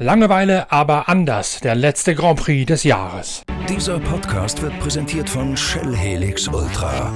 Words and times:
Langeweile, 0.00 0.72
aber 0.72 1.08
anders. 1.08 1.60
Der 1.60 1.76
letzte 1.76 2.16
Grand 2.16 2.40
Prix 2.40 2.66
des 2.66 2.82
Jahres. 2.82 3.44
Dieser 3.68 4.00
Podcast 4.00 4.60
wird 4.60 4.76
präsentiert 4.80 5.30
von 5.30 5.56
Shell 5.56 5.94
Helix 5.94 6.48
Ultra. 6.48 7.12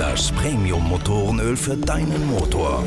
Das 0.00 0.32
Premium-Motorenöl 0.32 1.56
für 1.56 1.76
deinen 1.76 2.26
Motor. 2.26 2.82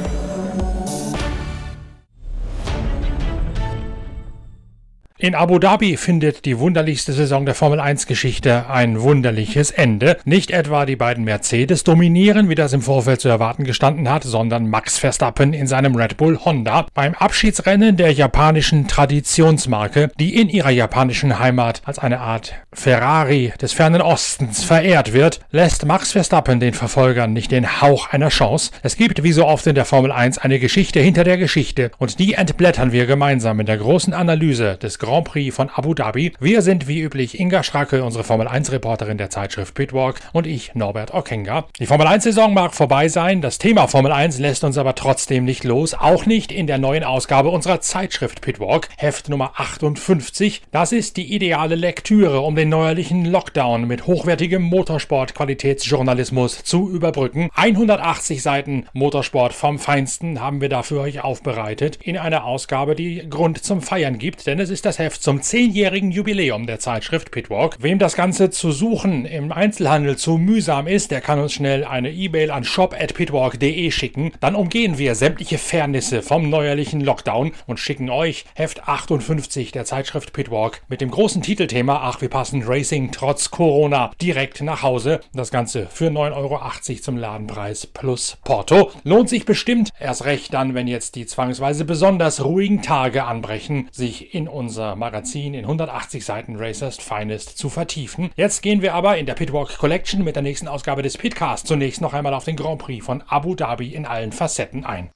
In 5.18 5.34
Abu 5.34 5.60
Dhabi 5.60 5.96
findet 5.96 6.44
die 6.44 6.60
wunderlichste 6.60 7.14
Saison 7.14 7.46
der 7.46 7.56
Formel 7.56 7.80
1 7.80 8.06
Geschichte 8.06 8.70
ein 8.70 9.02
wunderliches 9.02 9.72
Ende. 9.72 10.18
Nicht 10.26 10.52
etwa 10.52 10.86
die 10.86 10.98
beiden 10.98 11.24
Mercedes 11.24 11.86
dominieren, 11.86 12.50
wie 12.50 12.56
das 12.56 12.74
im 12.74 12.82
Vorfeld 12.82 13.22
zu 13.22 13.30
erwarten 13.30 13.64
gestanden 13.64 14.10
hat, 14.10 14.24
sondern 14.26 14.70
Max 14.70 14.98
Verstappen 14.98 15.54
in 15.54 15.68
seinem 15.68 15.96
Red 15.96 16.18
Bull 16.18 16.38
Honda 16.44 16.88
beim 16.94 17.14
Abschiedsrennen 17.14 17.96
der 17.96 18.12
japanischen 18.12 18.90
Traditionsmarke, 18.90 20.12
die 20.20 20.36
in 20.36 20.50
ihrer 20.50 20.72
japanischen 20.72 21.40
Heimat 21.40 21.82
als 21.86 21.98
eine 21.98 22.20
Art 22.20 22.54
Ferrari 22.74 23.54
des 23.62 23.72
fernen 23.72 24.02
Ostens 24.02 24.66
verehrt 24.66 25.14
wird, 25.14 25.40
lässt 25.50 25.86
Max 25.86 26.12
Verstappen 26.12 26.60
den 26.60 26.74
Verfolgern 26.74 27.32
nicht 27.32 27.52
den 27.52 27.80
Hauch 27.80 28.10
einer 28.10 28.28
Chance. 28.28 28.72
Es 28.84 28.98
gibt 28.98 29.24
wie 29.24 29.32
so 29.32 29.46
oft 29.46 29.66
in 29.66 29.76
der 29.76 29.86
Formel 29.86 30.12
1 30.12 30.40
eine 30.40 30.60
Geschichte 30.60 31.00
hinter 31.00 31.24
der 31.24 31.38
Geschichte 31.38 31.92
und 32.00 32.20
die 32.20 32.34
entblättern 32.34 32.92
wir 32.92 33.06
gemeinsam 33.06 33.62
in 33.62 33.66
der 33.66 33.78
großen 33.78 34.14
Analyse 34.14 34.76
des 34.76 35.00
Grand 35.06 35.26
Prix 35.26 35.56
von 35.56 35.70
Abu 35.70 35.94
Dhabi. 35.94 36.34
Wir 36.40 36.64
sind 36.64 36.88
wie 36.88 37.00
üblich 37.00 37.40
Inga 37.40 37.62
Stracke, 37.62 38.04
unsere 38.04 38.24
Formel 38.24 38.48
1 38.48 38.72
Reporterin 38.72 39.20
der 39.20 39.30
Zeitschrift 39.30 39.76
Pitwalk 39.76 40.20
und 40.34 40.48
ich 40.48 40.74
Norbert 40.74 41.14
Okenga. 41.14 41.66
Die 41.80 41.86
Formel 41.86 42.08
1 42.08 42.24
Saison 42.24 42.56
mag 42.56 42.74
vorbei 42.74 43.08
sein, 43.08 43.40
das 43.40 43.60
Thema 43.60 43.86
Formel 43.86 44.12
1 44.12 44.40
lässt 44.40 44.64
uns 44.64 44.80
aber 44.80 44.96
trotzdem 44.96 45.46
nicht 45.46 45.64
los, 45.64 45.94
auch 45.94 46.26
nicht 46.26 46.52
in 46.52 46.66
der 46.66 46.80
neuen 46.80 47.04
Ausgabe 47.04 47.50
unserer 47.50 47.82
Zeitschrift 47.82 48.42
Pitwalk, 48.42 48.90
Heft 48.98 49.30
Nummer 49.30 49.52
58. 49.58 50.64
Das 50.72 50.92
ist 50.92 51.18
die 51.18 51.36
ideale 51.36 51.76
Lektüre, 51.76 52.42
um 52.42 52.56
den 52.56 52.70
neuerlichen 52.70 53.26
Lockdown 53.26 53.86
mit 53.86 54.08
hochwertigem 54.08 54.64
Motorsport-Qualitätsjournalismus 54.64 56.64
zu 56.64 56.90
überbrücken. 56.90 57.52
180 57.54 58.42
Seiten 58.42 58.88
Motorsport 58.94 59.54
vom 59.54 59.78
Feinsten 59.78 60.42
haben 60.42 60.62
wir 60.62 60.70
da 60.70 60.82
für 60.82 61.00
euch 61.00 61.24
aufbereitet 61.24 62.00
in 62.02 62.18
einer 62.18 62.46
Ausgabe, 62.46 62.96
die 62.96 63.30
Grund 63.30 63.64
zum 63.64 63.84
Feiern 63.84 64.18
gibt, 64.18 64.48
denn 64.48 64.60
es 64.60 64.72
ist 64.72 64.86
das 64.86 64.95
das 64.96 65.00
Heft 65.00 65.24
zum 65.24 65.42
zehnjährigen 65.42 66.10
Jubiläum 66.10 66.68
der 66.68 66.80
Zeitschrift 66.80 67.32
Pitwalk. 67.32 67.76
Wem 67.82 68.00
das 68.00 68.16
Ganze 68.16 68.50
zu 68.50 68.72
suchen 68.72 69.26
im 69.26 69.52
Einzelhandel 69.52 70.16
zu 70.16 70.38
mühsam 70.38 70.88
ist, 70.88 71.12
der 71.12 71.20
kann 71.20 71.38
uns 71.38 71.52
schnell 71.52 71.84
eine 71.84 72.12
E-Mail 72.12 72.50
an 72.50 72.64
shop@pitwalk.de 72.64 73.92
schicken. 73.92 74.32
Dann 74.40 74.56
umgehen 74.56 74.98
wir 74.98 75.16
sämtliche 75.16 75.58
Fairnisse 75.58 76.22
vom 76.22 76.50
neuerlichen 76.50 77.02
Lockdown 77.02 77.52
und 77.68 77.78
schicken 77.78 78.10
euch 78.10 78.46
Heft 78.56 78.88
58 78.88 79.74
der 79.74 79.84
Zeitschrift 79.84 80.32
Pitwalk 80.32 80.82
mit 80.88 81.02
dem 81.02 81.12
großen 81.12 81.42
Titelthema 81.42 82.00
Ach, 82.04 82.22
wir 82.22 82.30
passen 82.30 82.64
Racing 82.64 83.12
trotz 83.12 83.52
Corona 83.52 84.12
direkt 84.22 84.62
nach 84.62 84.82
Hause. 84.82 85.20
Das 85.34 85.52
Ganze 85.52 85.88
für 85.88 86.08
9,80 86.08 86.36
Euro 86.38 87.02
zum 87.02 87.18
Ladenpreis 87.18 87.86
plus 87.86 88.38
Porto. 88.46 88.92
Lohnt 89.04 89.28
sich 89.28 89.44
bestimmt, 89.44 89.90
erst 90.00 90.24
recht 90.24 90.54
dann, 90.54 90.74
wenn 90.74 90.88
jetzt 90.88 91.16
die 91.16 91.26
zwangsweise 91.26 91.84
besonders 91.84 92.46
ruhigen 92.46 92.82
Tage 92.82 93.26
anbrechen, 93.26 93.90
sich 93.92 94.34
in 94.34 94.48
unser 94.48 94.85
unser 94.86 94.96
Magazin 94.96 95.54
in 95.56 95.66
180 95.66 96.24
Seiten 96.24 96.58
Racers 96.58 96.98
Finest 96.98 97.58
zu 97.58 97.70
vertiefen. 97.70 98.30
Jetzt 98.36 98.62
gehen 98.62 98.82
wir 98.82 98.94
aber 98.94 99.18
in 99.18 99.26
der 99.26 99.34
Pitwalk 99.34 99.78
Collection 99.78 100.24
mit 100.24 100.36
der 100.36 100.44
nächsten 100.44 100.68
Ausgabe 100.68 101.02
des 101.02 101.18
Pitcast 101.18 101.66
zunächst 101.66 102.02
noch 102.02 102.14
einmal 102.14 102.34
auf 102.34 102.46
den 102.46 102.56
Grand 102.56 102.80
Prix 102.80 103.04
von 103.04 103.24
Abu 103.28 103.56
Dhabi 103.56 103.96
in 103.96 104.06
allen 104.06 104.32
Facetten 104.32 104.86
ein. 104.86 105.10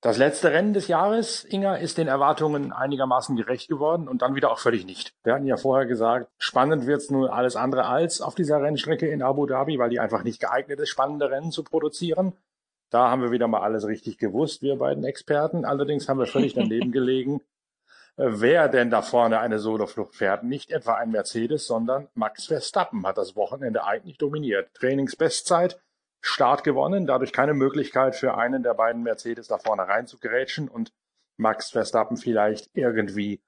Das 0.00 0.16
letzte 0.16 0.52
Rennen 0.52 0.74
des 0.74 0.88
Jahres, 0.88 1.44
Inga, 1.44 1.74
ist 1.74 1.98
den 1.98 2.06
Erwartungen 2.06 2.72
einigermaßen 2.72 3.34
gerecht 3.34 3.68
geworden 3.68 4.08
und 4.08 4.22
dann 4.22 4.34
wieder 4.34 4.52
auch 4.52 4.58
völlig 4.60 4.86
nicht. 4.86 5.12
Wir 5.24 5.34
hatten 5.34 5.46
ja 5.46 5.56
vorher 5.56 5.86
gesagt, 5.86 6.28
spannend 6.38 6.86
wird 6.86 7.00
es 7.00 7.10
nun 7.10 7.28
alles 7.28 7.56
andere 7.56 7.86
als 7.86 8.20
auf 8.20 8.34
dieser 8.34 8.62
Rennstrecke 8.62 9.08
in 9.08 9.22
Abu 9.22 9.46
Dhabi, 9.46 9.78
weil 9.78 9.90
die 9.90 9.98
einfach 9.98 10.22
nicht 10.22 10.40
geeignet 10.40 10.78
ist, 10.78 10.90
spannende 10.90 11.30
Rennen 11.30 11.50
zu 11.50 11.64
produzieren. 11.64 12.34
Da 12.90 13.10
haben 13.10 13.22
wir 13.22 13.30
wieder 13.30 13.48
mal 13.48 13.60
alles 13.60 13.86
richtig 13.86 14.18
gewusst, 14.18 14.62
wir 14.62 14.76
beiden 14.76 15.04
Experten. 15.04 15.64
Allerdings 15.64 16.08
haben 16.08 16.18
wir 16.18 16.26
völlig 16.26 16.54
daneben 16.54 16.92
gelegen, 16.92 17.40
äh, 18.16 18.26
wer 18.28 18.68
denn 18.68 18.90
da 18.90 19.02
vorne 19.02 19.40
eine 19.40 19.58
Soloflucht 19.58 20.14
fährt. 20.14 20.44
Nicht 20.44 20.70
etwa 20.70 20.94
ein 20.94 21.10
Mercedes, 21.10 21.66
sondern 21.66 22.08
Max 22.14 22.46
Verstappen 22.46 23.06
hat 23.06 23.18
das 23.18 23.36
Wochenende 23.36 23.84
eigentlich 23.84 24.18
dominiert. 24.18 24.72
Trainingsbestzeit, 24.74 25.80
Start 26.20 26.64
gewonnen, 26.64 27.06
dadurch 27.06 27.32
keine 27.32 27.54
Möglichkeit 27.54 28.16
für 28.16 28.36
einen 28.36 28.62
der 28.62 28.74
beiden 28.74 29.02
Mercedes 29.02 29.46
da 29.46 29.58
vorne 29.58 29.86
reinzugrätschen 29.86 30.68
und 30.68 30.92
Max 31.36 31.70
Verstappen 31.70 32.16
vielleicht 32.16 32.70
irgendwie 32.74 33.40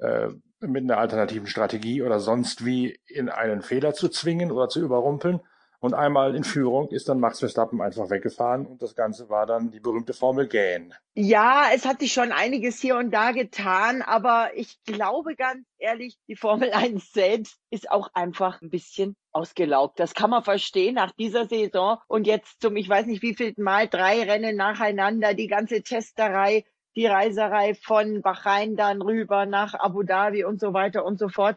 äh, 0.00 0.28
mit 0.60 0.82
einer 0.82 0.98
alternativen 0.98 1.46
Strategie 1.46 2.02
oder 2.02 2.18
sonst 2.18 2.64
wie 2.64 2.98
in 3.06 3.28
einen 3.28 3.62
Fehler 3.62 3.94
zu 3.94 4.08
zwingen 4.08 4.50
oder 4.50 4.68
zu 4.68 4.80
überrumpeln. 4.80 5.40
Und 5.86 5.94
einmal 5.94 6.34
in 6.34 6.42
Führung 6.42 6.88
ist 6.88 7.08
dann 7.08 7.20
Max 7.20 7.38
Verstappen 7.38 7.80
einfach 7.80 8.10
weggefahren 8.10 8.66
und 8.66 8.82
das 8.82 8.96
Ganze 8.96 9.28
war 9.28 9.46
dann 9.46 9.70
die 9.70 9.78
berühmte 9.78 10.14
Formel 10.14 10.48
Gähn. 10.48 10.92
Ja, 11.14 11.68
es 11.72 11.86
hat 11.86 12.00
sich 12.00 12.12
schon 12.12 12.32
einiges 12.32 12.80
hier 12.80 12.96
und 12.96 13.12
da 13.12 13.30
getan, 13.30 14.02
aber 14.02 14.50
ich 14.56 14.82
glaube 14.82 15.36
ganz 15.36 15.64
ehrlich, 15.78 16.18
die 16.26 16.34
Formel 16.34 16.70
1 16.74 17.12
selbst 17.12 17.60
ist 17.70 17.88
auch 17.88 18.08
einfach 18.14 18.60
ein 18.62 18.68
bisschen 18.68 19.14
ausgelaugt. 19.30 20.00
Das 20.00 20.14
kann 20.14 20.30
man 20.30 20.42
verstehen 20.42 20.96
nach 20.96 21.12
dieser 21.12 21.46
Saison 21.46 21.98
und 22.08 22.26
jetzt 22.26 22.60
zum, 22.60 22.74
ich 22.74 22.88
weiß 22.88 23.06
nicht 23.06 23.22
wievielten 23.22 23.62
Mal, 23.62 23.86
drei 23.86 24.24
Rennen 24.24 24.56
nacheinander, 24.56 25.34
die 25.34 25.46
ganze 25.46 25.82
Testerei, 25.82 26.64
die 26.96 27.06
Reiserei 27.06 27.76
von 27.76 28.22
Bahrain 28.22 28.74
dann 28.74 29.02
rüber 29.02 29.46
nach 29.46 29.74
Abu 29.74 30.02
Dhabi 30.02 30.42
und 30.42 30.58
so 30.58 30.72
weiter 30.72 31.04
und 31.04 31.20
so 31.20 31.28
fort. 31.28 31.56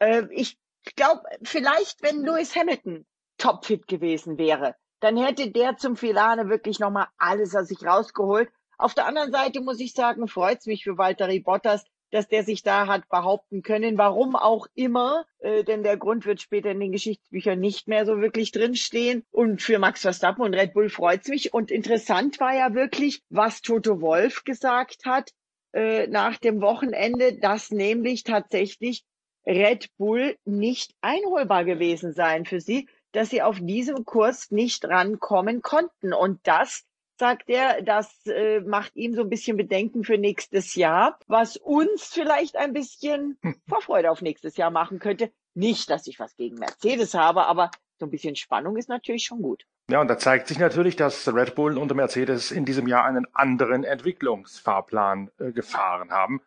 Äh, 0.00 0.24
ich 0.32 0.58
glaube, 0.96 1.22
vielleicht, 1.44 2.02
wenn 2.02 2.24
Lewis 2.24 2.56
Hamilton 2.56 3.06
topfit 3.40 3.88
gewesen 3.88 4.38
wäre, 4.38 4.76
dann 5.00 5.16
hätte 5.16 5.50
der 5.50 5.76
zum 5.76 5.96
Filane 5.96 6.48
wirklich 6.48 6.78
nochmal 6.78 7.08
alles 7.18 7.56
aus 7.56 7.68
sich 7.68 7.84
rausgeholt. 7.84 8.48
Auf 8.78 8.94
der 8.94 9.06
anderen 9.06 9.32
Seite 9.32 9.60
muss 9.60 9.80
ich 9.80 9.92
sagen, 9.92 10.28
freut's 10.28 10.66
mich 10.66 10.84
für 10.84 10.98
Walter 10.98 11.28
Bottas, 11.40 11.84
dass 12.10 12.28
der 12.28 12.44
sich 12.44 12.62
da 12.62 12.86
hat 12.86 13.08
behaupten 13.08 13.62
können, 13.62 13.96
warum 13.96 14.36
auch 14.36 14.66
immer, 14.74 15.24
äh, 15.38 15.64
denn 15.64 15.82
der 15.82 15.96
Grund 15.96 16.26
wird 16.26 16.40
später 16.40 16.70
in 16.70 16.80
den 16.80 16.92
Geschichtsbüchern 16.92 17.58
nicht 17.58 17.88
mehr 17.88 18.04
so 18.04 18.20
wirklich 18.20 18.52
drinstehen. 18.52 19.24
Und 19.30 19.62
für 19.62 19.78
Max 19.78 20.02
Verstappen 20.02 20.42
und 20.42 20.54
Red 20.54 20.74
Bull 20.74 20.88
freut's 20.88 21.28
mich. 21.28 21.54
Und 21.54 21.70
interessant 21.70 22.40
war 22.40 22.54
ja 22.54 22.74
wirklich, 22.74 23.22
was 23.30 23.62
Toto 23.62 24.00
Wolf 24.00 24.44
gesagt 24.44 25.04
hat 25.04 25.30
äh, 25.72 26.08
nach 26.08 26.36
dem 26.38 26.60
Wochenende, 26.60 27.38
dass 27.38 27.70
nämlich 27.70 28.24
tatsächlich 28.24 29.04
Red 29.46 29.88
Bull 29.96 30.36
nicht 30.44 30.92
einholbar 31.00 31.64
gewesen 31.64 32.12
sein 32.12 32.44
für 32.44 32.60
sie 32.60 32.88
dass 33.12 33.30
sie 33.30 33.42
auf 33.42 33.58
diesem 33.60 34.04
Kurs 34.04 34.50
nicht 34.50 34.84
rankommen 34.84 35.62
konnten. 35.62 36.12
Und 36.12 36.40
das 36.44 36.84
sagt 37.18 37.50
er, 37.50 37.82
das 37.82 38.26
äh, 38.26 38.60
macht 38.60 38.96
ihm 38.96 39.14
so 39.14 39.22
ein 39.22 39.28
bisschen 39.28 39.56
Bedenken 39.56 40.04
für 40.04 40.18
nächstes 40.18 40.74
Jahr, 40.74 41.18
was 41.26 41.56
uns 41.56 42.06
vielleicht 42.06 42.56
ein 42.56 42.72
bisschen 42.72 43.38
Vorfreude 43.68 44.10
auf 44.10 44.22
nächstes 44.22 44.56
Jahr 44.56 44.70
machen 44.70 44.98
könnte. 44.98 45.30
Nicht, 45.54 45.90
dass 45.90 46.06
ich 46.06 46.18
was 46.18 46.36
gegen 46.36 46.56
Mercedes 46.56 47.14
habe, 47.14 47.46
aber 47.46 47.70
so 47.98 48.06
ein 48.06 48.10
bisschen 48.10 48.36
Spannung 48.36 48.76
ist 48.76 48.88
natürlich 48.88 49.24
schon 49.24 49.42
gut. 49.42 49.66
Ja, 49.90 50.00
und 50.00 50.08
da 50.08 50.18
zeigt 50.18 50.46
sich 50.46 50.58
natürlich, 50.58 50.96
dass 50.96 51.32
Red 51.32 51.54
Bull 51.54 51.76
und 51.76 51.94
Mercedes 51.94 52.52
in 52.52 52.64
diesem 52.64 52.86
Jahr 52.86 53.04
einen 53.04 53.26
anderen 53.34 53.84
Entwicklungsfahrplan 53.84 55.30
äh, 55.38 55.52
gefahren 55.52 56.10
haben. 56.10 56.40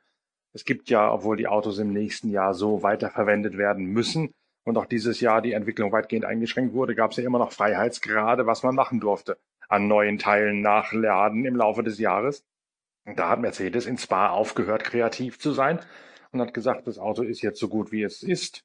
Es 0.53 0.65
gibt 0.65 0.89
ja, 0.89 1.11
obwohl 1.11 1.37
die 1.37 1.47
Autos 1.47 1.77
im 1.77 1.91
nächsten 1.91 2.29
Jahr 2.29 2.53
so 2.53 2.83
weiterverwendet 2.83 3.57
werden 3.57 3.85
müssen, 3.85 4.33
und 4.63 4.77
auch 4.77 4.85
dieses 4.85 5.19
Jahr 5.19 5.41
die 5.41 5.53
Entwicklung 5.53 5.91
weitgehend 5.91 6.25
eingeschränkt 6.25 6.73
wurde, 6.73 6.95
gab 6.95 7.11
es 7.11 7.17
ja 7.17 7.23
immer 7.23 7.39
noch 7.39 7.51
Freiheitsgrade, 7.51 8.45
was 8.45 8.63
man 8.63 8.75
machen 8.75 8.99
durfte 8.99 9.37
an 9.73 9.87
neuen 9.87 10.19
Teilen 10.19 10.61
nachladen 10.61 11.45
im 11.45 11.55
Laufe 11.55 11.83
des 11.83 11.97
Jahres. 11.97 12.45
Und 13.05 13.17
da 13.19 13.29
hat 13.29 13.39
Mercedes 13.39 13.85
in 13.85 13.97
Spa 13.97 14.29
aufgehört, 14.29 14.83
kreativ 14.83 15.39
zu 15.39 15.51
sein 15.51 15.79
und 16.31 16.41
hat 16.41 16.53
gesagt, 16.53 16.87
das 16.87 16.99
Auto 16.99 17.23
ist 17.23 17.41
jetzt 17.41 17.59
so 17.59 17.67
gut, 17.67 17.91
wie 17.91 18.03
es 18.03 18.23
ist. 18.23 18.63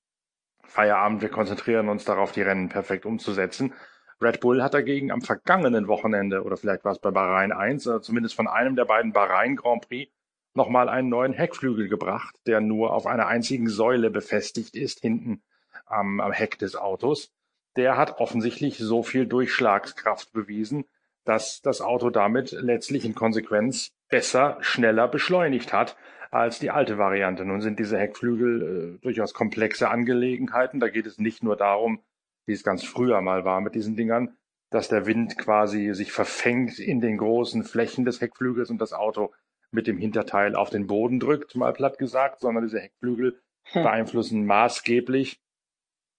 Feierabend, 0.65 1.23
wir 1.23 1.31
konzentrieren 1.31 1.89
uns 1.89 2.05
darauf, 2.05 2.33
die 2.33 2.43
Rennen 2.43 2.69
perfekt 2.69 3.07
umzusetzen. 3.07 3.73
Red 4.21 4.41
Bull 4.41 4.63
hat 4.63 4.75
dagegen 4.75 5.11
am 5.11 5.23
vergangenen 5.23 5.89
Wochenende, 5.89 6.43
oder 6.43 6.57
vielleicht 6.57 6.85
war 6.85 6.93
es 6.93 6.99
bei 6.99 7.11
Bahrain 7.11 7.53
1, 7.53 7.87
oder 7.87 8.03
zumindest 8.03 8.35
von 8.35 8.49
einem 8.49 8.77
der 8.77 8.85
beiden 8.85 9.13
Bahrain 9.13 9.57
Grand 9.57 9.89
Prix, 9.89 10.13
nochmal 10.55 10.89
einen 10.89 11.09
neuen 11.09 11.33
Heckflügel 11.33 11.89
gebracht, 11.89 12.35
der 12.47 12.61
nur 12.61 12.93
auf 12.93 13.07
einer 13.07 13.29
einzigen 13.29 13.69
Säule 13.69 14.11
befestigt 14.11 14.77
ist, 14.77 15.01
hinten 15.01 15.43
am, 15.91 16.21
am 16.21 16.33
Heck 16.33 16.59
des 16.59 16.77
Autos, 16.77 17.33
der 17.77 17.97
hat 17.97 18.19
offensichtlich 18.19 18.79
so 18.79 19.03
viel 19.03 19.27
Durchschlagskraft 19.27 20.33
bewiesen, 20.33 20.85
dass 21.25 21.61
das 21.61 21.81
Auto 21.81 22.11
damit 22.11 22.53
letztlich 22.53 23.05
in 23.05 23.15
Konsequenz 23.15 23.93
besser, 24.09 24.57
schneller 24.61 25.09
beschleunigt 25.09 25.73
hat 25.73 25.97
als 26.31 26.59
die 26.59 26.71
alte 26.71 26.99
Variante. 26.99 27.45
Nun 27.45 27.61
sind 27.61 27.79
diese 27.79 27.99
Heckflügel 27.99 28.97
äh, 28.97 29.03
durchaus 29.03 29.35
komplexe 29.35 29.91
Angelegenheiten. 29.91 30.81
Da 30.81 30.89
geht 30.89 31.07
es 31.07 31.19
nicht 31.19 31.43
nur 31.43 31.57
darum, 31.57 32.01
wie 32.47 32.53
es 32.53 32.65
ganz 32.65 32.85
früher 32.85 33.21
mal 33.21 33.45
war 33.45 33.61
mit 33.61 33.75
diesen 33.75 33.97
Dingern, 33.97 34.37
dass 34.71 34.89
der 34.89 35.07
Wind 35.07 35.39
quasi 35.39 35.95
sich 35.95 36.13
verfängt 36.13 36.79
in 36.79 37.01
den 37.01 37.19
großen 37.19 37.65
Flächen 37.65 38.05
des 38.05 38.21
Heckflügels 38.21 38.71
und 38.71 38.79
das 38.79 38.93
Auto 38.93 39.33
mit 39.71 39.87
dem 39.87 39.99
Hinterteil 39.99 40.57
auf 40.57 40.71
den 40.71 40.87
Boden 40.87 41.21
drückt, 41.21 41.55
mal 41.55 41.73
platt 41.73 41.99
gesagt, 41.99 42.41
sondern 42.41 42.65
diese 42.65 42.81
Heckflügel 42.81 43.41
hm. 43.65 43.83
beeinflussen 43.83 44.47
maßgeblich 44.47 45.41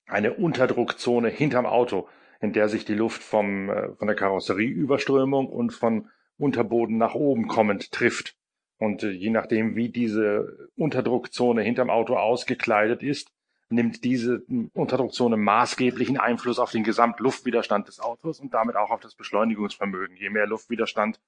eine 0.09 0.33
Unterdruckzone 0.33 1.29
hinterm 1.29 1.65
Auto, 1.65 2.07
in 2.41 2.53
der 2.53 2.69
sich 2.69 2.85
die 2.85 2.95
Luft 2.95 3.23
vom, 3.23 3.69
äh, 3.69 3.89
von 3.95 4.07
der 4.07 4.15
Karosserieüberströmung 4.15 5.47
und 5.47 5.71
von 5.71 6.09
Unterboden 6.37 6.97
nach 6.97 7.15
oben 7.15 7.47
kommend 7.47 7.91
trifft. 7.91 8.35
Und 8.77 9.03
äh, 9.03 9.11
je 9.11 9.29
nachdem, 9.29 9.75
wie 9.75 9.89
diese 9.89 10.69
Unterdruckzone 10.75 11.61
hinterm 11.61 11.89
Auto 11.89 12.15
ausgekleidet 12.15 13.03
ist, 13.03 13.31
nimmt 13.69 14.03
diese 14.03 14.41
Unterdruckzone 14.73 15.37
maßgeblichen 15.37 16.17
Einfluss 16.17 16.57
auf 16.57 16.71
den 16.71 16.83
Gesamtluftwiderstand 16.83 17.87
des 17.87 17.99
Autos 17.99 18.39
und 18.39 18.53
damit 18.53 18.75
auch 18.75 18.89
auf 18.89 18.99
das 18.99 19.13
Beschleunigungsvermögen. 19.13 20.15
Je 20.17 20.29
mehr 20.29 20.47
Luftwiderstand, 20.47 21.19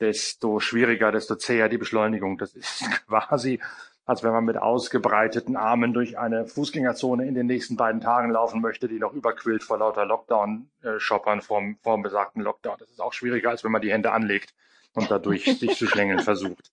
desto 0.00 0.58
schwieriger, 0.58 1.12
desto 1.12 1.36
zäher 1.36 1.68
die 1.68 1.78
Beschleunigung. 1.78 2.38
Das 2.38 2.54
ist 2.54 2.84
quasi 3.06 3.60
als 4.08 4.24
wenn 4.24 4.32
man 4.32 4.46
mit 4.46 4.56
ausgebreiteten 4.56 5.54
Armen 5.54 5.92
durch 5.92 6.18
eine 6.18 6.46
Fußgängerzone 6.46 7.26
in 7.26 7.34
den 7.34 7.46
nächsten 7.46 7.76
beiden 7.76 8.00
Tagen 8.00 8.30
laufen 8.30 8.62
möchte, 8.62 8.88
die 8.88 8.98
noch 8.98 9.12
überquillt 9.12 9.62
vor 9.62 9.76
lauter 9.76 10.06
Lockdown-Shoppern 10.06 11.42
vom, 11.42 11.76
vom 11.82 12.02
besagten 12.02 12.40
Lockdown. 12.40 12.76
Das 12.78 12.88
ist 12.88 13.02
auch 13.02 13.12
schwieriger, 13.12 13.50
als 13.50 13.64
wenn 13.64 13.70
man 13.70 13.82
die 13.82 13.92
Hände 13.92 14.10
anlegt 14.10 14.54
und 14.94 15.10
dadurch 15.10 15.44
sich 15.58 15.76
zu 15.76 15.86
schlängeln 15.86 16.20
versucht. 16.20 16.70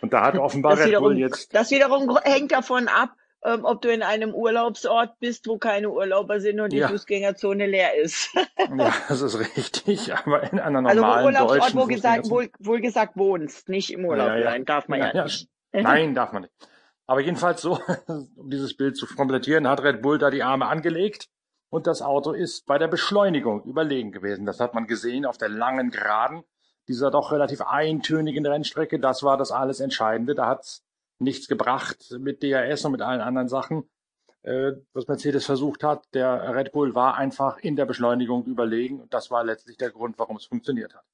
Und 0.00 0.12
da 0.12 0.22
hat 0.22 0.36
offenbar 0.36 0.74
das 0.74 0.86
Red 0.86 0.98
Bull 0.98 1.16
jetzt. 1.16 1.54
Das 1.54 1.70
wiederum 1.70 2.18
hängt 2.24 2.50
davon 2.50 2.88
ab, 2.88 3.10
ähm, 3.44 3.64
ob 3.64 3.80
du 3.80 3.92
in 3.92 4.02
einem 4.02 4.34
Urlaubsort 4.34 5.16
bist, 5.20 5.46
wo 5.46 5.58
keine 5.58 5.90
Urlauber 5.90 6.40
sind 6.40 6.58
und 6.58 6.72
die 6.72 6.78
ja. 6.78 6.88
Fußgängerzone 6.88 7.66
leer 7.66 7.94
ist. 7.94 8.34
ja, 8.58 8.92
das 9.08 9.22
ist 9.22 9.38
richtig. 9.38 10.12
Aber 10.12 10.42
in 10.52 10.58
einer 10.58 10.82
normalen 10.82 11.36
Also 11.36 11.44
Urlaubsort, 11.44 11.76
wo 11.76 11.86
gesagt, 11.86 12.30
wohl, 12.30 12.50
wohl 12.58 12.80
gesagt 12.80 13.16
wohnst, 13.16 13.68
nicht 13.68 13.92
im 13.92 14.04
Urlaub 14.04 14.26
ja, 14.30 14.38
ja. 14.38 14.50
sein, 14.50 14.64
darf 14.64 14.88
man 14.88 14.98
ja, 14.98 15.14
ja 15.14 15.26
Nein, 15.72 16.14
darf 16.14 16.32
man 16.32 16.42
nicht. 16.42 16.54
Aber 17.06 17.20
jedenfalls 17.20 17.62
so, 17.62 17.80
um 18.36 18.50
dieses 18.50 18.76
Bild 18.76 18.96
zu 18.96 19.06
komplettieren, 19.06 19.66
hat 19.66 19.82
Red 19.82 20.02
Bull 20.02 20.18
da 20.18 20.30
die 20.30 20.42
Arme 20.42 20.66
angelegt 20.66 21.28
und 21.70 21.86
das 21.86 22.02
Auto 22.02 22.32
ist 22.32 22.66
bei 22.66 22.78
der 22.78 22.88
Beschleunigung 22.88 23.62
überlegen 23.64 24.12
gewesen. 24.12 24.46
Das 24.46 24.60
hat 24.60 24.74
man 24.74 24.86
gesehen 24.86 25.24
auf 25.26 25.38
der 25.38 25.48
langen 25.48 25.90
Geraden 25.90 26.44
dieser 26.88 27.10
doch 27.10 27.32
relativ 27.32 27.60
eintönigen 27.60 28.46
Rennstrecke. 28.46 28.98
Das 28.98 29.22
war 29.22 29.36
das 29.36 29.52
alles 29.52 29.80
Entscheidende. 29.80 30.34
Da 30.34 30.46
hat's 30.46 30.82
nichts 31.18 31.48
gebracht 31.48 32.14
mit 32.18 32.42
DRS 32.42 32.84
und 32.84 32.92
mit 32.92 33.02
allen 33.02 33.20
anderen 33.20 33.48
Sachen, 33.48 33.88
äh, 34.42 34.72
was 34.92 35.06
Mercedes 35.06 35.44
versucht 35.44 35.84
hat. 35.84 36.06
Der 36.14 36.54
Red 36.54 36.72
Bull 36.72 36.94
war 36.94 37.16
einfach 37.16 37.58
in 37.58 37.76
der 37.76 37.86
Beschleunigung 37.86 38.44
überlegen 38.44 39.00
und 39.00 39.12
das 39.12 39.30
war 39.30 39.44
letztlich 39.44 39.76
der 39.76 39.90
Grund, 39.90 40.18
warum 40.18 40.36
es 40.36 40.46
funktioniert 40.46 40.94
hat. 40.94 41.04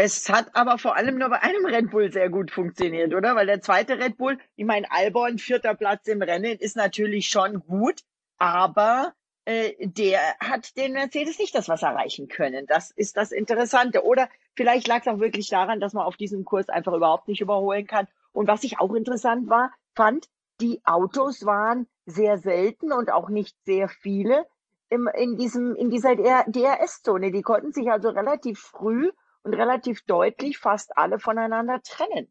Es 0.00 0.28
hat 0.28 0.54
aber 0.54 0.78
vor 0.78 0.94
allem 0.94 1.18
nur 1.18 1.28
bei 1.28 1.42
einem 1.42 1.66
Red 1.66 1.90
Bull 1.90 2.12
sehr 2.12 2.30
gut 2.30 2.52
funktioniert, 2.52 3.12
oder? 3.14 3.34
Weil 3.34 3.46
der 3.46 3.60
zweite 3.60 3.98
Red 3.98 4.16
Bull, 4.16 4.38
ich 4.54 4.64
meine, 4.64 4.88
Albon, 4.92 5.38
vierter 5.38 5.74
Platz 5.74 6.06
im 6.06 6.22
Rennen, 6.22 6.56
ist 6.56 6.76
natürlich 6.76 7.28
schon 7.28 7.58
gut, 7.66 8.02
aber 8.38 9.12
äh, 9.44 9.74
der 9.80 10.20
hat 10.38 10.76
den 10.76 10.92
Mercedes 10.92 11.40
nicht 11.40 11.52
das 11.52 11.68
was 11.68 11.82
erreichen 11.82 12.28
können. 12.28 12.64
Das 12.68 12.92
ist 12.92 13.16
das 13.16 13.32
Interessante. 13.32 14.04
Oder 14.04 14.28
vielleicht 14.54 14.86
lag 14.86 15.00
es 15.00 15.08
auch 15.08 15.18
wirklich 15.18 15.48
daran, 15.48 15.80
dass 15.80 15.94
man 15.94 16.04
auf 16.04 16.16
diesem 16.16 16.44
Kurs 16.44 16.68
einfach 16.68 16.92
überhaupt 16.92 17.26
nicht 17.26 17.40
überholen 17.40 17.88
kann. 17.88 18.06
Und 18.30 18.46
was 18.46 18.62
ich 18.62 18.78
auch 18.78 18.94
interessant 18.94 19.48
war, 19.48 19.72
fand, 19.96 20.28
die 20.60 20.80
Autos 20.84 21.44
waren 21.44 21.88
sehr 22.06 22.38
selten 22.38 22.92
und 22.92 23.10
auch 23.10 23.30
nicht 23.30 23.56
sehr 23.64 23.88
viele 23.88 24.46
im, 24.90 25.08
in 25.12 25.36
diesem 25.36 25.74
in 25.74 25.90
dieser 25.90 26.14
DRS-Zone. 26.14 27.32
Die 27.32 27.42
konnten 27.42 27.72
sich 27.72 27.90
also 27.90 28.10
relativ 28.10 28.60
früh 28.60 29.10
und 29.42 29.54
relativ 29.54 30.04
deutlich 30.04 30.58
fast 30.58 30.96
alle 30.96 31.18
voneinander 31.18 31.80
trennen. 31.82 32.28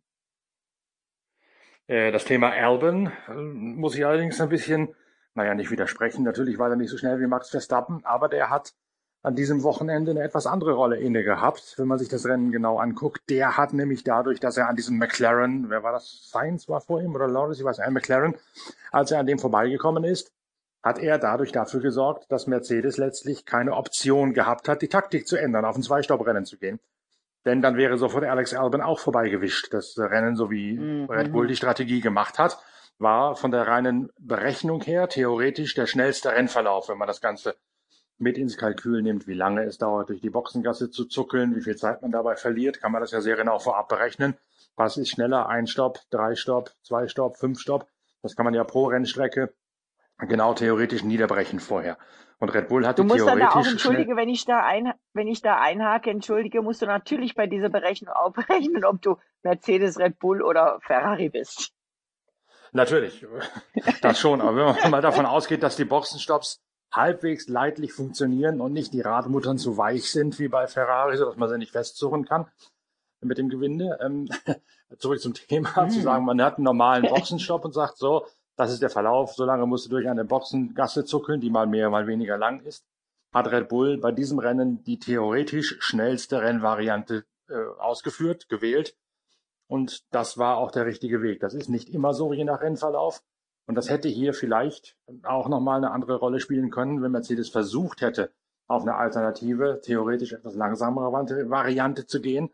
Äh, 1.87 2.11
das 2.11 2.25
Thema 2.25 2.51
Albon 2.51 3.11
äh, 3.27 3.33
muss 3.33 3.95
ich 3.95 4.05
allerdings 4.05 4.39
ein 4.41 4.49
bisschen, 4.49 4.93
naja, 5.33 5.55
nicht 5.55 5.71
widersprechen. 5.71 6.23
Natürlich 6.23 6.59
war 6.59 6.69
er 6.69 6.75
nicht 6.75 6.89
so 6.89 6.97
schnell 6.97 7.19
wie 7.19 7.27
Max 7.27 7.49
Verstappen, 7.49 8.03
aber 8.03 8.29
der 8.29 8.49
hat 8.49 8.73
an 9.23 9.35
diesem 9.35 9.63
Wochenende 9.63 10.11
eine 10.11 10.21
etwas 10.21 10.47
andere 10.47 10.73
Rolle 10.73 10.97
inne 10.97 11.23
gehabt, 11.23 11.73
wenn 11.77 11.87
man 11.87 11.97
sich 11.97 12.07
das 12.07 12.25
Rennen 12.25 12.51
genau 12.51 12.77
anguckt. 12.77 13.29
Der 13.29 13.57
hat 13.57 13.73
nämlich 13.73 14.03
dadurch, 14.03 14.39
dass 14.39 14.57
er 14.57 14.69
an 14.69 14.75
diesem 14.75 14.97
McLaren, 14.97 15.69
wer 15.69 15.83
war 15.83 15.91
das? 15.91 16.29
Sainz 16.29 16.69
war 16.69 16.81
vor 16.81 17.01
ihm 17.01 17.15
oder 17.15 17.27
Lawrence, 17.27 17.59
ich 17.59 17.65
weiß 17.65 17.79
nicht, 17.79 17.89
McLaren, 17.89 18.35
als 18.91 19.11
er 19.11 19.19
an 19.19 19.25
dem 19.25 19.39
vorbeigekommen 19.39 20.03
ist, 20.03 20.31
hat 20.83 20.99
er 20.99 21.17
dadurch 21.17 21.51
dafür 21.51 21.81
gesorgt, 21.81 22.31
dass 22.31 22.47
Mercedes 22.47 22.97
letztlich 22.97 23.45
keine 23.45 23.73
Option 23.73 24.33
gehabt 24.33 24.69
hat, 24.69 24.81
die 24.81 24.87
Taktik 24.87 25.27
zu 25.27 25.35
ändern, 25.35 25.65
auf 25.65 25.75
ein 25.75 25.83
Zweistopprennen 25.83 26.45
zu 26.45 26.57
gehen. 26.57 26.79
Denn 27.47 27.61
dann 27.61 27.77
wäre 27.77 27.97
sofort 27.97 28.25
Alex 28.25 28.53
Albon 28.53 28.81
auch 28.81 28.99
vorbeigewischt. 28.99 29.73
Das 29.73 29.97
Rennen, 29.97 30.35
so 30.35 30.51
wie 30.51 30.77
mhm. 30.77 31.05
Red 31.05 31.31
Bull 31.31 31.47
die 31.47 31.55
Strategie 31.55 32.01
gemacht 32.01 32.39
hat, 32.39 32.59
war 32.99 33.37
von 33.37 33.51
der 33.51 33.65
reinen 33.65 34.09
Berechnung 34.19 34.81
her 34.81 35.07
theoretisch 35.07 35.73
der 35.73 35.87
schnellste 35.87 36.33
Rennverlauf, 36.33 36.89
wenn 36.89 36.97
man 36.97 37.07
das 37.07 37.21
Ganze 37.21 37.55
mit 38.17 38.37
ins 38.37 38.57
Kalkül 38.57 39.01
nimmt, 39.01 39.27
wie 39.27 39.33
lange 39.33 39.63
es 39.63 39.77
dauert, 39.77 40.09
durch 40.09 40.19
die 40.19 40.29
Boxengasse 40.29 40.89
zu 40.89 41.05
zuckeln, 41.05 41.55
wie 41.55 41.61
viel 41.61 41.77
Zeit 41.77 42.01
man 42.01 42.11
dabei 42.11 42.35
verliert, 42.35 42.81
kann 42.81 42.91
man 42.91 42.99
das 42.99 43.11
ja 43.11 43.21
sehr 43.21 43.37
genau 43.37 43.59
vorab 43.59 43.87
berechnen. 43.87 44.35
Was 44.75 44.97
ist 44.97 45.11
schneller? 45.11 45.47
Ein 45.47 45.67
Stopp, 45.67 46.01
drei 46.09 46.35
Stopp, 46.35 46.71
zwei 46.83 47.07
Stopp, 47.07 47.37
fünf 47.37 47.61
Stopp? 47.61 47.87
Das 48.23 48.35
kann 48.35 48.43
man 48.43 48.55
ja 48.55 48.65
pro 48.65 48.87
Rennstrecke 48.87 49.53
genau 50.17 50.53
theoretisch 50.53 51.03
niederbrechen 51.03 51.61
vorher. 51.61 51.97
Und 52.39 52.49
Red 52.49 52.67
Bull 52.67 52.85
hatte 52.85 53.01
Du 53.01 53.07
musst 53.07 53.25
dann 53.25 53.39
da 53.39 53.49
auch, 53.49 53.65
entschuldige, 53.65 54.15
wenn 54.15 54.29
ich 54.29 54.45
da 54.45 54.63
ein, 54.63 54.93
wenn 55.13 55.27
ich 55.27 55.41
da 55.41 55.59
einhake, 55.59 56.11
entschuldige, 56.11 56.61
musst 56.61 56.81
du 56.81 56.85
natürlich 56.85 57.33
bei 57.33 57.47
dieser 57.47 57.69
Berechnung 57.69 58.13
auch 58.13 58.31
berechnen, 58.31 58.85
ob 58.85 59.01
du 59.01 59.17
Mercedes, 59.41 59.97
Red 59.97 60.19
Bull 60.19 60.43
oder 60.43 60.79
Ferrari 60.81 61.29
bist. 61.29 61.71
Natürlich, 62.73 63.25
das 64.01 64.19
schon. 64.19 64.41
Aber 64.41 64.55
wenn 64.55 64.65
man 64.65 64.91
mal 64.91 65.01
davon 65.01 65.25
ausgeht, 65.25 65.63
dass 65.63 65.75
die 65.75 65.85
Boxenstopps 65.85 66.61
halbwegs 66.91 67.47
leidlich 67.47 67.93
funktionieren 67.93 68.61
und 68.61 68.73
nicht 68.73 68.93
die 68.93 69.01
Radmuttern 69.01 69.57
zu 69.57 69.77
weich 69.77 70.11
sind 70.11 70.39
wie 70.39 70.47
bei 70.47 70.67
Ferrari, 70.67 71.17
sodass 71.17 71.37
man 71.37 71.49
sie 71.49 71.57
nicht 71.57 71.71
festsuchen 71.71 72.25
kann 72.25 72.45
mit 73.21 73.37
dem 73.37 73.49
Gewinde. 73.49 73.97
Ähm, 74.01 74.29
zurück 74.99 75.19
zum 75.19 75.33
Thema, 75.33 75.85
mm. 75.85 75.89
zu 75.89 76.01
sagen, 76.01 76.25
man 76.25 76.41
hat 76.41 76.57
einen 76.57 76.65
normalen 76.65 77.03
Boxenstopp 77.07 77.65
und 77.65 77.73
sagt 77.73 77.97
so, 77.97 78.25
das 78.57 78.73
ist 78.73 78.81
der 78.81 78.89
Verlauf. 78.89 79.33
Solange 79.33 79.65
musst 79.65 79.85
du 79.85 79.89
durch 79.89 80.09
eine 80.09 80.25
Boxengasse 80.25 81.05
zuckeln, 81.05 81.39
die 81.39 81.49
mal 81.49 81.67
mehr, 81.67 81.89
mal 81.89 82.07
weniger 82.07 82.37
lang 82.37 82.59
ist. 82.61 82.85
Hat 83.33 83.51
Red 83.51 83.69
Bull 83.69 83.97
bei 83.97 84.11
diesem 84.11 84.39
Rennen 84.39 84.83
die 84.83 84.99
theoretisch 84.99 85.77
schnellste 85.79 86.41
Rennvariante 86.41 87.23
äh, 87.49 87.53
ausgeführt, 87.77 88.49
gewählt. 88.49 88.97
Und 89.67 90.03
das 90.11 90.37
war 90.37 90.57
auch 90.57 90.71
der 90.71 90.85
richtige 90.85 91.21
Weg. 91.21 91.39
Das 91.39 91.53
ist 91.53 91.69
nicht 91.69 91.89
immer 91.89 92.13
so, 92.13 92.33
je 92.33 92.45
nach 92.45 92.61
Rennverlauf. 92.61 93.21
Und 93.67 93.75
das 93.75 93.89
hätte 93.89 94.07
hier 94.07 94.33
vielleicht 94.33 94.97
auch 95.23 95.49
nochmal 95.49 95.77
eine 95.77 95.91
andere 95.91 96.15
Rolle 96.15 96.39
spielen 96.39 96.71
können, 96.71 97.01
wenn 97.03 97.11
Mercedes 97.11 97.49
versucht 97.49 98.01
hätte, 98.01 98.31
auf 98.67 98.81
eine 98.81 98.95
alternative, 98.95 99.81
theoretisch 99.83 100.33
etwas 100.33 100.55
langsamere 100.55 101.11
Variante 101.11 102.07
zu 102.07 102.21
gehen. 102.21 102.49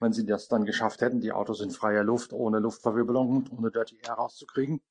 Wenn 0.00 0.12
sie 0.12 0.26
das 0.26 0.48
dann 0.48 0.66
geschafft 0.66 1.00
hätten, 1.00 1.20
die 1.20 1.32
Autos 1.32 1.60
in 1.60 1.70
freier 1.70 2.04
Luft, 2.04 2.32
ohne 2.32 2.58
Luftverwirbelung 2.58 3.36
und 3.36 3.52
ohne 3.52 3.70
Dirty 3.70 3.98
Air 4.04 4.14
rauszukriegen. 4.14 4.82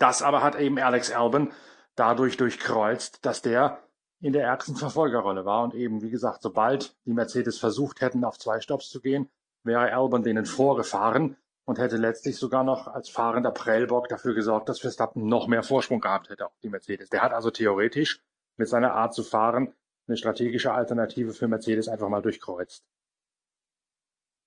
Das 0.00 0.22
aber 0.22 0.42
hat 0.42 0.58
eben 0.58 0.78
Alex 0.78 1.12
Albon 1.12 1.52
dadurch 1.94 2.38
durchkreuzt, 2.38 3.24
dass 3.26 3.42
der 3.42 3.82
in 4.20 4.32
der 4.32 4.44
ärgsten 4.44 4.74
Verfolgerrolle 4.74 5.44
war 5.44 5.62
und 5.62 5.74
eben, 5.74 6.00
wie 6.00 6.10
gesagt, 6.10 6.40
sobald 6.42 6.96
die 7.04 7.12
Mercedes 7.12 7.58
versucht 7.58 8.00
hätten, 8.00 8.24
auf 8.24 8.38
zwei 8.38 8.60
Stops 8.60 8.88
zu 8.88 9.02
gehen, 9.02 9.28
wäre 9.62 9.92
Albon 9.92 10.22
denen 10.22 10.46
vorgefahren 10.46 11.36
und 11.66 11.78
hätte 11.78 11.98
letztlich 11.98 12.38
sogar 12.38 12.64
noch 12.64 12.88
als 12.88 13.10
fahrender 13.10 13.50
Prellbock 13.50 14.08
dafür 14.08 14.34
gesorgt, 14.34 14.70
dass 14.70 14.80
Verstappen 14.80 15.26
noch 15.26 15.48
mehr 15.48 15.62
Vorsprung 15.62 16.00
gehabt 16.00 16.30
hätte 16.30 16.46
auf 16.46 16.58
die 16.62 16.70
Mercedes. 16.70 17.10
Der 17.10 17.20
hat 17.20 17.32
also 17.32 17.50
theoretisch 17.50 18.22
mit 18.56 18.68
seiner 18.68 18.94
Art 18.94 19.14
zu 19.14 19.22
fahren 19.22 19.74
eine 20.08 20.16
strategische 20.16 20.72
Alternative 20.72 21.34
für 21.34 21.46
Mercedes 21.46 21.88
einfach 21.88 22.08
mal 22.08 22.22
durchkreuzt. 22.22 22.86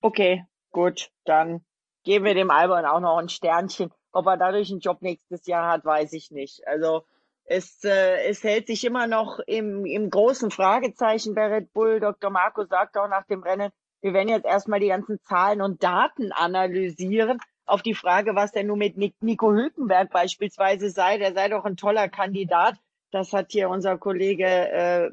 Okay, 0.01 0.45
gut, 0.71 1.11
dann 1.25 1.63
geben 2.03 2.25
wir 2.25 2.33
dem 2.33 2.49
Albon 2.49 2.85
auch 2.85 2.99
noch 2.99 3.17
ein 3.17 3.29
Sternchen. 3.29 3.93
Ob 4.13 4.27
er 4.27 4.37
dadurch 4.37 4.71
einen 4.71 4.79
Job 4.79 5.01
nächstes 5.01 5.45
Jahr 5.47 5.71
hat, 5.71 5.83
weiß 5.83 6.13
ich 6.13 6.31
nicht. 6.31 6.65
Also 6.67 7.03
es, 7.45 7.83
äh, 7.83 8.27
es 8.27 8.43
hält 8.43 8.67
sich 8.67 8.85
immer 8.85 9.07
noch 9.07 9.39
im, 9.39 9.85
im 9.85 10.09
großen 10.09 10.51
Fragezeichen 10.51 11.35
bei 11.35 11.47
Red 11.47 11.73
Bull. 11.73 11.99
Dr. 11.99 12.29
Marco 12.29 12.63
sagt 12.63 12.95
auch 12.95 13.09
nach 13.09 13.25
dem 13.25 13.43
Rennen, 13.43 13.71
wir 14.01 14.13
werden 14.13 14.29
jetzt 14.29 14.45
erstmal 14.45 14.79
die 14.79 14.89
ganzen 14.89 15.19
Zahlen 15.23 15.61
und 15.61 15.83
Daten 15.83 16.31
analysieren. 16.31 17.39
Auf 17.65 17.81
die 17.81 17.95
Frage, 17.95 18.35
was 18.35 18.51
denn 18.51 18.67
nun 18.67 18.79
mit 18.79 18.97
Nico 18.97 19.51
Hülkenberg 19.51 20.11
beispielsweise 20.11 20.89
sei, 20.89 21.17
der 21.17 21.33
sei 21.33 21.47
doch 21.47 21.63
ein 21.63 21.77
toller 21.77 22.09
Kandidat. 22.09 22.75
Das 23.11 23.31
hat 23.31 23.51
hier 23.51 23.69
unser 23.69 23.97
Kollege 23.97 24.45
äh, 24.45 25.09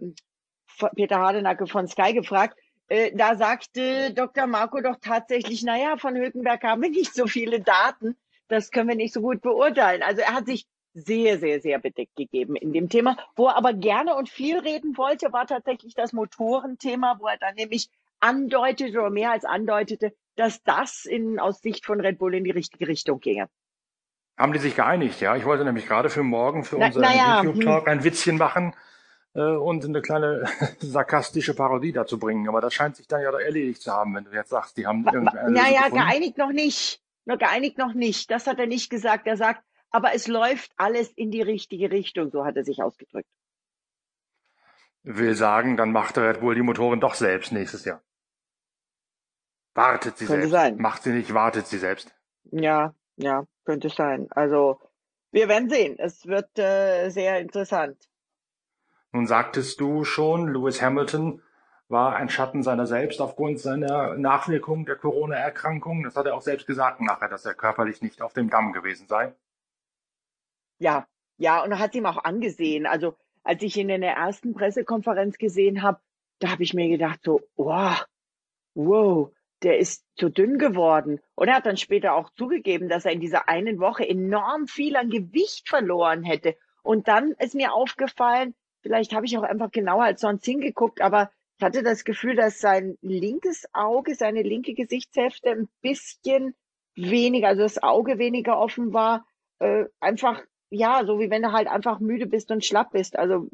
Peter 0.96 1.20
Hardenacke 1.20 1.66
von 1.66 1.86
Sky 1.86 2.12
gefragt. 2.12 2.58
Äh, 2.88 3.12
da 3.14 3.36
sagte 3.36 4.12
Dr. 4.12 4.46
Marco 4.46 4.80
doch 4.80 4.96
tatsächlich, 5.00 5.62
naja, 5.62 5.96
von 5.96 6.16
Hülkenberg 6.16 6.62
haben 6.64 6.82
wir 6.82 6.90
nicht 6.90 7.14
so 7.14 7.26
viele 7.26 7.60
Daten 7.60 8.16
das 8.50 8.70
können 8.70 8.88
wir 8.88 8.96
nicht 8.96 9.14
so 9.14 9.20
gut 9.20 9.40
beurteilen. 9.40 10.02
Also 10.02 10.20
er 10.22 10.34
hat 10.34 10.46
sich 10.46 10.66
sehr, 10.92 11.38
sehr, 11.38 11.60
sehr 11.60 11.78
bedeckt 11.78 12.16
gegeben 12.16 12.56
in 12.56 12.72
dem 12.72 12.88
Thema. 12.88 13.16
Wo 13.36 13.46
er 13.46 13.56
aber 13.56 13.72
gerne 13.72 14.16
und 14.16 14.28
viel 14.28 14.58
reden 14.58 14.96
wollte, 14.98 15.32
war 15.32 15.46
tatsächlich 15.46 15.94
das 15.94 16.12
Motorenthema, 16.12 17.16
wo 17.20 17.28
er 17.28 17.38
dann 17.38 17.54
nämlich 17.54 17.88
andeutete 18.18 18.98
oder 18.98 19.10
mehr 19.10 19.30
als 19.30 19.44
andeutete, 19.44 20.12
dass 20.36 20.62
das 20.62 21.04
in, 21.06 21.38
aus 21.38 21.60
Sicht 21.60 21.86
von 21.86 22.00
Red 22.00 22.18
Bull 22.18 22.34
in 22.34 22.44
die 22.44 22.50
richtige 22.50 22.88
Richtung 22.88 23.20
ginge. 23.20 23.48
Haben 24.36 24.52
die 24.52 24.58
sich 24.58 24.74
geeinigt, 24.74 25.20
ja? 25.20 25.36
Ich 25.36 25.44
wollte 25.44 25.64
nämlich 25.64 25.86
gerade 25.86 26.10
für 26.10 26.22
morgen, 26.22 26.64
für 26.64 26.76
Na, 26.78 26.86
unseren 26.86 27.02
naja, 27.02 27.42
YouTube-Talk 27.42 27.88
ein 27.88 28.04
Witzchen 28.04 28.36
machen 28.38 28.74
äh, 29.34 29.42
und 29.42 29.84
eine 29.84 30.02
kleine 30.02 30.46
sarkastische 30.80 31.54
Parodie 31.54 31.92
dazu 31.92 32.18
bringen. 32.18 32.48
Aber 32.48 32.60
das 32.60 32.74
scheint 32.74 32.96
sich 32.96 33.06
dann 33.06 33.22
ja 33.22 33.30
doch 33.30 33.38
erledigt 33.38 33.82
zu 33.82 33.92
haben, 33.92 34.14
wenn 34.16 34.24
du 34.24 34.32
jetzt 34.32 34.50
sagst, 34.50 34.76
die 34.76 34.86
haben 34.86 35.04
irgendeine 35.04 35.50
Lösung 35.50 35.54
Naja, 35.62 35.82
gefunden. 35.82 36.04
geeinigt 36.04 36.38
noch 36.38 36.52
nicht. 36.52 36.99
Nur 37.24 37.36
geeinigt 37.38 37.78
noch 37.78 37.94
nicht. 37.94 38.30
Das 38.30 38.46
hat 38.46 38.58
er 38.58 38.66
nicht 38.66 38.90
gesagt. 38.90 39.26
Er 39.26 39.36
sagt, 39.36 39.62
aber 39.90 40.14
es 40.14 40.26
läuft 40.26 40.72
alles 40.76 41.10
in 41.12 41.30
die 41.30 41.42
richtige 41.42 41.90
Richtung, 41.90 42.30
so 42.30 42.44
hat 42.44 42.56
er 42.56 42.64
sich 42.64 42.82
ausgedrückt. 42.82 43.28
Will 45.02 45.34
sagen, 45.34 45.76
dann 45.76 45.92
macht 45.92 46.18
Red 46.18 46.40
Bull 46.40 46.54
die 46.54 46.62
Motoren 46.62 47.00
doch 47.00 47.14
selbst 47.14 47.52
nächstes 47.52 47.84
Jahr. 47.84 48.02
Wartet 49.74 50.18
sie 50.18 50.26
Könnte 50.26 50.48
selbst. 50.48 50.52
sein. 50.52 50.76
Macht 50.76 51.02
sie 51.02 51.12
nicht, 51.12 51.32
wartet 51.32 51.66
sie 51.66 51.78
selbst. 51.78 52.14
Ja, 52.50 52.94
ja, 53.16 53.46
könnte 53.64 53.88
sein. 53.88 54.28
Also, 54.30 54.80
wir 55.30 55.48
werden 55.48 55.70
sehen. 55.70 55.98
Es 55.98 56.26
wird 56.26 56.58
äh, 56.58 57.08
sehr 57.10 57.40
interessant. 57.40 57.96
Nun 59.12 59.26
sagtest 59.26 59.80
du 59.80 60.04
schon, 60.04 60.48
Lewis 60.52 60.82
Hamilton 60.82 61.42
war 61.90 62.16
ein 62.16 62.28
Schatten 62.28 62.62
seiner 62.62 62.86
selbst 62.86 63.20
aufgrund 63.20 63.58
seiner 63.58 64.16
Nachwirkungen 64.16 64.86
der 64.86 64.96
Corona-Erkrankung. 64.96 66.02
Das 66.04 66.16
hat 66.16 66.26
er 66.26 66.34
auch 66.34 66.42
selbst 66.42 66.66
gesagt 66.66 67.00
nachher, 67.00 67.28
dass 67.28 67.44
er 67.44 67.54
körperlich 67.54 68.00
nicht 68.00 68.22
auf 68.22 68.32
dem 68.32 68.48
Damm 68.48 68.72
gewesen 68.72 69.08
sei. 69.08 69.34
Ja, 70.78 71.06
ja, 71.36 71.62
und 71.62 71.72
er 71.72 71.78
hat 71.78 71.94
ihm 71.94 72.06
auch 72.06 72.24
angesehen. 72.24 72.86
Also, 72.86 73.16
als 73.42 73.62
ich 73.62 73.76
ihn 73.76 73.88
in 73.88 74.02
der 74.02 74.14
ersten 74.14 74.54
Pressekonferenz 74.54 75.38
gesehen 75.38 75.82
habe, 75.82 76.00
da 76.38 76.50
habe 76.50 76.62
ich 76.62 76.74
mir 76.74 76.88
gedacht, 76.88 77.20
so, 77.24 77.40
wow, 77.56 78.04
wow, 78.74 79.32
der 79.62 79.78
ist 79.78 80.04
zu 80.16 80.30
dünn 80.30 80.58
geworden. 80.58 81.20
Und 81.34 81.48
er 81.48 81.56
hat 81.56 81.66
dann 81.66 81.76
später 81.76 82.14
auch 82.14 82.30
zugegeben, 82.30 82.88
dass 82.88 83.04
er 83.04 83.12
in 83.12 83.20
dieser 83.20 83.48
einen 83.48 83.80
Woche 83.80 84.08
enorm 84.08 84.66
viel 84.68 84.96
an 84.96 85.10
Gewicht 85.10 85.68
verloren 85.68 86.22
hätte. 86.22 86.56
Und 86.82 87.08
dann 87.08 87.32
ist 87.32 87.54
mir 87.54 87.74
aufgefallen, 87.74 88.54
vielleicht 88.80 89.14
habe 89.14 89.26
ich 89.26 89.36
auch 89.36 89.42
einfach 89.42 89.70
genauer 89.70 90.04
als 90.04 90.20
sonst 90.20 90.44
hingeguckt, 90.44 91.00
aber 91.00 91.30
ich 91.60 91.64
hatte 91.64 91.82
das 91.82 92.04
Gefühl, 92.04 92.36
dass 92.36 92.58
sein 92.58 92.96
linkes 93.02 93.68
Auge, 93.74 94.14
seine 94.14 94.40
linke 94.40 94.72
Gesichtshälfte 94.72 95.50
ein 95.50 95.68
bisschen 95.82 96.54
weniger, 96.96 97.48
also 97.48 97.60
das 97.60 97.82
Auge 97.82 98.18
weniger 98.18 98.58
offen 98.58 98.94
war. 98.94 99.26
Äh, 99.58 99.84
einfach, 100.00 100.42
ja, 100.70 101.04
so 101.04 101.18
wie 101.18 101.28
wenn 101.28 101.42
du 101.42 101.52
halt 101.52 101.68
einfach 101.68 102.00
müde 102.00 102.26
bist 102.26 102.50
und 102.50 102.64
schlapp 102.64 102.92
bist. 102.92 103.18
Also 103.18 103.46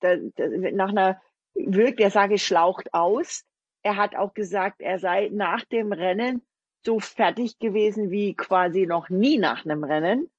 da, 0.00 0.16
da, 0.36 0.46
nach 0.72 0.88
einer 0.88 1.20
wirkt, 1.52 2.00
er 2.00 2.10
sage 2.10 2.38
schlaucht 2.38 2.94
aus. 2.94 3.44
Er 3.82 3.96
hat 3.96 4.16
auch 4.16 4.32
gesagt, 4.32 4.80
er 4.80 4.98
sei 4.98 5.28
nach 5.30 5.62
dem 5.66 5.92
Rennen 5.92 6.40
so 6.86 6.98
fertig 6.98 7.58
gewesen 7.58 8.10
wie 8.10 8.32
quasi 8.32 8.86
noch 8.86 9.10
nie 9.10 9.36
nach 9.36 9.66
einem 9.66 9.84
Rennen. 9.84 10.30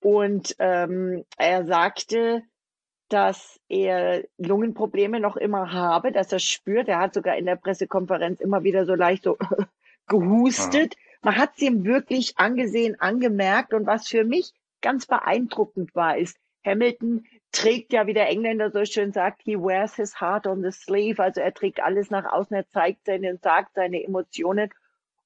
Und 0.00 0.56
ähm, 0.58 1.24
er 1.38 1.64
sagte, 1.64 2.42
dass 3.08 3.60
er 3.68 4.24
Lungenprobleme 4.38 5.20
noch 5.20 5.36
immer 5.36 5.72
habe, 5.72 6.12
dass 6.12 6.32
er 6.32 6.38
spürt. 6.38 6.88
Er 6.88 6.98
hat 6.98 7.14
sogar 7.14 7.36
in 7.36 7.46
der 7.46 7.56
Pressekonferenz 7.56 8.40
immer 8.40 8.64
wieder 8.64 8.84
so 8.84 8.94
leicht 8.94 9.24
so 9.24 9.38
gehustet. 10.06 10.96
Man 11.22 11.36
hat 11.36 11.52
es 11.56 11.62
ihm 11.62 11.84
wirklich 11.84 12.38
angesehen, 12.38 13.00
angemerkt. 13.00 13.74
Und 13.74 13.86
was 13.86 14.08
für 14.08 14.24
mich 14.24 14.52
ganz 14.80 15.06
beeindruckend 15.06 15.94
war, 15.94 16.16
ist, 16.16 16.38
Hamilton 16.64 17.24
trägt 17.52 17.92
ja, 17.92 18.06
wie 18.06 18.14
der 18.14 18.28
Engländer 18.28 18.70
so 18.70 18.84
schön 18.84 19.12
sagt, 19.12 19.42
he 19.42 19.56
wears 19.56 19.94
his 19.94 20.20
heart 20.20 20.46
on 20.46 20.62
the 20.62 20.72
sleeve. 20.72 21.22
Also 21.22 21.40
er 21.40 21.54
trägt 21.54 21.80
alles 21.80 22.10
nach 22.10 22.30
außen, 22.30 22.56
er 22.56 22.68
zeigt 22.70 23.06
seine, 23.06 23.36
sagt 23.36 23.74
seine 23.74 24.02
Emotionen. 24.02 24.70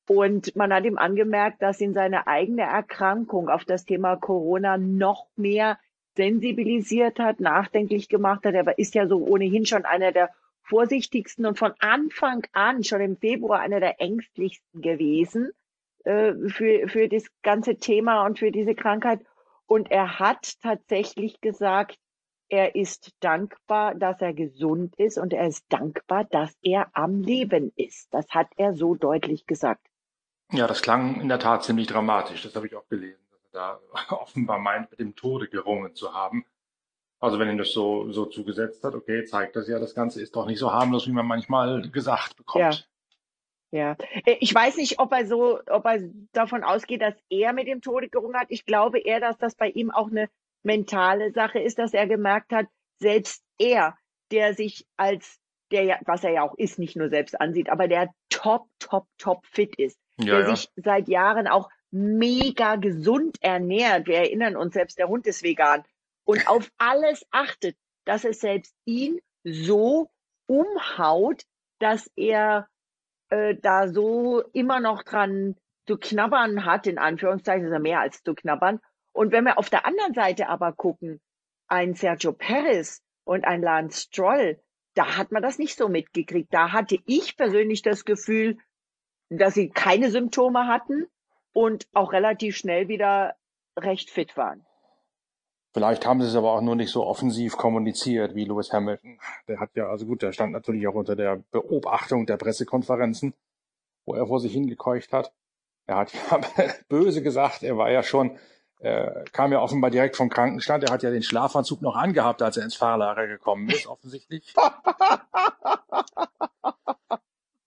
Und 0.06 0.54
man 0.54 0.72
hat 0.72 0.84
ihm 0.84 0.99
angemerkt, 0.99 1.62
dass 1.62 1.80
ihn 1.80 1.94
seine 1.94 2.26
eigene 2.26 2.62
Erkrankung 2.62 3.49
auf 3.49 3.64
das 3.64 3.84
Thema 3.84 4.16
Corona 4.16 4.76
noch 4.76 5.28
mehr 5.37 5.78
sensibilisiert 6.16 7.18
hat, 7.18 7.40
nachdenklich 7.40 8.08
gemacht 8.08 8.44
hat. 8.44 8.54
Er 8.54 8.78
ist 8.78 8.94
ja 8.94 9.06
so 9.06 9.18
ohnehin 9.18 9.66
schon 9.66 9.84
einer 9.84 10.12
der 10.12 10.30
vorsichtigsten 10.62 11.46
und 11.46 11.58
von 11.58 11.72
Anfang 11.80 12.46
an, 12.52 12.84
schon 12.84 13.00
im 13.00 13.16
Februar, 13.16 13.60
einer 13.60 13.80
der 13.80 14.00
ängstlichsten 14.00 14.80
gewesen 14.80 15.50
äh, 16.04 16.32
für, 16.48 16.88
für 16.88 17.08
das 17.08 17.24
ganze 17.42 17.76
Thema 17.76 18.24
und 18.24 18.38
für 18.38 18.52
diese 18.52 18.74
Krankheit. 18.74 19.20
Und 19.66 19.90
er 19.90 20.18
hat 20.18 20.60
tatsächlich 20.62 21.40
gesagt, 21.40 21.98
er 22.48 22.74
ist 22.74 23.12
dankbar, 23.20 23.94
dass 23.94 24.20
er 24.20 24.34
gesund 24.34 24.96
ist 24.96 25.18
und 25.18 25.32
er 25.32 25.46
ist 25.46 25.64
dankbar, 25.68 26.24
dass 26.24 26.52
er 26.62 26.88
am 26.94 27.20
Leben 27.20 27.72
ist. 27.76 28.12
Das 28.12 28.28
hat 28.30 28.48
er 28.56 28.74
so 28.74 28.96
deutlich 28.96 29.46
gesagt. 29.46 29.86
Ja, 30.52 30.66
das 30.66 30.82
klang 30.82 31.20
in 31.20 31.28
der 31.28 31.38
Tat 31.38 31.62
ziemlich 31.62 31.86
dramatisch. 31.86 32.42
Das 32.42 32.56
habe 32.56 32.66
ich 32.66 32.74
auch 32.74 32.88
gelesen, 32.88 33.22
da 33.52 33.80
offenbar 34.11 34.59
meint, 34.59 34.90
mit 34.90 35.00
dem 35.00 35.16
Tode 35.16 35.49
gerungen 35.49 35.95
zu 35.95 36.12
haben. 36.14 36.45
Also 37.19 37.38
wenn 37.38 37.50
ihm 37.50 37.59
das 37.59 37.73
so, 37.73 38.11
so 38.12 38.26
zugesetzt 38.26 38.83
hat, 38.83 38.95
okay, 38.95 39.25
zeigt 39.25 39.54
das 39.57 39.69
ja, 39.69 39.78
das 39.78 39.95
Ganze 39.95 40.23
ist 40.23 40.35
doch 40.37 40.47
nicht 40.47 40.59
so 40.59 40.73
harmlos, 40.73 41.07
wie 41.07 41.12
man 41.12 41.26
manchmal 41.26 41.90
gesagt 41.90 42.37
bekommt. 42.37 42.62
Ja, 43.73 43.97
Äh, 44.25 44.37
ich 44.40 44.54
weiß 44.54 44.76
nicht, 44.76 44.99
ob 44.99 45.12
er 45.12 45.26
so, 45.26 45.61
ob 45.69 45.85
er 45.85 46.00
davon 46.33 46.64
ausgeht, 46.64 47.02
dass 47.02 47.14
er 47.28 47.52
mit 47.52 47.66
dem 47.69 47.83
Tode 47.83 48.09
gerungen 48.09 48.37
hat. 48.38 48.47
Ich 48.50 48.64
glaube 48.64 48.99
eher, 48.99 49.21
dass 49.21 49.38
das 49.38 49.54
bei 49.54 49.69
ihm 49.69 49.90
auch 49.90 50.09
eine 50.11 50.28
mentale 50.62 51.33
Sache 51.33 51.61
ist, 51.61 51.78
dass 51.78 51.92
er 51.95 52.07
gemerkt 52.07 52.52
hat, 52.52 52.66
selbst 52.99 53.42
er, 53.59 53.97
der 54.30 54.54
sich 54.54 54.87
als 54.97 55.38
der 55.71 55.85
ja, 55.85 55.99
was 56.04 56.25
er 56.25 56.33
ja 56.33 56.42
auch 56.42 56.54
ist, 56.59 56.78
nicht 56.80 56.97
nur 56.97 57.11
selbst 57.11 57.40
ansieht, 57.40 57.69
aber 57.71 57.87
der 57.87 58.12
top, 58.28 58.66
top, 58.80 59.07
top 59.19 59.47
fit 59.47 59.76
ist, 59.76 60.00
Ja, 60.19 60.38
der 60.38 60.40
ja. 60.40 60.57
sich 60.57 60.69
seit 60.75 61.07
Jahren 61.09 61.47
auch 61.47 61.71
mega 61.90 62.76
gesund 62.76 63.37
ernährt. 63.40 64.06
Wir 64.06 64.18
erinnern 64.18 64.56
uns, 64.56 64.75
selbst 64.75 64.99
der 64.99 65.09
Hund 65.09 65.26
ist 65.26 65.42
vegan 65.42 65.85
und 66.25 66.47
auf 66.49 66.70
alles 66.78 67.26
achtet, 67.30 67.76
dass 68.04 68.25
es 68.25 68.40
selbst 68.40 68.75
ihn 68.85 69.20
so 69.44 70.11
umhaut, 70.47 71.42
dass 71.78 72.11
er 72.16 72.68
äh, 73.30 73.56
da 73.56 73.88
so 73.88 74.42
immer 74.52 74.80
noch 74.80 75.02
dran 75.02 75.56
zu 75.87 75.97
knabbern 75.97 76.64
hat, 76.64 76.87
in 76.87 76.99
Anführungszeichen, 76.99 77.66
ist 77.66 77.73
er 77.73 77.80
mehr 77.80 78.00
als 78.00 78.23
zu 78.23 78.35
knabbern. 78.35 78.80
Und 79.12 79.32
wenn 79.32 79.44
wir 79.44 79.59
auf 79.59 79.70
der 79.70 79.87
anderen 79.87 80.14
Seite 80.14 80.49
aber 80.49 80.73
gucken, 80.73 81.20
ein 81.66 81.94
Sergio 81.94 82.32
Perez 82.32 83.02
und 83.25 83.44
ein 83.44 83.62
Lance 83.62 84.02
Stroll, 84.02 84.61
da 84.94 85.16
hat 85.16 85.32
man 85.32 85.42
das 85.42 85.59
nicht 85.59 85.76
so 85.76 85.88
mitgekriegt. 85.88 86.52
Da 86.52 86.73
hatte 86.73 86.99
ich 87.06 87.37
persönlich 87.37 87.82
das 87.82 88.04
Gefühl, 88.04 88.59
dass 89.28 89.54
sie 89.54 89.70
keine 89.70 90.11
Symptome 90.11 90.66
hatten 90.66 91.06
und 91.52 91.87
auch 91.92 92.12
relativ 92.12 92.57
schnell 92.57 92.88
wieder 92.88 93.35
recht 93.76 94.11
fit 94.11 94.37
waren. 94.37 94.64
Vielleicht 95.73 96.04
haben 96.04 96.21
sie 96.21 96.26
es 96.26 96.35
aber 96.35 96.52
auch 96.52 96.62
nur 96.62 96.75
nicht 96.75 96.90
so 96.90 97.07
offensiv 97.07 97.57
kommuniziert 97.57 98.35
wie 98.35 98.45
Lewis 98.45 98.73
Hamilton. 98.73 99.21
Der 99.47 99.61
hat 99.61 99.71
ja, 99.75 99.88
also 99.88 100.04
gut, 100.04 100.23
der 100.23 100.33
stand 100.33 100.52
natürlich 100.52 100.88
auch 100.88 100.95
unter 100.95 101.14
der 101.14 101.45
Beobachtung 101.52 102.26
der 102.26 102.37
Pressekonferenzen, 102.38 103.35
wo 104.04 104.14
er 104.14 104.26
vor 104.26 104.40
sich 104.40 104.52
hingekeucht 104.52 105.12
hat. 105.12 105.33
Er 105.87 105.97
hat 105.97 106.12
ja 106.12 106.40
böse 106.88 107.23
gesagt, 107.23 107.62
er 107.62 107.76
war 107.76 107.88
ja 107.90 108.02
schon, 108.02 108.37
äh, 108.80 109.25
kam 109.33 109.52
ja 109.52 109.61
offenbar 109.61 109.90
direkt 109.90 110.16
vom 110.16 110.28
Krankenstand. 110.28 110.85
Er 110.85 110.92
hat 110.92 111.04
ja 111.04 111.11
den 111.11 111.23
Schlafanzug 111.23 111.83
noch 111.83 111.95
angehabt, 111.95 112.42
als 112.42 112.57
er 112.57 112.64
ins 112.64 112.75
Fahrlager 112.75 113.28
gekommen 113.28 113.69
ist, 113.69 113.87
offensichtlich. 113.88 114.52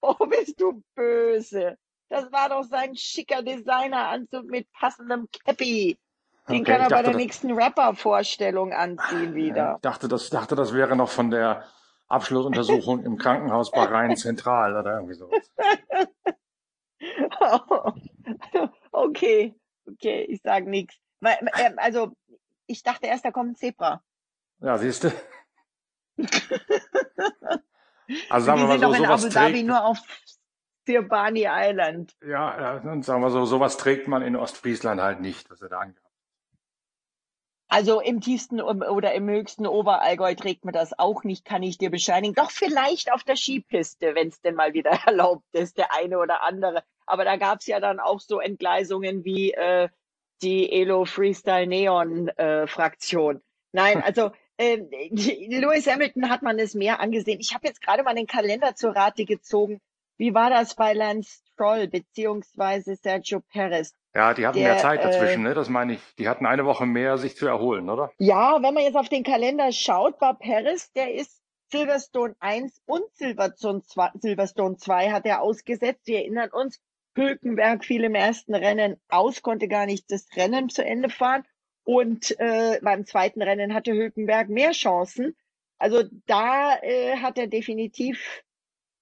oh, 0.02 0.26
bist 0.26 0.60
du 0.60 0.84
böse. 0.94 1.78
Das 2.14 2.32
war 2.32 2.48
doch 2.48 2.62
sein 2.62 2.96
schicker 2.96 3.42
Designeranzug 3.42 4.46
mit 4.46 4.72
passendem 4.72 5.28
Cappy. 5.32 5.98
Den 6.48 6.62
Okay, 6.62 6.64
kann 6.64 6.82
er 6.82 6.84
bei 6.84 6.90
dachte, 6.90 7.04
der 7.06 7.14
das- 7.14 7.16
nächsten 7.16 7.52
Rapper-Vorstellung 7.54 8.72
anziehen 8.72 9.34
wieder. 9.34 9.74
Ich 9.78 9.82
dachte, 9.82 10.08
das, 10.08 10.30
dachte, 10.30 10.54
das 10.56 10.74
wäre 10.74 10.96
noch 10.96 11.10
von 11.10 11.32
der 11.32 11.66
Abschlussuntersuchung 12.10 13.04
im 13.04 13.18
Krankenhaus 13.18 13.72
Bahrain 13.72 14.16
Zentral 14.18 14.78
oder 14.78 14.98
irgendwie 14.98 15.16
sowas. 15.16 15.52
okay, 18.92 19.56
okay, 19.88 20.22
ich 20.30 20.40
sag 20.44 20.68
nichts. 20.68 20.96
Also, 21.78 22.12
ich 22.68 22.84
dachte 22.84 23.08
erst, 23.08 23.26
da 23.26 23.32
kommt 23.32 23.54
ein 23.54 23.56
Zebra. 23.56 24.04
Ja, 24.60 24.78
siehst 24.78 25.06
du. 25.06 25.12
Also 28.30 28.46
sagen 28.48 28.60
wir 28.60 28.68
mal 28.68 28.80
so, 28.80 28.94
sowas 28.94 29.30
trägt, 29.30 29.66
nur 29.66 29.82
auf 29.84 29.98
Sirbani 30.86 31.48
Island. 31.50 32.16
ja, 32.26 32.78
und 32.80 33.04
sagen 33.04 33.22
wir 33.22 33.30
so, 33.30 33.46
sowas 33.46 33.78
trägt 33.78 34.08
man 34.08 34.22
in 34.22 34.36
Ostfriesland 34.36 35.02
halt 35.02 35.22
nicht, 35.22 35.50
was 35.50 35.62
er 35.62 35.70
da 35.70 35.80
angehabt 35.80 36.12
Also 37.70 38.02
im 38.02 38.22
tiefsten 38.22 38.62
oder 38.62 39.14
im 39.14 39.30
höchsten 39.30 39.66
Oberallgäu 39.66 40.36
trägt 40.36 40.66
man 40.66 40.74
das 40.74 40.98
auch 40.98 41.24
nicht, 41.24 41.46
kann 41.46 41.64
ich 41.64 41.78
dir 41.78 41.90
bescheinigen. 41.90 42.36
Doch 42.36 42.52
vielleicht 42.52 43.12
auf 43.12 43.24
der 43.24 43.36
Skipiste, 43.36 44.16
wenn 44.16 44.28
es 44.28 44.42
denn 44.42 44.56
mal 44.56 44.74
wieder 44.74 44.92
erlaubt 45.06 45.46
ist, 45.54 45.78
der 45.78 45.94
eine 45.94 46.20
oder 46.20 46.44
andere. 46.44 46.84
Aber 47.06 47.26
da 47.26 47.38
gab's 47.38 47.68
ja 47.68 47.80
dann 47.80 48.00
auch 48.00 48.20
so 48.20 48.40
Entgleisungen 48.40 49.24
wie 49.24 49.52
äh, 49.52 49.90
die 50.42 50.72
Elo 50.72 51.06
Freestyle 51.06 51.68
Neon 51.68 52.28
äh, 52.30 52.68
Fraktion. 52.68 53.42
Nein, 53.72 54.04
also 54.06 54.32
äh, 54.58 54.78
Lewis 55.10 55.88
Hamilton 55.88 56.30
hat 56.30 56.42
man 56.42 56.60
es 56.60 56.76
mehr 56.76 57.00
angesehen. 57.00 57.40
Ich 57.40 57.54
habe 57.54 57.68
jetzt 57.68 57.82
gerade 57.82 58.04
mal 58.04 58.14
den 58.16 58.28
Kalender 58.28 58.76
zur 58.76 58.96
Rate 58.96 59.26
gezogen. 59.26 59.82
Wie 60.18 60.34
war 60.34 60.50
das 60.50 60.76
bei 60.76 60.94
Lance 60.94 61.42
Stroll 61.54 61.88
beziehungsweise 61.88 62.96
Sergio 62.96 63.42
Perez? 63.42 63.94
Ja, 64.16 64.34
die 64.34 64.46
hatten 64.46 64.60
der, 64.60 64.74
mehr 64.74 64.78
Zeit 64.78 65.04
dazwischen, 65.04 65.46
äh, 65.46 65.50
ne? 65.50 65.54
Das 65.56 65.70
meine 65.70 65.94
ich. 65.94 66.16
Die 66.20 66.30
hatten 66.30 66.46
eine 66.46 66.66
Woche 66.66 66.86
mehr, 66.86 67.18
sich 67.18 67.36
zu 67.36 67.48
erholen, 67.48 67.90
oder? 67.90 68.12
Ja, 68.20 68.62
wenn 68.62 68.74
man 68.74 68.84
jetzt 68.84 68.96
auf 68.96 69.10
den 69.10 69.24
Kalender 69.24 69.72
schaut, 69.72 70.22
war 70.22 70.38
Perez, 70.38 70.92
der 70.94 71.14
ist 71.14 71.42
Silverstone 71.72 72.36
1 72.40 72.82
und 72.86 73.04
Silverstone 73.14 73.82
2, 73.82 74.12
Silverstone 74.22 74.78
2 74.78 75.12
hat 75.12 75.26
er 75.26 75.42
ausgesetzt. 75.42 76.06
Wir 76.06 76.20
erinnern 76.20 76.52
uns, 76.52 76.80
Hülkenberg 77.16 77.84
fiel 77.84 78.04
im 78.04 78.14
ersten 78.14 78.54
Rennen 78.54 79.00
aus, 79.10 79.42
konnte 79.42 79.68
gar 79.68 79.88
nicht 79.88 80.12
das 80.12 80.28
Rennen 80.36 80.70
zu 80.70 80.86
Ende 80.86 81.10
fahren. 81.10 81.44
Und 81.84 82.40
äh, 82.40 82.80
beim 82.82 83.06
zweiten 83.06 83.42
Rennen 83.42 83.74
hatte 83.74 83.94
Hülkenberg 83.94 84.50
mehr 84.50 84.72
Chancen. 84.72 85.36
Also 85.80 86.04
da 86.28 86.78
äh, 86.82 87.18
hat 87.18 87.38
er 87.38 87.48
definitiv 87.48 88.44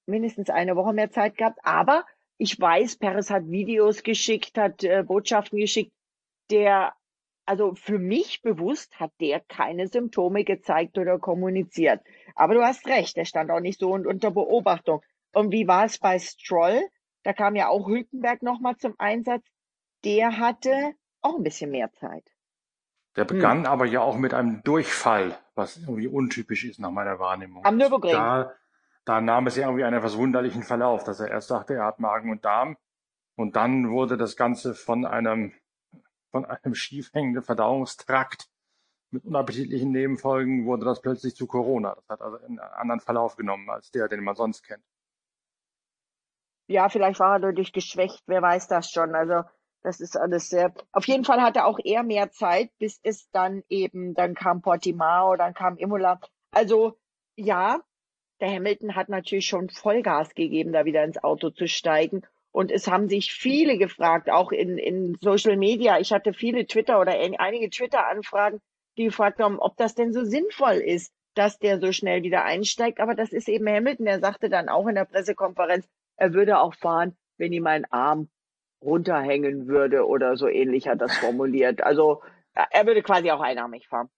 mindestens 0.05 0.49
eine 0.49 0.75
Woche 0.75 0.93
mehr 0.93 1.11
Zeit 1.11 1.37
gehabt. 1.37 1.59
Aber 1.63 2.05
ich 2.37 2.59
weiß, 2.59 2.97
Perez 2.97 3.29
hat 3.29 3.47
Videos 3.47 4.03
geschickt, 4.03 4.57
hat 4.57 4.83
äh, 4.83 5.03
Botschaften 5.03 5.59
geschickt. 5.59 5.93
Der, 6.49 6.93
also 7.45 7.75
für 7.75 7.99
mich 7.99 8.41
bewusst 8.41 8.99
hat 8.99 9.11
der 9.19 9.39
keine 9.39 9.87
Symptome 9.87 10.43
gezeigt 10.43 10.97
oder 10.97 11.19
kommuniziert. 11.19 12.01
Aber 12.35 12.55
du 12.55 12.63
hast 12.63 12.87
recht, 12.87 13.15
der 13.15 13.25
stand 13.25 13.51
auch 13.51 13.59
nicht 13.59 13.79
so 13.79 13.93
unter 13.93 14.31
Beobachtung. 14.31 15.01
Und 15.33 15.51
wie 15.51 15.67
war 15.67 15.85
es 15.85 15.99
bei 15.99 16.19
Stroll? 16.19 16.81
Da 17.23 17.33
kam 17.33 17.55
ja 17.55 17.69
auch 17.69 17.87
Hülkenberg 17.87 18.41
nochmal 18.41 18.77
zum 18.77 18.95
Einsatz. 18.97 19.45
Der 20.03 20.39
hatte 20.39 20.93
auch 21.21 21.37
ein 21.37 21.43
bisschen 21.43 21.71
mehr 21.71 21.91
Zeit. 21.93 22.23
Der 23.15 23.25
begann 23.25 23.59
hm. 23.59 23.65
aber 23.65 23.85
ja 23.85 24.01
auch 24.01 24.17
mit 24.17 24.33
einem 24.33 24.63
Durchfall, 24.63 25.37
was 25.53 25.77
irgendwie 25.77 26.07
untypisch 26.07 26.63
ist 26.63 26.79
nach 26.79 26.91
meiner 26.91 27.19
Wahrnehmung. 27.19 27.65
Am 27.65 27.77
Nürburgring. 27.77 28.13
Da, 28.13 28.53
da 29.05 29.21
nahm 29.21 29.47
es 29.47 29.57
irgendwie 29.57 29.83
einen 29.83 29.97
etwas 29.97 30.17
wunderlichen 30.17 30.63
Verlauf, 30.63 31.03
dass 31.03 31.19
er 31.19 31.29
erst 31.29 31.51
dachte, 31.51 31.75
er 31.75 31.85
hat 31.85 31.99
Magen 31.99 32.31
und 32.31 32.45
Darm 32.45 32.77
und 33.35 33.55
dann 33.55 33.89
wurde 33.89 34.17
das 34.17 34.35
Ganze 34.35 34.75
von 34.75 35.05
einem, 35.05 35.53
von 36.31 36.45
einem 36.45 36.75
schief 36.75 37.11
hängenden 37.13 37.43
Verdauungstrakt 37.43 38.47
mit 39.11 39.25
unappetitlichen 39.25 39.91
Nebenfolgen 39.91 40.65
wurde 40.65 40.85
das 40.85 41.01
plötzlich 41.01 41.35
zu 41.35 41.45
Corona. 41.45 41.95
Das 41.95 42.07
hat 42.07 42.21
also 42.21 42.37
einen 42.45 42.59
anderen 42.59 43.01
Verlauf 43.01 43.35
genommen 43.35 43.69
als 43.69 43.91
der, 43.91 44.07
den 44.07 44.23
man 44.23 44.35
sonst 44.35 44.63
kennt. 44.63 44.83
Ja, 46.67 46.87
vielleicht 46.87 47.19
war 47.19 47.35
er 47.35 47.39
dadurch 47.39 47.73
geschwächt, 47.73 48.23
wer 48.27 48.41
weiß 48.41 48.69
das 48.69 48.89
schon. 48.89 49.13
Also 49.13 49.43
das 49.83 49.99
ist 49.99 50.15
alles 50.15 50.47
sehr. 50.47 50.73
Auf 50.93 51.05
jeden 51.07 51.25
Fall 51.25 51.41
hatte 51.41 51.65
auch 51.65 51.79
er 51.83 52.03
mehr 52.03 52.31
Zeit, 52.31 52.71
bis 52.77 52.99
es 53.03 53.29
dann 53.31 53.63
eben, 53.67 54.13
dann 54.13 54.35
kam 54.35 54.61
Portimao, 54.61 55.35
dann 55.35 55.53
kam 55.53 55.77
Imola. 55.77 56.21
Also 56.51 56.97
ja, 57.35 57.81
der 58.41 58.51
Hamilton 58.51 58.95
hat 58.95 59.09
natürlich 59.09 59.45
schon 59.45 59.69
Vollgas 59.69 60.33
gegeben, 60.33 60.73
da 60.73 60.85
wieder 60.85 61.03
ins 61.03 61.23
Auto 61.23 61.51
zu 61.51 61.67
steigen. 61.67 62.23
Und 62.51 62.71
es 62.71 62.87
haben 62.87 63.07
sich 63.07 63.31
viele 63.31 63.77
gefragt, 63.77 64.29
auch 64.29 64.51
in, 64.51 64.77
in 64.77 65.17
Social 65.21 65.55
Media. 65.55 65.99
Ich 65.99 66.11
hatte 66.11 66.33
viele 66.33 66.65
Twitter 66.65 66.99
oder 66.99 67.13
einige 67.39 67.69
Twitter-Anfragen, 67.69 68.59
die 68.97 69.05
gefragt 69.05 69.39
haben, 69.39 69.57
ob 69.59 69.77
das 69.77 69.95
denn 69.95 70.11
so 70.11 70.25
sinnvoll 70.25 70.75
ist, 70.75 71.13
dass 71.33 71.59
der 71.59 71.79
so 71.79 71.93
schnell 71.93 72.23
wieder 72.23 72.43
einsteigt. 72.43 72.99
Aber 72.99 73.15
das 73.15 73.31
ist 73.31 73.47
eben 73.47 73.69
Hamilton. 73.69 74.07
Er 74.07 74.19
sagte 74.19 74.49
dann 74.49 74.67
auch 74.67 74.87
in 74.87 74.95
der 74.95 75.05
Pressekonferenz, 75.05 75.87
er 76.17 76.33
würde 76.33 76.59
auch 76.59 76.73
fahren, 76.73 77.15
wenn 77.37 77.53
ihm 77.53 77.67
ein 77.67 77.85
Arm 77.89 78.29
runterhängen 78.81 79.67
würde 79.67 80.05
oder 80.05 80.35
so 80.35 80.47
ähnlich 80.47 80.87
hat 80.87 80.99
das 80.99 81.15
formuliert. 81.17 81.83
Also 81.83 82.21
er 82.53 82.85
würde 82.85 83.01
quasi 83.01 83.31
auch 83.31 83.39
einarmig 83.39 83.87
fahren. 83.87 84.09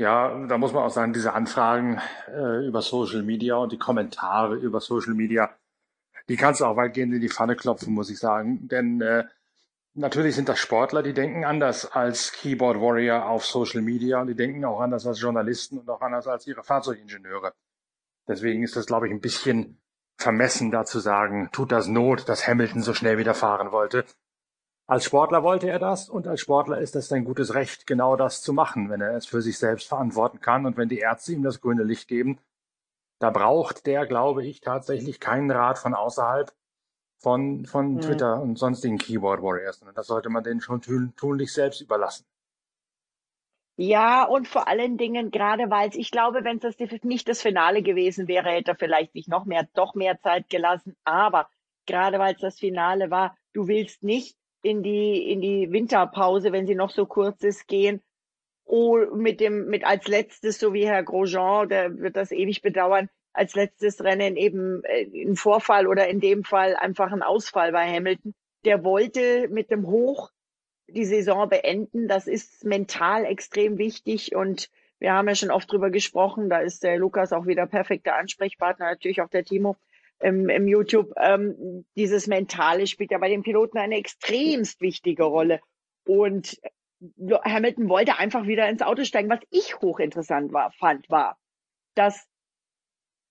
Ja, 0.00 0.46
da 0.46 0.56
muss 0.56 0.72
man 0.72 0.82
auch 0.82 0.90
sagen, 0.90 1.12
diese 1.12 1.34
Anfragen 1.34 2.00
äh, 2.26 2.66
über 2.66 2.80
Social 2.80 3.22
Media 3.22 3.56
und 3.56 3.70
die 3.70 3.76
Kommentare 3.76 4.56
über 4.56 4.80
Social 4.80 5.12
Media, 5.12 5.54
die 6.30 6.36
kannst 6.36 6.62
du 6.62 6.64
auch 6.64 6.78
weitgehend 6.78 7.12
in 7.12 7.20
die 7.20 7.28
Pfanne 7.28 7.54
klopfen, 7.54 7.92
muss 7.92 8.08
ich 8.08 8.18
sagen. 8.18 8.66
Denn 8.66 9.02
äh, 9.02 9.24
natürlich 9.92 10.36
sind 10.36 10.48
das 10.48 10.58
Sportler, 10.58 11.02
die 11.02 11.12
denken 11.12 11.44
anders 11.44 11.84
als 11.92 12.32
Keyboard 12.32 12.80
Warrior 12.80 13.26
auf 13.26 13.44
Social 13.44 13.82
Media 13.82 14.22
und 14.22 14.28
die 14.28 14.34
denken 14.34 14.64
auch 14.64 14.80
anders 14.80 15.06
als 15.06 15.20
Journalisten 15.20 15.76
und 15.76 15.90
auch 15.90 16.00
anders 16.00 16.26
als 16.26 16.46
ihre 16.46 16.62
Fahrzeugingenieure. 16.62 17.52
Deswegen 18.26 18.62
ist 18.62 18.76
das, 18.76 18.86
glaube 18.86 19.06
ich, 19.06 19.12
ein 19.12 19.20
bisschen 19.20 19.82
vermessen 20.16 20.70
da 20.70 20.86
zu 20.86 20.98
sagen, 21.00 21.50
tut 21.52 21.72
das 21.72 21.88
Not, 21.88 22.26
dass 22.26 22.48
Hamilton 22.48 22.80
so 22.80 22.94
schnell 22.94 23.18
wieder 23.18 23.34
fahren 23.34 23.70
wollte. 23.70 24.06
Als 24.90 25.04
Sportler 25.04 25.44
wollte 25.44 25.70
er 25.70 25.78
das 25.78 26.08
und 26.08 26.26
als 26.26 26.40
Sportler 26.40 26.78
ist 26.78 26.96
es 26.96 27.06
sein 27.06 27.24
gutes 27.24 27.54
Recht, 27.54 27.86
genau 27.86 28.16
das 28.16 28.42
zu 28.42 28.52
machen, 28.52 28.90
wenn 28.90 29.00
er 29.00 29.14
es 29.14 29.24
für 29.24 29.40
sich 29.40 29.56
selbst 29.56 29.86
verantworten 29.86 30.40
kann 30.40 30.66
und 30.66 30.76
wenn 30.76 30.88
die 30.88 30.98
Ärzte 30.98 31.32
ihm 31.32 31.44
das 31.44 31.60
grüne 31.60 31.84
Licht 31.84 32.08
geben. 32.08 32.40
Da 33.20 33.30
braucht 33.30 33.86
der, 33.86 34.04
glaube 34.04 34.44
ich, 34.44 34.60
tatsächlich 34.60 35.20
keinen 35.20 35.48
Rat 35.52 35.78
von 35.78 35.94
außerhalb 35.94 36.52
von, 37.18 37.66
von 37.66 37.94
mhm. 37.94 38.00
Twitter 38.00 38.42
und 38.42 38.58
sonstigen 38.58 38.98
Keyboard 38.98 39.40
Warriors. 39.42 39.80
Und 39.80 39.96
das 39.96 40.08
sollte 40.08 40.28
man 40.28 40.42
denen 40.42 40.60
schon 40.60 40.82
tunlich 40.82 41.52
selbst 41.52 41.80
überlassen. 41.80 42.26
Ja, 43.76 44.24
und 44.24 44.48
vor 44.48 44.66
allen 44.66 44.98
Dingen, 44.98 45.30
gerade 45.30 45.70
weil 45.70 45.90
es, 45.90 45.94
ich 45.94 46.10
glaube, 46.10 46.42
wenn 46.42 46.58
es 46.58 47.04
nicht 47.04 47.28
das 47.28 47.40
Finale 47.40 47.82
gewesen 47.82 48.26
wäre, 48.26 48.50
hätte 48.50 48.72
er 48.72 48.76
vielleicht 48.76 49.12
sich 49.12 49.28
noch 49.28 49.44
mehr, 49.44 49.68
doch 49.72 49.94
mehr 49.94 50.20
Zeit 50.20 50.50
gelassen. 50.50 50.96
Aber 51.04 51.48
gerade 51.86 52.18
weil 52.18 52.34
es 52.34 52.40
das 52.40 52.58
Finale 52.58 53.12
war, 53.12 53.36
du 53.52 53.68
willst 53.68 54.02
nicht 54.02 54.39
in 54.62 54.82
die, 54.82 55.30
in 55.30 55.40
die 55.40 55.70
Winterpause, 55.72 56.52
wenn 56.52 56.66
sie 56.66 56.74
noch 56.74 56.90
so 56.90 57.06
kurz 57.06 57.42
ist, 57.42 57.66
gehen. 57.66 58.02
Oh, 58.64 58.98
mit 59.14 59.40
dem, 59.40 59.66
mit 59.66 59.84
als 59.84 60.06
letztes, 60.06 60.58
so 60.58 60.72
wie 60.72 60.86
Herr 60.86 61.02
Grosjean, 61.02 61.68
der 61.68 61.98
wird 61.98 62.16
das 62.16 62.30
ewig 62.30 62.62
bedauern, 62.62 63.08
als 63.32 63.54
letztes 63.54 64.02
Rennen 64.02 64.36
eben 64.36 64.82
äh, 64.84 65.06
ein 65.24 65.36
Vorfall 65.36 65.86
oder 65.86 66.08
in 66.08 66.20
dem 66.20 66.44
Fall 66.44 66.76
einfach 66.76 67.10
ein 67.12 67.22
Ausfall 67.22 67.72
bei 67.72 67.90
Hamilton. 67.90 68.34
Der 68.64 68.84
wollte 68.84 69.48
mit 69.48 69.70
dem 69.70 69.86
Hoch 69.86 70.30
die 70.88 71.04
Saison 71.04 71.48
beenden. 71.48 72.08
Das 72.08 72.26
ist 72.26 72.64
mental 72.64 73.24
extrem 73.24 73.78
wichtig 73.78 74.34
und 74.34 74.70
wir 74.98 75.14
haben 75.14 75.28
ja 75.28 75.34
schon 75.34 75.50
oft 75.50 75.70
drüber 75.72 75.90
gesprochen. 75.90 76.50
Da 76.50 76.58
ist 76.58 76.82
der 76.82 76.98
Lukas 76.98 77.32
auch 77.32 77.46
wieder 77.46 77.66
perfekter 77.66 78.16
Ansprechpartner, 78.16 78.86
natürlich 78.86 79.22
auch 79.22 79.30
der 79.30 79.44
Timo 79.44 79.76
im, 80.20 80.48
im 80.48 80.68
YouTube. 80.68 81.12
Ähm, 81.16 81.84
dieses 81.96 82.26
Mentale 82.26 82.86
spielt 82.86 83.10
ja 83.10 83.18
bei 83.18 83.28
den 83.28 83.42
Piloten 83.42 83.78
eine 83.78 83.96
extremst 83.96 84.80
wichtige 84.80 85.24
Rolle. 85.24 85.60
Und 86.06 86.60
Hamilton 87.44 87.88
wollte 87.88 88.18
einfach 88.18 88.46
wieder 88.46 88.68
ins 88.68 88.82
Auto 88.82 89.04
steigen. 89.04 89.30
Was 89.30 89.40
ich 89.50 89.80
hochinteressant 89.80 90.52
war, 90.52 90.70
fand, 90.72 91.08
war, 91.08 91.38
dass 91.94 92.26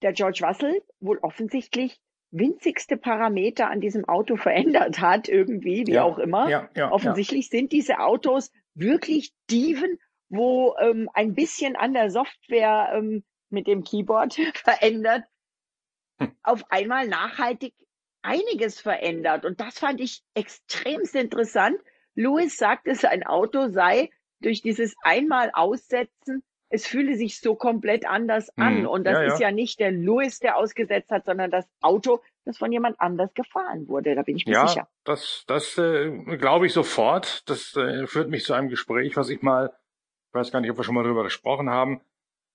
der 0.01 0.13
George 0.13 0.41
Russell 0.43 0.81
wohl 0.99 1.19
offensichtlich 1.19 1.99
winzigste 2.31 2.97
Parameter 2.97 3.69
an 3.69 3.81
diesem 3.81 4.05
Auto 4.05 4.35
verändert 4.37 4.99
hat, 4.99 5.27
irgendwie, 5.27 5.85
wie 5.87 5.93
ja, 5.93 6.03
auch 6.03 6.17
immer. 6.17 6.49
Ja, 6.49 6.69
ja, 6.75 6.91
Offensichtlich 6.91 7.49
sind 7.49 7.71
diese 7.71 7.99
Autos 7.99 8.51
wirklich 8.73 9.33
Diven, 9.49 9.99
wo 10.29 10.75
ähm, 10.79 11.09
ein 11.13 11.33
bisschen 11.33 11.75
an 11.75 11.93
der 11.93 12.11
Software 12.11 12.91
ähm, 12.93 13.23
mit 13.49 13.67
dem 13.67 13.83
Keyboard 13.83 14.33
verändert. 14.55 15.23
Auf 16.43 16.63
einmal 16.71 17.07
nachhaltig 17.07 17.73
einiges 18.21 18.79
verändert. 18.79 19.45
Und 19.45 19.59
das 19.59 19.79
fand 19.79 20.01
ich 20.01 20.23
extremst 20.33 21.15
interessant. 21.15 21.79
Louis 22.15 22.55
sagt, 22.57 22.87
es 22.87 23.05
ein 23.05 23.25
Auto 23.25 23.69
sei 23.69 24.09
durch 24.41 24.61
dieses 24.61 24.95
einmal 25.03 25.51
Aussetzen 25.53 26.43
es 26.69 26.85
fühle 26.85 27.15
sich 27.15 27.39
so 27.39 27.55
komplett 27.55 28.05
anders 28.05 28.55
an. 28.57 28.81
Mhm. 28.81 28.87
Und 28.87 29.03
das 29.05 29.13
ja, 29.13 29.23
ist 29.23 29.39
ja. 29.39 29.51
nicht 29.51 29.79
der 29.79 29.91
Louis, 29.91 30.39
der 30.39 30.55
ausgesetzt 30.55 31.09
hat, 31.09 31.25
sondern 31.25 31.49
das 31.49 31.67
Auto, 31.81 32.21
das 32.45 32.57
von 32.57 32.71
jemand 32.71 32.99
anders 33.01 33.33
gefahren 33.33 33.87
wurde. 33.87 34.15
Da 34.15 34.21
bin 34.21 34.37
ich 34.37 34.45
mir 34.45 34.53
ja, 34.53 34.67
sicher. 34.67 34.87
Das, 35.03 35.43
das 35.47 35.77
äh, 35.77 36.11
glaube 36.37 36.67
ich 36.67 36.73
sofort. 36.73 37.49
Das 37.49 37.75
äh, 37.75 38.05
führt 38.05 38.29
mich 38.29 38.45
zu 38.45 38.53
einem 38.53 38.69
Gespräch, 38.69 39.17
was 39.17 39.29
ich 39.29 39.41
mal, 39.41 39.73
ich 40.27 40.33
weiß 40.33 40.51
gar 40.51 40.61
nicht, 40.61 40.69
ob 40.69 40.77
wir 40.77 40.83
schon 40.83 40.95
mal 40.95 41.03
drüber 41.03 41.23
gesprochen 41.23 41.69
haben, 41.69 42.01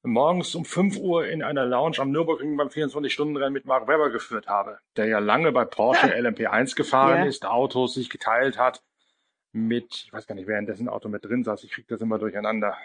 morgens 0.04 0.54
um 0.54 0.64
5 0.64 0.98
Uhr 0.98 1.26
in 1.26 1.42
einer 1.42 1.64
Lounge 1.64 1.98
am 1.98 2.10
Nürburgring 2.10 2.56
beim 2.56 2.68
24-Stunden-Rennen 2.68 3.52
mit 3.52 3.64
Mark 3.66 3.88
Webber 3.88 4.10
geführt 4.10 4.46
habe, 4.46 4.78
der 4.96 5.06
ja 5.06 5.18
lange 5.18 5.52
bei 5.52 5.64
Porsche 5.64 6.06
LMP1 6.06 6.76
gefahren 6.76 7.22
ja. 7.22 7.24
ist, 7.24 7.46
Autos 7.46 7.94
sich 7.94 8.10
geteilt 8.10 8.58
hat 8.58 8.82
mit, 9.52 10.04
ich 10.06 10.12
weiß 10.12 10.26
gar 10.26 10.34
nicht, 10.34 10.46
wer 10.46 10.58
in 10.58 10.66
dessen 10.66 10.88
Auto 10.88 11.08
mit 11.08 11.24
drin 11.24 11.44
saß, 11.44 11.64
ich 11.64 11.70
kriege 11.70 11.86
das 11.88 12.00
immer 12.00 12.18
durcheinander 12.18 12.76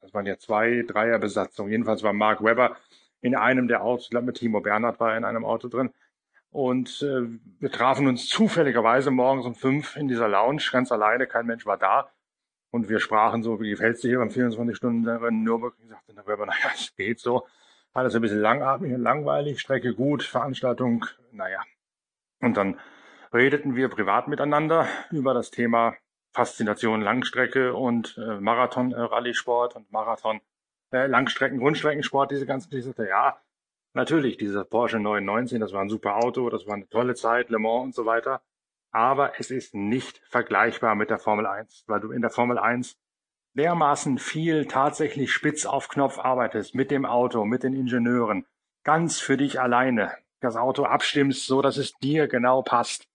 das 0.00 0.14
waren 0.14 0.26
ja 0.26 0.38
zwei 0.38 0.84
Dreierbesatzungen. 0.86 1.72
Jedenfalls 1.72 2.02
war 2.02 2.12
Mark 2.12 2.42
Webber 2.42 2.76
in 3.20 3.34
einem 3.34 3.68
der 3.68 3.82
Autos, 3.82 4.04
ich 4.04 4.10
glaube 4.10 4.26
mit 4.26 4.36
Timo 4.36 4.60
Bernhard 4.60 5.00
war 5.00 5.12
er 5.12 5.18
in 5.18 5.24
einem 5.24 5.44
Auto 5.44 5.68
drin. 5.68 5.90
Und 6.50 7.02
äh, 7.02 7.28
wir 7.60 7.70
trafen 7.70 8.06
uns 8.06 8.28
zufälligerweise 8.28 9.10
morgens 9.10 9.44
um 9.44 9.54
fünf 9.54 9.96
in 9.96 10.08
dieser 10.08 10.28
Lounge, 10.28 10.62
ganz 10.72 10.90
alleine, 10.92 11.26
kein 11.26 11.46
Mensch 11.46 11.66
war 11.66 11.76
da. 11.76 12.10
Und 12.70 12.88
wir 12.88 13.00
sprachen 13.00 13.42
so, 13.42 13.60
wie 13.60 13.70
gefällt's 13.70 14.02
dir 14.02 14.08
hier 14.08 14.18
beim 14.18 14.28
24-Stunden-Rennen 14.28 15.42
Nürburgring? 15.42 15.84
Ich 15.84 15.90
sagte 15.90 16.14
der 16.14 16.26
Webber, 16.26 16.46
naja, 16.46 16.70
es 16.74 16.94
geht 16.96 17.20
so. 17.20 17.46
Alles 17.94 18.14
ein 18.14 18.20
bisschen 18.20 18.40
langatmig 18.40 18.92
und 18.92 19.00
langweilig, 19.00 19.60
Strecke 19.60 19.94
gut, 19.94 20.22
Veranstaltung, 20.22 21.06
naja. 21.32 21.60
Und 22.40 22.56
dann 22.56 22.78
redeten 23.32 23.74
wir 23.74 23.88
privat 23.88 24.28
miteinander 24.28 24.86
über 25.10 25.34
das 25.34 25.50
Thema 25.50 25.94
Faszination 26.32 27.00
Langstrecke 27.00 27.74
und 27.74 28.16
äh, 28.18 28.38
Marathon-Rallye-Sport 28.40 29.76
und 29.76 29.90
Marathon, 29.90 30.40
äh, 30.92 31.06
Langstrecken, 31.06 31.58
Grundstreckensport, 31.58 32.30
diese 32.30 32.46
ganzen 32.46 32.70
Geschichten. 32.70 33.06
Ja, 33.06 33.40
natürlich, 33.94 34.36
dieser 34.36 34.64
Porsche 34.64 35.00
919, 35.00 35.60
das 35.60 35.72
war 35.72 35.80
ein 35.80 35.88
super 35.88 36.16
Auto, 36.16 36.50
das 36.50 36.66
war 36.66 36.74
eine 36.74 36.88
tolle 36.88 37.14
Zeit, 37.14 37.50
Le 37.50 37.58
Mans 37.58 37.84
und 37.86 37.94
so 37.94 38.06
weiter. 38.06 38.42
Aber 38.90 39.38
es 39.38 39.50
ist 39.50 39.74
nicht 39.74 40.20
vergleichbar 40.28 40.94
mit 40.94 41.10
der 41.10 41.18
Formel 41.18 41.46
1, 41.46 41.84
weil 41.86 42.00
du 42.00 42.10
in 42.10 42.22
der 42.22 42.30
Formel 42.30 42.58
1 42.58 42.96
dermaßen 43.54 44.18
viel 44.18 44.66
tatsächlich 44.66 45.32
spitz 45.32 45.66
auf 45.66 45.88
Knopf 45.88 46.18
arbeitest, 46.18 46.74
mit 46.74 46.90
dem 46.90 47.04
Auto, 47.04 47.44
mit 47.44 47.62
den 47.62 47.74
Ingenieuren, 47.74 48.46
ganz 48.84 49.20
für 49.20 49.36
dich 49.36 49.60
alleine, 49.60 50.12
das 50.40 50.56
Auto 50.56 50.84
abstimmst, 50.84 51.46
so 51.46 51.60
dass 51.60 51.76
es 51.76 51.92
dir 51.98 52.28
genau 52.28 52.62
passt. 52.62 53.08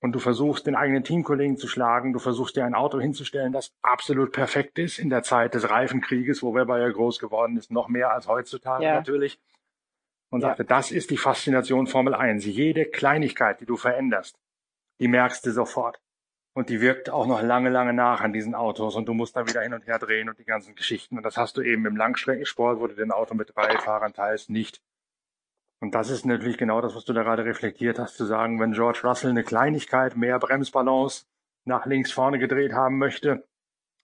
Und 0.00 0.12
du 0.12 0.20
versuchst, 0.20 0.68
den 0.68 0.76
eigenen 0.76 1.02
Teamkollegen 1.02 1.56
zu 1.56 1.66
schlagen, 1.66 2.12
du 2.12 2.20
versuchst 2.20 2.54
dir 2.54 2.64
ein 2.64 2.74
Auto 2.74 3.00
hinzustellen, 3.00 3.52
das 3.52 3.72
absolut 3.82 4.30
perfekt 4.30 4.78
ist 4.78 5.00
in 5.00 5.10
der 5.10 5.24
Zeit 5.24 5.54
des 5.54 5.68
Reifenkrieges, 5.68 6.40
wo 6.40 6.54
Weber 6.54 6.78
ja 6.78 6.88
groß 6.88 7.18
geworden 7.18 7.56
ist, 7.56 7.72
noch 7.72 7.88
mehr 7.88 8.12
als 8.12 8.28
heutzutage 8.28 8.84
ja. 8.84 8.94
natürlich. 8.94 9.40
Und 10.30 10.42
ja. 10.42 10.48
sagte, 10.48 10.64
das 10.64 10.92
ist 10.92 11.10
die 11.10 11.16
Faszination 11.16 11.88
Formel 11.88 12.14
1. 12.14 12.44
Jede 12.44 12.84
Kleinigkeit, 12.84 13.60
die 13.60 13.66
du 13.66 13.76
veränderst, 13.76 14.38
die 15.00 15.08
merkst 15.08 15.44
du 15.46 15.52
sofort. 15.52 16.00
Und 16.54 16.70
die 16.70 16.80
wirkt 16.80 17.08
auch 17.08 17.26
noch 17.26 17.40
lange, 17.40 17.70
lange 17.70 17.92
nach 17.92 18.20
an 18.20 18.32
diesen 18.32 18.54
Autos 18.54 18.96
und 18.96 19.06
du 19.06 19.14
musst 19.14 19.36
da 19.36 19.46
wieder 19.46 19.62
hin 19.62 19.74
und 19.74 19.86
her 19.86 19.98
drehen 19.98 20.28
und 20.28 20.38
die 20.38 20.44
ganzen 20.44 20.74
Geschichten. 20.74 21.16
Und 21.16 21.22
das 21.22 21.36
hast 21.36 21.56
du 21.56 21.62
eben 21.62 21.86
im 21.86 21.96
Langstreckensport, 21.96 22.80
wo 22.80 22.88
du 22.88 22.94
den 22.94 23.12
Auto 23.12 23.34
mit 23.34 23.54
drei 23.54 23.78
Fahrern 23.78 24.12
teilst, 24.12 24.50
nicht. 24.50 24.82
Und 25.80 25.94
das 25.94 26.10
ist 26.10 26.26
natürlich 26.26 26.58
genau 26.58 26.80
das, 26.80 26.96
was 26.96 27.04
du 27.04 27.12
da 27.12 27.22
gerade 27.22 27.44
reflektiert 27.44 28.00
hast, 28.00 28.16
zu 28.16 28.24
sagen, 28.24 28.58
wenn 28.58 28.72
George 28.72 29.00
Russell 29.04 29.30
eine 29.30 29.44
Kleinigkeit, 29.44 30.16
mehr 30.16 30.38
Bremsbalance 30.40 31.26
nach 31.64 31.86
links 31.86 32.10
vorne 32.10 32.38
gedreht 32.40 32.72
haben 32.72 32.98
möchte, 32.98 33.46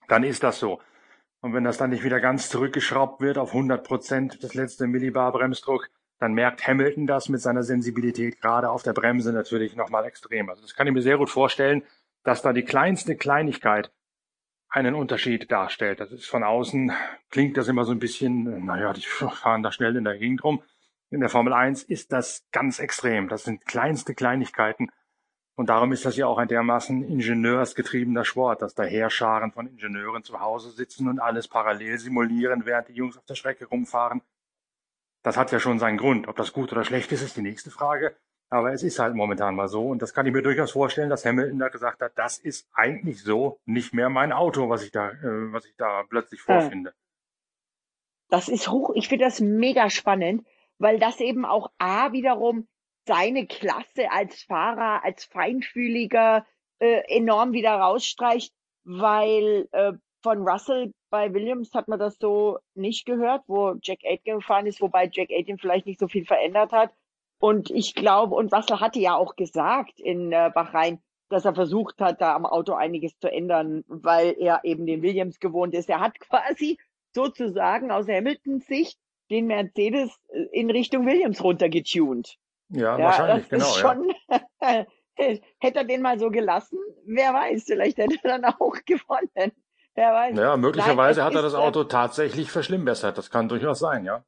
dann 0.07 0.22
ist 0.22 0.44
das 0.44 0.61
so. 0.61 0.80
Und 1.40 1.52
wenn 1.52 1.64
das 1.64 1.76
dann 1.76 1.90
nicht 1.90 2.04
wieder 2.04 2.20
ganz 2.20 2.48
zurückgeschraubt 2.48 3.20
wird 3.20 3.37
auf 3.37 3.50
100 3.50 3.85
Prozent 3.85 4.44
das 4.44 4.54
letzte 4.54 4.87
Millibar 4.87 5.33
Bremsdruck, 5.33 5.90
dann 6.18 6.35
merkt 6.35 6.66
Hamilton 6.66 7.07
das 7.07 7.29
mit 7.29 7.40
seiner 7.40 7.62
Sensibilität 7.62 8.40
gerade 8.40 8.70
auf 8.70 8.83
der 8.83 8.92
Bremse 8.92 9.33
natürlich 9.33 9.77
nochmal 9.77 10.05
extrem. 10.05 10.48
Also 10.48 10.62
das 10.62 10.74
kann 10.74 10.87
ich 10.87 10.92
mir 10.92 11.03
sehr 11.03 11.18
gut 11.18 11.31
vorstellen, 11.31 11.83
dass 12.22 12.42
da 12.42 12.53
die 12.53 12.64
kleinste 12.64 13.16
Kleinigkeit 13.16 13.92
einen 14.68 14.94
Unterschied 14.94 15.50
darstellt. 15.53 16.00
Das 16.00 16.11
ist 16.11 16.27
von 16.27 16.42
außen, 16.42 16.92
klingt 17.31 17.57
das 17.57 17.68
immer 17.68 17.85
so 17.85 17.92
ein 17.92 17.98
bisschen, 17.98 18.64
naja, 18.64 18.92
die 18.92 19.03
fahren 19.03 19.62
da 19.62 19.70
schnell 19.70 19.96
in 19.96 20.05
der 20.05 20.18
Gegend 20.18 20.42
rum. 20.42 20.62
In 21.11 21.20
der 21.20 21.29
Formel 21.29 21.53
1 21.53 21.85
ist 21.85 22.12
das 22.12 22.44
ganz 22.50 22.81
extrem. 22.81 23.29
Das 23.29 23.44
sind 23.44 23.66
kleinste 23.66 24.14
Kleinigkeiten. 24.14 24.88
Und 25.57 25.68
darum 25.68 25.92
ist 25.92 26.05
das 26.05 26.16
ja 26.16 26.27
auch 26.27 26.38
ein 26.38 26.48
dermaßen 26.48 27.05
ingenieursgetriebener 27.05 28.24
Sport, 28.24 28.62
dass 28.62 28.74
da 28.74 28.83
Heerscharen 28.83 29.53
von 29.53 29.68
Ingenieuren 29.68 30.24
zu 30.24 30.40
Hause 30.40 30.70
sitzen 30.70 31.09
und 31.09 31.20
alles 31.20 31.46
parallel 31.46 31.98
simulieren, 31.98 32.66
während 32.66 32.88
die 32.88 32.94
Jungs 32.94 33.16
auf 33.16 33.24
der 33.27 33.37
Strecke 33.37 33.66
rumfahren. 33.66 34.22
Das 35.25 35.39
hat 35.39 35.51
ja 35.53 35.59
schon 35.59 35.79
seinen 35.79 35.97
Grund. 35.97 36.29
Ob 36.29 36.37
das 36.37 36.53
gut 36.53 36.71
oder 36.71 36.85
schlecht 36.85 37.11
ist, 37.11 37.23
ist 37.23 37.37
die 37.37 37.43
nächste 37.43 37.71
Frage. 37.71 38.15
Aber 38.51 38.73
es 38.73 38.83
ist 38.83 38.99
halt 38.99 39.15
momentan 39.15 39.57
mal 39.57 39.69
so. 39.69 39.89
Und 39.89 40.03
das 40.03 40.13
kann 40.13 40.27
ich 40.27 40.33
mir 40.33 40.43
durchaus 40.43 40.73
vorstellen, 40.73 41.09
dass 41.09 41.25
Hamilton 41.25 41.59
da 41.59 41.69
gesagt 41.69 42.03
hat, 42.03 42.13
das 42.17 42.39
ist 42.39 42.69
eigentlich 42.75 43.23
so 43.23 43.59
nicht 43.65 43.95
mehr 43.95 44.11
mein 44.11 44.33
Auto, 44.33 44.69
was 44.69 44.85
ich 44.85 44.93
da, 44.93 45.11
äh, 45.11 45.53
was 45.53 45.65
ich 45.65 45.75
da 45.77 46.05
plötzlich 46.09 46.43
vorfinde. 46.43 46.93
Das 48.29 48.49
ist 48.49 48.69
hoch, 48.69 48.93
ich 48.95 49.09
finde 49.09 49.25
das 49.25 49.41
mega 49.41 49.89
spannend, 49.89 50.47
weil 50.79 50.99
das 50.99 51.21
eben 51.21 51.47
auch 51.47 51.71
A 51.79 52.13
wiederum 52.13 52.69
seine 53.07 53.47
Klasse 53.47 54.11
als 54.11 54.43
Fahrer, 54.43 55.05
als 55.05 55.25
Feinfühliger 55.25 56.47
äh, 56.81 57.03
enorm 57.09 57.53
wieder 57.53 57.75
rausstreicht, 57.75 58.53
weil 58.85 59.69
äh, 59.73 59.93
von 60.25 60.49
Russell 60.49 60.93
bei 61.11 61.33
Williams 61.35 61.73
hat 61.75 61.87
man 61.87 61.99
das 61.99 62.17
so 62.19 62.59
nicht 62.75 63.05
gehört, 63.05 63.43
wo 63.47 63.75
Jack 63.83 64.01
Aitken 64.05 64.37
gefahren 64.37 64.67
ist, 64.67 64.81
wobei 64.81 65.09
Jack 65.13 65.31
Aitken 65.31 65.59
vielleicht 65.59 65.87
nicht 65.87 66.01
so 66.01 66.09
viel 66.09 66.25
verändert 66.25 66.73
hat. 66.73 66.93
Und 67.39 67.71
ich 67.71 67.95
glaube, 67.95 68.35
und 68.35 68.53
Russell 68.53 68.81
hatte 68.81 68.99
ja 68.99 69.15
auch 69.17 69.37
gesagt 69.37 70.01
in 70.01 70.33
äh, 70.33 70.51
Bahrain, 70.53 70.99
dass 71.29 71.45
er 71.45 71.55
versucht 71.55 72.01
hat, 72.01 72.23
da 72.23 72.35
am 72.35 72.47
Auto 72.47 72.73
einiges 72.73 73.19
zu 73.19 73.31
ändern, 73.31 73.85
weil 73.87 74.35
er 74.39 74.61
eben 74.65 74.87
den 74.87 75.03
Williams 75.03 75.39
gewohnt 75.41 75.75
ist. 75.75 75.91
Er 75.91 76.01
hat 76.01 76.19
quasi 76.21 76.79
sozusagen 77.13 77.91
aus 77.91 78.09
Hamiltons 78.09 78.67
Sicht 78.67 78.99
den 79.31 79.47
Mercedes 79.47 80.11
äh, 80.31 80.45
in 80.53 80.71
Richtung 80.71 81.07
Williams 81.07 81.45
runtergetuned. 81.45 82.39
Ja, 82.71 82.99
ja 82.99 83.05
wahrscheinlich, 83.05 83.49
genau. 83.51 83.67
Schon, 83.67 84.15
ja. 84.63 84.87
hätte 85.17 85.79
er 85.79 85.85
den 85.85 86.01
mal 86.01 86.19
so 86.19 86.31
gelassen, 86.31 86.79
wer 87.05 87.35
weiß, 87.35 87.65
vielleicht 87.65 87.99
hätte 87.99 88.17
er 88.23 88.39
dann 88.39 88.55
auch 88.55 88.75
gewonnen. 88.87 89.53
Wer 89.94 90.12
weiß. 90.12 90.37
Ja, 90.37 90.57
möglicherweise 90.57 91.20
Nein, 91.20 91.26
hat 91.28 91.35
er 91.37 91.42
das 91.42 91.54
Auto 91.54 91.85
tatsächlich 91.85 92.50
verschlimmbessert. 92.50 93.16
Das 93.16 93.30
kann 93.30 93.48
durchaus 93.48 93.78
sein, 93.78 94.04
ja. 94.04 94.24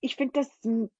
Ich 0.00 0.16
finde 0.16 0.40
das 0.40 0.48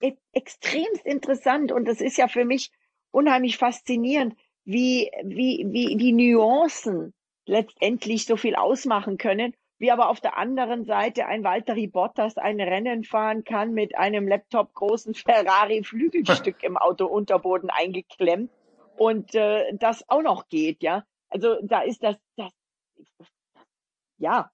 e-, 0.00 0.16
extremst 0.32 1.04
interessant 1.04 1.72
und 1.72 1.86
das 1.86 2.00
ist 2.00 2.16
ja 2.16 2.28
für 2.28 2.44
mich 2.44 2.70
unheimlich 3.10 3.58
faszinierend, 3.58 4.36
wie, 4.64 5.10
wie, 5.24 5.66
wie 5.70 5.96
die 5.96 6.12
Nuancen 6.12 7.12
letztendlich 7.46 8.26
so 8.26 8.36
viel 8.36 8.54
ausmachen 8.54 9.18
können 9.18 9.54
wie 9.80 9.90
aber 9.90 10.10
auf 10.10 10.20
der 10.20 10.36
anderen 10.36 10.84
Seite 10.84 11.26
ein 11.26 11.42
Valtteri 11.42 11.86
Bottas 11.86 12.36
ein 12.36 12.60
Rennen 12.60 13.02
fahren 13.02 13.44
kann 13.44 13.72
mit 13.72 13.96
einem 13.96 14.28
Laptop 14.28 14.74
großen 14.74 15.14
Ferrari 15.14 15.82
Flügelstück 15.82 16.56
im 16.62 16.76
Autounterboden 16.76 17.70
eingeklemmt 17.70 18.50
und 18.96 19.34
äh, 19.34 19.74
das 19.74 20.06
auch 20.08 20.22
noch 20.22 20.48
geht, 20.48 20.82
ja. 20.82 21.04
Also 21.30 21.56
da 21.62 21.80
ist 21.80 22.02
das, 22.02 22.16
das 22.36 22.52
ja, 24.18 24.50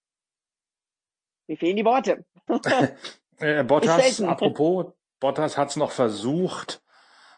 mir 1.49 1.57
fehlen 1.57 1.77
die 1.77 1.85
Worte. 1.85 2.25
äh, 3.39 3.65
Bottas, 3.65 4.21
apropos, 4.21 4.93
Bottas 5.21 5.57
hat 5.57 5.71
es 5.71 5.77
noch 5.77 5.93
versucht 5.93 6.83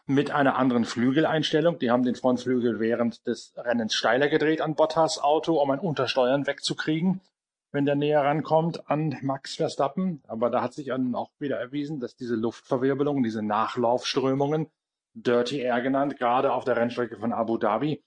mit 0.05 0.31
einer 0.31 0.55
anderen 0.55 0.85
Flügeleinstellung. 0.85 1.77
Die 1.79 1.91
haben 1.91 2.03
den 2.03 2.15
Frontflügel 2.15 2.79
während 2.79 3.25
des 3.27 3.53
Rennens 3.55 3.93
steiler 3.93 4.27
gedreht 4.27 4.61
an 4.61 4.75
Bottas 4.75 5.19
Auto, 5.19 5.61
um 5.61 5.69
ein 5.69 5.79
Untersteuern 5.79 6.47
wegzukriegen 6.47 7.21
wenn 7.71 7.85
der 7.85 7.95
näher 7.95 8.23
rankommt 8.23 8.89
an 8.89 9.17
Max 9.21 9.55
Verstappen. 9.55 10.23
Aber 10.27 10.49
da 10.49 10.61
hat 10.61 10.73
sich 10.73 10.87
dann 10.87 11.15
auch 11.15 11.31
wieder 11.39 11.59
erwiesen, 11.59 11.99
dass 11.99 12.15
diese 12.15 12.35
Luftverwirbelungen, 12.35 13.23
diese 13.23 13.43
Nachlaufströmungen, 13.43 14.67
Dirty 15.13 15.59
Air 15.59 15.81
genannt, 15.81 16.17
gerade 16.17 16.53
auf 16.53 16.63
der 16.63 16.77
Rennstrecke 16.77 17.17
von 17.17 17.33
Abu 17.33 17.57
Dhabi, 17.57 18.03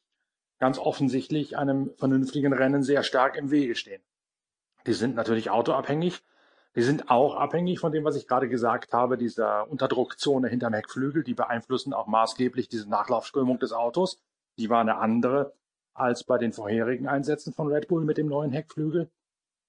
ganz 0.62 0.78
offensichtlich 0.78 1.58
einem 1.58 1.90
vernünftigen 1.96 2.52
Rennen 2.52 2.84
sehr 2.84 3.02
stark 3.02 3.36
im 3.36 3.50
Wege 3.50 3.74
stehen. 3.74 4.00
Die 4.86 4.92
sind 4.92 5.16
natürlich 5.16 5.50
autoabhängig. 5.50 6.22
Die 6.76 6.82
sind 6.82 7.10
auch 7.10 7.34
abhängig 7.34 7.80
von 7.80 7.90
dem, 7.90 8.04
was 8.04 8.14
ich 8.14 8.28
gerade 8.28 8.48
gesagt 8.48 8.92
habe, 8.92 9.18
dieser 9.18 9.68
Unterdruckzone 9.68 10.46
hinterm 10.46 10.72
Heckflügel. 10.72 11.24
Die 11.24 11.34
beeinflussen 11.34 11.92
auch 11.92 12.06
maßgeblich 12.06 12.68
diese 12.68 12.88
Nachlaufströmung 12.88 13.58
des 13.58 13.72
Autos. 13.72 14.22
Die 14.56 14.70
war 14.70 14.80
eine 14.80 14.98
andere 14.98 15.52
als 15.94 16.22
bei 16.22 16.38
den 16.38 16.52
vorherigen 16.52 17.08
Einsätzen 17.08 17.52
von 17.52 17.66
Red 17.66 17.88
Bull 17.88 18.04
mit 18.04 18.16
dem 18.16 18.28
neuen 18.28 18.52
Heckflügel. 18.52 19.10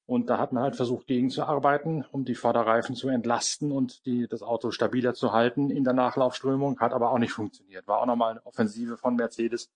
Und 0.05 0.29
da 0.29 0.37
hat 0.37 0.53
man 0.53 0.61
halt 0.61 0.75
versucht, 0.75 1.07
gegenzuarbeiten, 1.07 2.05
um 2.11 2.23
die 2.23 2.35
Vorderreifen 2.35 2.93
zu 2.93 3.09
entlasten 3.09 3.71
und 3.71 4.05
die, 4.05 4.27
das 4.27 4.43
Auto 4.43 4.69
stabiler 4.69 5.15
zu 5.15 5.33
halten 5.33 5.71
in 5.71 5.85
der 5.85 5.93
Nachlaufströmung, 5.93 6.79
hat 6.79 6.93
aber 6.93 7.09
auch 7.09 7.17
nicht 7.17 7.33
funktioniert. 7.33 7.87
War 7.87 7.99
auch 7.99 8.05
nochmal 8.05 8.33
eine 8.33 8.45
Offensive 8.45 8.97
von 8.97 9.15
Mercedes, 9.15 9.71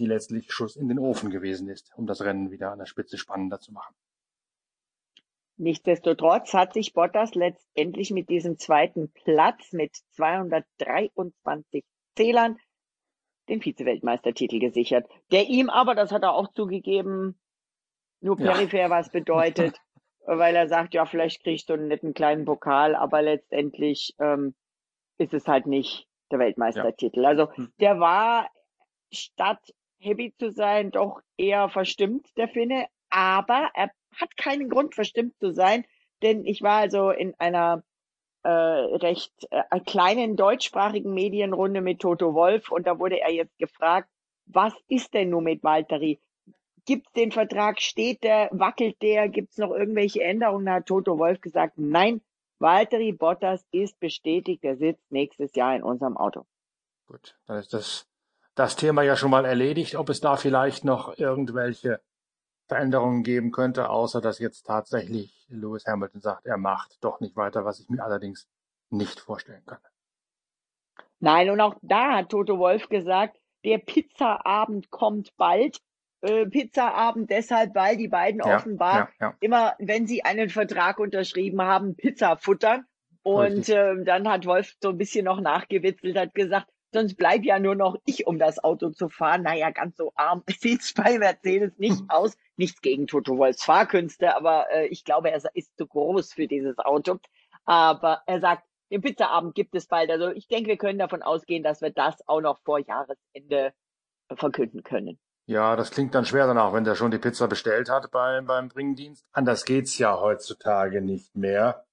die 0.00 0.06
letztlich 0.06 0.50
Schuss 0.50 0.76
in 0.76 0.88
den 0.88 0.98
Ofen 0.98 1.30
gewesen 1.30 1.68
ist, 1.68 1.92
um 1.94 2.06
das 2.06 2.22
Rennen 2.22 2.50
wieder 2.50 2.72
an 2.72 2.78
der 2.78 2.86
Spitze 2.86 3.18
spannender 3.18 3.60
zu 3.60 3.72
machen. 3.72 3.94
Nichtsdestotrotz 5.58 6.54
hat 6.54 6.72
sich 6.72 6.94
Bottas 6.94 7.34
letztendlich 7.34 8.10
mit 8.10 8.30
diesem 8.30 8.58
zweiten 8.58 9.12
Platz 9.12 9.74
mit 9.74 9.94
223 10.12 11.84
Zählern 12.16 12.56
den 13.50 13.60
Vize-Weltmeistertitel 13.60 14.58
gesichert, 14.58 15.06
der 15.32 15.48
ihm 15.48 15.68
aber, 15.68 15.94
das 15.94 16.12
hat 16.12 16.22
er 16.22 16.32
auch 16.32 16.50
zugegeben, 16.52 17.38
nur 18.20 18.36
peripher 18.36 18.78
ja. 18.78 18.90
was 18.90 19.10
bedeutet, 19.10 19.76
weil 20.24 20.56
er 20.56 20.68
sagt, 20.68 20.94
ja, 20.94 21.04
vielleicht 21.04 21.42
kriegst 21.42 21.68
du 21.68 21.74
einen 21.74 21.88
netten 21.88 22.14
kleinen 22.14 22.46
Pokal, 22.46 22.94
aber 22.94 23.20
letztendlich 23.20 24.14
ähm, 24.18 24.54
ist 25.18 25.34
es 25.34 25.46
halt 25.46 25.66
nicht 25.66 26.08
der 26.30 26.38
Weltmeistertitel. 26.38 27.20
Ja. 27.20 27.28
Also 27.28 27.52
hm. 27.52 27.72
der 27.80 28.00
war 28.00 28.48
statt 29.12 29.74
happy 30.00 30.34
zu 30.38 30.50
sein 30.50 30.90
doch 30.90 31.20
eher 31.36 31.68
verstimmt, 31.68 32.26
der 32.36 32.48
Finne, 32.48 32.86
aber 33.10 33.70
er 33.74 33.90
hat 34.16 34.36
keinen 34.36 34.68
Grund 34.68 34.94
verstimmt 34.94 35.38
zu 35.38 35.52
sein, 35.52 35.84
denn 36.22 36.44
ich 36.44 36.62
war 36.62 36.78
also 36.78 37.10
in 37.10 37.34
einer 37.38 37.82
äh, 38.42 38.48
recht 38.48 39.32
äh, 39.50 39.80
kleinen 39.80 40.36
deutschsprachigen 40.36 41.12
Medienrunde 41.12 41.80
mit 41.80 42.00
Toto 42.00 42.34
Wolf 42.34 42.70
und 42.70 42.86
da 42.86 42.98
wurde 42.98 43.20
er 43.20 43.32
jetzt 43.32 43.58
gefragt, 43.58 44.08
was 44.46 44.74
ist 44.88 45.14
denn 45.14 45.30
nun 45.30 45.44
mit 45.44 45.62
Valtteri? 45.62 46.18
Gibt's 46.86 47.12
den 47.12 47.30
Vertrag? 47.30 47.80
Steht 47.80 48.24
der? 48.24 48.48
Wackelt 48.52 49.00
der? 49.02 49.28
Gibt's 49.28 49.58
noch 49.58 49.70
irgendwelche 49.70 50.22
Änderungen? 50.22 50.66
Da 50.66 50.74
hat 50.74 50.86
Toto 50.86 51.18
Wolf 51.18 51.40
gesagt, 51.40 51.74
nein, 51.76 52.20
Valtteri 52.58 53.12
Bottas 53.12 53.64
ist 53.70 54.00
bestätigt, 54.00 54.64
der 54.64 54.76
sitzt 54.76 55.10
nächstes 55.12 55.54
Jahr 55.54 55.76
in 55.76 55.82
unserem 55.82 56.16
Auto. 56.16 56.46
Gut, 57.06 57.36
dann 57.46 57.58
ist 57.58 57.72
das 57.74 58.09
das 58.60 58.76
Thema 58.76 59.02
ja 59.02 59.16
schon 59.16 59.30
mal 59.30 59.46
erledigt, 59.46 59.96
ob 59.96 60.10
es 60.10 60.20
da 60.20 60.36
vielleicht 60.36 60.84
noch 60.84 61.16
irgendwelche 61.16 62.02
Veränderungen 62.68 63.22
geben 63.22 63.52
könnte, 63.52 63.88
außer 63.88 64.20
dass 64.20 64.38
jetzt 64.38 64.66
tatsächlich 64.66 65.46
Lewis 65.48 65.86
Hamilton 65.86 66.20
sagt, 66.20 66.44
er 66.44 66.58
macht 66.58 66.98
doch 67.00 67.20
nicht 67.20 67.36
weiter, 67.36 67.64
was 67.64 67.80
ich 67.80 67.88
mir 67.88 68.04
allerdings 68.04 68.46
nicht 68.90 69.18
vorstellen 69.18 69.64
kann. 69.64 69.78
Nein, 71.20 71.48
und 71.48 71.60
auch 71.60 71.74
da 71.80 72.16
hat 72.16 72.28
Toto 72.28 72.58
Wolf 72.58 72.90
gesagt, 72.90 73.38
der 73.64 73.78
Pizzaabend 73.78 74.90
kommt 74.90 75.34
bald. 75.38 75.78
Äh, 76.20 76.44
Pizzaabend 76.44 77.30
deshalb, 77.30 77.74
weil 77.74 77.96
die 77.96 78.08
beiden 78.08 78.42
ja, 78.44 78.56
offenbar 78.56 79.10
ja, 79.20 79.28
ja. 79.28 79.36
immer, 79.40 79.74
wenn 79.78 80.06
sie 80.06 80.22
einen 80.22 80.50
Vertrag 80.50 80.98
unterschrieben 80.98 81.62
haben, 81.62 81.96
Pizza 81.96 82.36
futtern. 82.36 82.84
Und 83.22 83.70
äh, 83.70 84.04
dann 84.04 84.28
hat 84.28 84.44
Wolf 84.44 84.74
so 84.82 84.90
ein 84.90 84.98
bisschen 84.98 85.24
noch 85.24 85.40
nachgewitzelt, 85.40 86.18
hat 86.18 86.34
gesagt, 86.34 86.68
sonst 86.92 87.14
bleib 87.16 87.44
ja 87.44 87.58
nur 87.58 87.74
noch 87.74 87.96
ich, 88.04 88.26
um 88.26 88.38
das 88.38 88.62
Auto 88.62 88.90
zu 88.90 89.08
fahren. 89.08 89.42
Naja, 89.42 89.70
ganz 89.70 89.96
so 89.96 90.12
arm 90.16 90.42
sieht's 90.60 90.94
bei 90.94 91.18
Mercedes 91.18 91.78
nicht 91.78 92.02
aus. 92.08 92.36
Nichts 92.56 92.80
gegen 92.80 93.06
Toto 93.06 93.38
Wolfs 93.38 93.64
Fahrkünste, 93.64 94.36
aber 94.36 94.66
äh, 94.70 94.86
ich 94.88 95.04
glaube, 95.04 95.30
er 95.30 95.40
ist 95.54 95.76
zu 95.76 95.86
groß 95.86 96.32
für 96.32 96.46
dieses 96.46 96.78
Auto. 96.78 97.18
Aber 97.64 98.22
er 98.26 98.40
sagt, 98.40 98.64
den 98.90 99.02
Pizzaabend 99.02 99.54
gibt 99.54 99.74
es 99.74 99.86
bald. 99.86 100.10
Also 100.10 100.30
ich 100.30 100.48
denke, 100.48 100.68
wir 100.68 100.76
können 100.76 100.98
davon 100.98 101.22
ausgehen, 101.22 101.62
dass 101.62 101.80
wir 101.80 101.90
das 101.90 102.26
auch 102.28 102.40
noch 102.40 102.58
vor 102.62 102.78
Jahresende 102.78 103.72
verkünden 104.34 104.82
können. 104.82 105.18
Ja, 105.46 105.74
das 105.74 105.90
klingt 105.90 106.14
dann 106.14 106.24
schwer 106.24 106.46
danach, 106.46 106.72
wenn 106.72 106.84
der 106.84 106.94
schon 106.94 107.10
die 107.10 107.18
Pizza 107.18 107.48
bestellt 107.48 107.88
hat 107.90 108.10
beim, 108.10 108.46
beim 108.46 108.68
Bringdienst. 108.68 109.26
Anders 109.32 109.64
geht's 109.64 109.98
ja 109.98 110.20
heutzutage 110.20 111.00
nicht 111.00 111.34
mehr. 111.34 111.84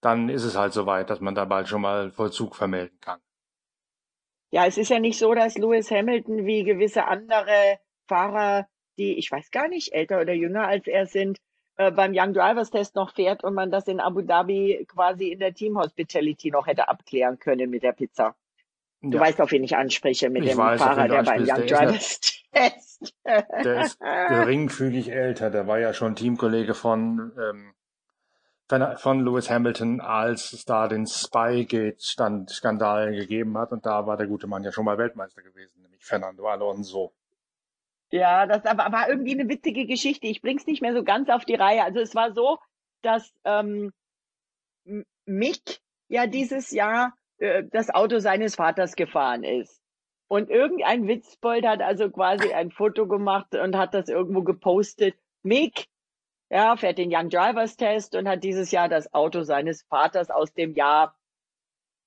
Dann 0.00 0.28
ist 0.28 0.44
es 0.44 0.56
halt 0.56 0.72
soweit, 0.72 1.10
dass 1.10 1.20
man 1.20 1.34
da 1.34 1.44
bald 1.44 1.68
schon 1.68 1.82
mal 1.82 2.10
Vollzug 2.10 2.56
vermelden 2.56 2.98
kann. 3.00 3.20
Ja, 4.52 4.66
es 4.66 4.76
ist 4.76 4.90
ja 4.90 5.00
nicht 5.00 5.18
so, 5.18 5.34
dass 5.34 5.56
Lewis 5.56 5.90
Hamilton 5.90 6.44
wie 6.44 6.62
gewisse 6.62 7.06
andere 7.06 7.78
Fahrer, 8.06 8.68
die, 8.98 9.18
ich 9.18 9.32
weiß 9.32 9.50
gar 9.50 9.66
nicht, 9.66 9.94
älter 9.94 10.20
oder 10.20 10.34
jünger 10.34 10.68
als 10.68 10.86
er 10.86 11.06
sind, 11.06 11.38
äh, 11.76 11.90
beim 11.90 12.12
Young 12.14 12.34
Drivers 12.34 12.70
Test 12.70 12.94
noch 12.94 13.14
fährt 13.14 13.42
und 13.44 13.54
man 13.54 13.70
das 13.70 13.88
in 13.88 13.98
Abu 13.98 14.20
Dhabi 14.20 14.86
quasi 14.86 15.32
in 15.32 15.38
der 15.38 15.54
Team 15.54 15.78
Hospitality 15.78 16.50
noch 16.50 16.66
hätte 16.66 16.88
abklären 16.88 17.38
können 17.38 17.70
mit 17.70 17.82
der 17.82 17.92
Pizza. 17.92 18.36
Du 19.00 19.16
ja. 19.16 19.20
weißt, 19.20 19.40
auf 19.40 19.50
wen 19.52 19.64
ich 19.64 19.74
anspreche 19.74 20.28
mit 20.28 20.44
ich 20.44 20.50
dem 20.50 20.58
weiß, 20.58 20.82
Fahrer, 20.82 21.08
der 21.08 21.22
beim 21.22 21.42
Young 21.42 21.66
Drivers 21.66 22.20
Test. 22.20 22.44
Der 23.64 23.82
ist 23.84 23.98
geringfügig 24.28 25.10
älter. 25.10 25.48
Der 25.48 25.66
war 25.66 25.78
ja 25.78 25.94
schon 25.94 26.14
Teamkollege 26.14 26.74
von 26.74 27.32
ähm, 27.40 27.72
von 28.96 29.24
Lewis 29.24 29.50
Hamilton, 29.50 30.00
als 30.00 30.52
es 30.52 30.64
da 30.64 30.88
den 30.88 31.06
Spygate-Skandal 31.06 33.12
gegeben 33.12 33.56
hat. 33.58 33.72
Und 33.72 33.86
da 33.86 34.06
war 34.06 34.16
der 34.16 34.26
gute 34.26 34.46
Mann 34.46 34.64
ja 34.64 34.72
schon 34.72 34.84
mal 34.84 34.98
Weltmeister 34.98 35.42
gewesen, 35.42 35.82
nämlich 35.82 36.04
Fernando 36.04 36.48
Alonso. 36.48 37.12
Ja, 38.10 38.46
das 38.46 38.66
aber 38.66 38.92
war 38.92 39.08
irgendwie 39.08 39.32
eine 39.32 39.48
witzige 39.48 39.86
Geschichte. 39.86 40.26
Ich 40.26 40.42
bring's 40.42 40.66
nicht 40.66 40.82
mehr 40.82 40.94
so 40.94 41.02
ganz 41.02 41.30
auf 41.30 41.44
die 41.44 41.54
Reihe. 41.54 41.84
Also 41.84 42.00
es 42.00 42.14
war 42.14 42.32
so, 42.32 42.58
dass 43.02 43.32
ähm, 43.44 43.92
Mick 45.24 45.80
ja 46.08 46.26
dieses 46.26 46.70
Jahr 46.70 47.14
äh, 47.38 47.64
das 47.70 47.90
Auto 47.90 48.18
seines 48.18 48.56
Vaters 48.56 48.96
gefahren 48.96 49.44
ist. 49.44 49.80
Und 50.28 50.50
irgendein 50.50 51.08
Witzbold 51.08 51.66
hat 51.66 51.82
also 51.82 52.10
quasi 52.10 52.52
ein 52.52 52.70
Foto 52.70 53.06
gemacht 53.06 53.54
und 53.54 53.76
hat 53.76 53.92
das 53.92 54.08
irgendwo 54.08 54.42
gepostet. 54.42 55.14
Mick, 55.42 55.88
ja, 56.52 56.76
fährt 56.76 56.98
den 56.98 57.10
Young 57.10 57.30
Drivers 57.30 57.76
Test 57.76 58.14
und 58.14 58.28
hat 58.28 58.44
dieses 58.44 58.70
Jahr 58.70 58.88
das 58.90 59.12
Auto 59.14 59.42
seines 59.42 59.84
Vaters 59.84 60.30
aus 60.30 60.52
dem 60.52 60.74
Jahr 60.74 61.16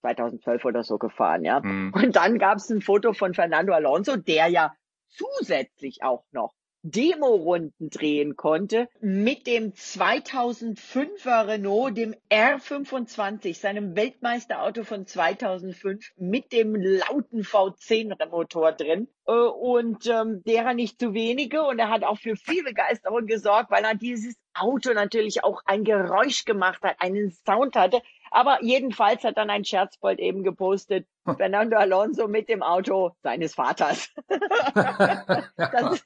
2012 0.01 0.63
oder 0.65 0.83
so 0.83 0.99
gefahren, 0.99 1.43
ja. 1.43 1.61
Mhm. 1.61 1.91
Und 1.95 2.15
dann 2.15 2.37
gab 2.37 2.59
es 2.59 2.69
ein 2.69 2.81
Foto 2.81 3.13
von 3.13 3.33
Fernando 3.33 3.73
Alonso, 3.73 4.17
der 4.17 4.47
ja 4.47 4.75
zusätzlich 5.09 6.03
auch 6.03 6.25
noch 6.31 6.53
Demo-Runden 6.87 7.89
drehen 7.89 8.35
konnte 8.35 8.87
mit 9.01 9.47
dem 9.47 9.73
2005er 9.73 11.47
Renault, 11.47 11.97
dem 11.97 12.15
R25, 12.29 13.55
seinem 13.59 13.95
Weltmeisterauto 13.95 14.83
von 14.83 15.07
2005 15.07 16.11
mit 16.15 16.51
dem 16.51 16.75
lauten 16.75 17.41
V10-Motor 17.41 18.73
drin. 18.73 19.07
Äh, 19.25 19.31
und 19.31 20.05
ähm, 20.05 20.43
derer 20.43 20.75
nicht 20.75 20.99
zu 20.99 21.15
wenige. 21.15 21.63
Und 21.63 21.79
er 21.79 21.89
hat 21.89 22.03
auch 22.03 22.19
für 22.19 22.35
viel 22.35 22.63
Begeisterung 22.63 23.25
gesorgt, 23.25 23.71
weil 23.71 23.83
er 23.83 23.95
dieses 23.95 24.35
Auto 24.53 24.93
natürlich 24.93 25.43
auch 25.43 25.61
ein 25.65 25.83
Geräusch 25.83 26.45
gemacht 26.45 26.83
hat, 26.83 26.97
einen 26.99 27.31
Sound 27.31 27.75
hatte. 27.75 28.01
Aber 28.29 28.59
jedenfalls 28.61 29.23
hat 29.23 29.37
dann 29.37 29.49
ein 29.49 29.65
Scherzbold 29.65 30.19
eben 30.19 30.43
gepostet, 30.43 31.07
hm. 31.25 31.37
Fernando 31.37 31.77
Alonso 31.77 32.27
mit 32.27 32.47
dem 32.47 32.61
Auto 32.61 33.15
seines 33.23 33.55
Vaters. 33.55 34.13
das, 34.75 36.03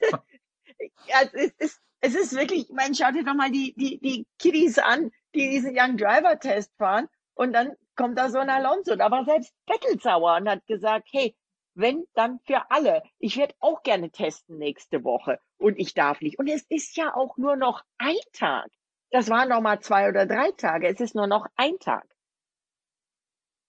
ja, 1.06 1.22
es 1.32 1.52
ist, 1.58 1.80
es 2.00 2.14
ist 2.14 2.34
wirklich, 2.34 2.70
ich 2.70 2.74
meine, 2.74 2.94
schau 2.94 3.10
dir 3.12 3.24
doch 3.24 3.34
mal 3.34 3.50
die, 3.50 3.74
die, 3.74 3.98
die 4.00 4.26
Kiddies 4.38 4.78
an, 4.78 5.10
die 5.34 5.50
diesen 5.50 5.76
Young 5.76 5.96
Driver 5.96 6.38
Test 6.38 6.72
fahren. 6.76 7.08
Und 7.34 7.52
dann 7.52 7.74
kommt 7.96 8.18
da 8.18 8.30
so 8.30 8.38
ein 8.38 8.50
Alonso. 8.50 8.96
Da 8.96 9.10
war 9.10 9.24
selbst 9.24 9.54
Vettel 9.66 10.00
sauer 10.00 10.36
und 10.36 10.48
hat 10.48 10.66
gesagt, 10.66 11.08
hey, 11.12 11.36
wenn, 11.74 12.04
dann 12.14 12.40
für 12.46 12.70
alle. 12.70 13.02
Ich 13.18 13.36
werde 13.36 13.54
auch 13.60 13.82
gerne 13.82 14.10
testen 14.10 14.58
nächste 14.58 15.04
Woche. 15.04 15.38
Und 15.58 15.78
ich 15.78 15.94
darf 15.94 16.20
nicht. 16.20 16.38
Und 16.38 16.48
es 16.48 16.62
ist 16.68 16.96
ja 16.96 17.14
auch 17.14 17.36
nur 17.36 17.56
noch 17.56 17.82
ein 17.98 18.16
Tag. 18.32 18.68
Das 19.10 19.28
waren 19.28 19.48
noch 19.48 19.60
mal 19.60 19.80
zwei 19.80 20.08
oder 20.08 20.26
drei 20.26 20.50
Tage. 20.52 20.88
Es 20.88 21.00
ist 21.00 21.14
nur 21.14 21.26
noch 21.26 21.46
ein 21.56 21.78
Tag. 21.78 22.06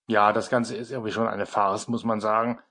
Ja, 0.07 0.33
das 0.33 0.49
Ganze 0.49 0.75
ist 0.75 0.91
irgendwie 0.91 1.11
schon 1.11 1.27
eine 1.27 1.45
Farce, 1.45 1.87
muss 1.87 2.03
man 2.03 2.19
sagen 2.19 2.61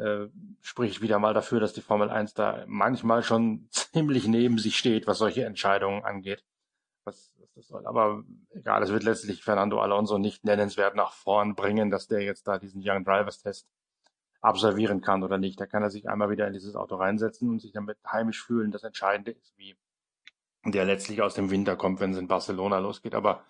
äh, 0.00 0.28
spricht 0.60 1.02
wieder 1.02 1.18
mal 1.18 1.34
dafür, 1.34 1.60
dass 1.60 1.72
die 1.72 1.82
Formel 1.82 2.10
1 2.10 2.34
da 2.34 2.64
manchmal 2.66 3.22
schon 3.22 3.68
ziemlich 3.70 4.26
neben 4.26 4.58
sich 4.58 4.78
steht, 4.78 5.06
was 5.06 5.18
solche 5.18 5.44
Entscheidungen 5.44 6.04
angeht. 6.04 6.44
Was, 7.04 7.34
was 7.38 7.52
das 7.54 7.66
soll. 7.68 7.86
Aber 7.86 8.24
egal, 8.50 8.82
es 8.82 8.90
wird 8.90 9.04
letztlich 9.04 9.42
Fernando 9.42 9.80
Alonso 9.80 10.18
nicht 10.18 10.44
nennenswert 10.44 10.96
nach 10.96 11.12
vorn 11.12 11.54
bringen, 11.54 11.90
dass 11.90 12.08
der 12.08 12.22
jetzt 12.22 12.46
da 12.48 12.58
diesen 12.58 12.82
Young 12.84 13.04
Drivers 13.04 13.40
Test 13.40 13.68
absolvieren 14.40 15.00
kann 15.00 15.22
oder 15.22 15.38
nicht. 15.38 15.60
Da 15.60 15.66
kann 15.66 15.82
er 15.82 15.90
sich 15.90 16.08
einmal 16.08 16.30
wieder 16.30 16.46
in 16.46 16.52
dieses 16.52 16.76
Auto 16.76 16.96
reinsetzen 16.96 17.48
und 17.48 17.60
sich 17.60 17.72
damit 17.72 17.98
heimisch 18.10 18.42
fühlen. 18.42 18.70
Das 18.70 18.84
Entscheidende 18.84 19.32
ist, 19.32 19.56
wie 19.56 19.76
der 20.64 20.84
letztlich 20.84 21.22
aus 21.22 21.34
dem 21.34 21.50
Winter 21.50 21.76
kommt, 21.76 22.00
wenn 22.00 22.12
es 22.12 22.18
in 22.18 22.28
Barcelona 22.28 22.78
losgeht. 22.78 23.14
Aber 23.14 23.44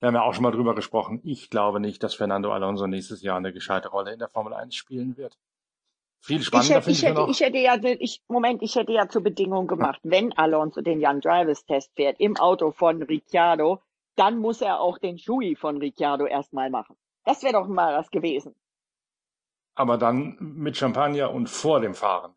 wir 0.00 0.08
haben 0.08 0.14
ja 0.14 0.22
auch 0.22 0.34
schon 0.34 0.42
mal 0.42 0.52
drüber 0.52 0.74
gesprochen. 0.74 1.20
Ich 1.22 1.48
glaube 1.48 1.80
nicht, 1.80 2.02
dass 2.02 2.14
Fernando 2.14 2.52
Alonso 2.52 2.86
nächstes 2.86 3.22
Jahr 3.22 3.38
eine 3.38 3.52
gescheite 3.52 3.88
Rolle 3.88 4.12
in 4.12 4.18
der 4.18 4.28
Formel 4.28 4.52
1 4.52 4.74
spielen 4.74 5.16
wird. 5.16 5.38
Viel 6.26 6.42
spannender 6.42 6.80
ich, 6.80 6.88
ich, 6.88 7.02
hätte, 7.04 7.26
ich 7.30 7.40
hätte 7.40 7.58
ja, 7.58 7.76
ich, 8.00 8.20
Moment, 8.26 8.60
ich 8.60 8.74
hätte 8.74 8.90
ja 8.90 9.08
zur 9.08 9.22
Bedingung 9.22 9.68
gemacht, 9.68 10.00
wenn 10.02 10.32
Alonso 10.32 10.80
den 10.80 10.98
Young 11.00 11.20
Drivers 11.20 11.64
Test 11.66 11.94
fährt 11.94 12.18
im 12.18 12.36
Auto 12.36 12.72
von 12.72 13.00
Ricciardo, 13.00 13.80
dann 14.16 14.38
muss 14.38 14.60
er 14.60 14.80
auch 14.80 14.98
den 14.98 15.18
Shui 15.18 15.54
von 15.54 15.76
Ricciardo 15.76 16.26
erstmal 16.26 16.68
machen. 16.68 16.96
Das 17.24 17.44
wäre 17.44 17.52
doch 17.52 17.68
mal 17.68 17.96
was 17.96 18.10
gewesen. 18.10 18.56
Aber 19.76 19.98
dann 19.98 20.36
mit 20.40 20.76
Champagner 20.76 21.32
und 21.32 21.48
vor 21.48 21.78
dem 21.78 21.94
Fahren. 21.94 22.34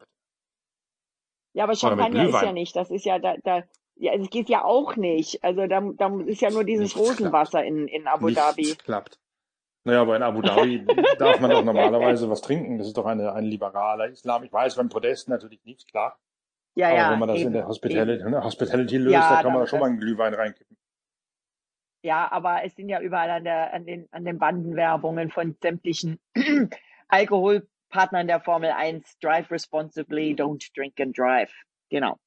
Ja, 1.54 1.64
aber 1.64 1.76
Champagner 1.76 2.30
ist 2.30 2.42
ja 2.44 2.52
nicht. 2.52 2.76
Das 2.76 2.92
ist 2.92 3.06
ja 3.06 3.18
da, 3.18 3.38
da 3.44 3.64
ja, 3.96 4.14
es 4.14 4.30
geht 4.30 4.50
ja 4.50 4.64
auch 4.64 4.98
nicht. 4.98 5.44
Also 5.44 5.66
da, 5.66 5.82
da 5.82 6.20
ist 6.28 6.42
ja 6.42 6.52
nur 6.52 6.64
dieses 6.64 6.96
Nichts 6.96 7.00
Rosenwasser 7.00 7.64
in, 7.64 7.88
in 7.88 8.06
Abu 8.06 8.28
Nichts 8.28 8.40
Dhabi. 8.40 8.76
klappt. 8.76 9.20
Naja, 9.86 10.02
aber 10.02 10.16
in 10.16 10.24
Abu 10.24 10.42
Dhabi 10.42 10.86
darf 11.20 11.40
man 11.40 11.52
doch 11.52 11.64
normalerweise 11.64 12.30
was 12.30 12.42
trinken. 12.42 12.78
Das 12.78 12.88
ist 12.88 12.98
doch 12.98 13.06
eine, 13.06 13.34
ein 13.34 13.46
liberaler 13.46 14.10
Islam. 14.10 14.44
Ich 14.44 14.52
weiß, 14.52 14.76
beim 14.76 14.90
Podest 14.90 15.30
natürlich 15.30 15.64
nicht, 15.64 15.90
klar. 15.90 16.20
Ja, 16.76 16.88
aber 16.88 16.98
ja, 16.98 17.12
wenn 17.12 17.20
man 17.20 17.30
das 17.30 17.40
eben, 17.40 17.48
in 17.48 17.54
der 17.54 17.68
Hospitality, 17.68 18.30
ne, 18.30 18.44
Hospitality 18.44 18.98
löst, 18.98 19.14
ja, 19.14 19.36
da 19.36 19.42
kann 19.42 19.54
man 19.54 19.62
da 19.62 19.68
schon 19.68 19.80
mal 19.80 19.88
einen 19.88 20.00
Glühwein 20.00 20.34
reinkippen. 20.34 20.78
Ja, 22.02 22.32
aber 22.32 22.64
es 22.64 22.76
sind 22.76 22.88
ja 22.88 23.02
überall 23.02 23.30
an, 23.30 23.44
der, 23.44 23.74
an, 23.74 23.86
den, 23.86 24.08
an 24.12 24.24
den 24.24 24.38
Bandenwerbungen 24.38 25.32
von 25.32 25.58
sämtlichen 25.62 26.20
Alkoholpartnern 27.10 28.28
der 28.28 28.40
Formel 28.40 28.72
1, 28.72 29.20
Drive 29.20 29.52
responsibly, 29.52 30.34
don't 30.34 30.72
drink 30.76 31.00
and 31.02 31.18
drive. 31.18 31.52
Genau. 31.90 32.18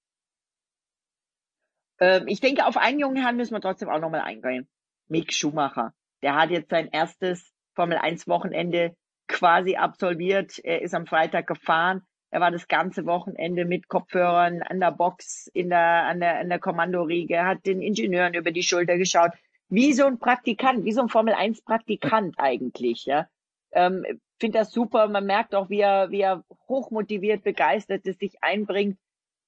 Ähm, 2.01 2.27
ich 2.27 2.41
denke, 2.41 2.67
auf 2.67 2.77
einen 2.77 2.99
jungen 2.99 3.17
Herrn 3.17 3.37
müssen 3.37 3.55
wir 3.55 3.61
trotzdem 3.61 3.89
auch 3.89 4.01
nochmal 4.01 4.23
eingehen. 4.23 4.69
Mick 5.09 5.33
Schumacher. 5.33 5.95
Der 6.23 6.37
hat 6.37 6.51
jetzt 6.51 6.71
sein 6.71 6.89
erstes 6.91 7.53
Formel 7.75 7.99
1 7.99 8.29
Wochenende 8.29 8.97
quasi 9.29 9.77
absolviert. 9.77 10.59
Er 10.63 10.83
ist 10.83 10.95
am 10.95 11.07
Freitag 11.07 11.47
gefahren. 11.47 12.03
Er 12.31 12.41
war 12.41 12.51
das 12.51 12.67
ganze 12.67 13.05
Wochenende 13.05 13.65
mit 13.65 13.89
Kopfhörern 13.89 14.63
an 14.63 14.81
der 14.81 14.93
Box, 14.93 15.49
in 15.53 15.69
der, 15.69 16.07
an 16.07 16.21
der, 16.21 16.39
an 16.39 16.49
der 16.49 16.59
Kommandoriege, 16.59 17.45
hat 17.45 17.67
den 17.67 17.83
Ingenieuren 17.83 18.35
über 18.35 18.53
die 18.53 18.63
Schulter 18.63 18.97
geschaut. 18.97 19.33
Wie 19.69 19.93
so 19.93 20.07
ein 20.07 20.19
Praktikant, 20.19 20.85
wie 20.85 20.93
so 20.93 21.03
ein 21.03 21.09
Formel 21.09 21.35
1 21.35 21.63
Praktikant 21.63 22.35
eigentlich, 22.39 23.05
ja. 23.05 23.27
Ähm, 23.73 24.05
finde 24.39 24.59
das 24.59 24.71
super. 24.71 25.09
Man 25.09 25.27
merkt 25.27 25.55
auch, 25.55 25.71
wie 25.71 25.81
er, 25.81 26.11
wie 26.11 26.21
er 26.21 26.45
hochmotiviert, 26.69 27.43
begeistert 27.43 28.07
es 28.07 28.19
sich 28.19 28.43
einbringt. 28.43 28.99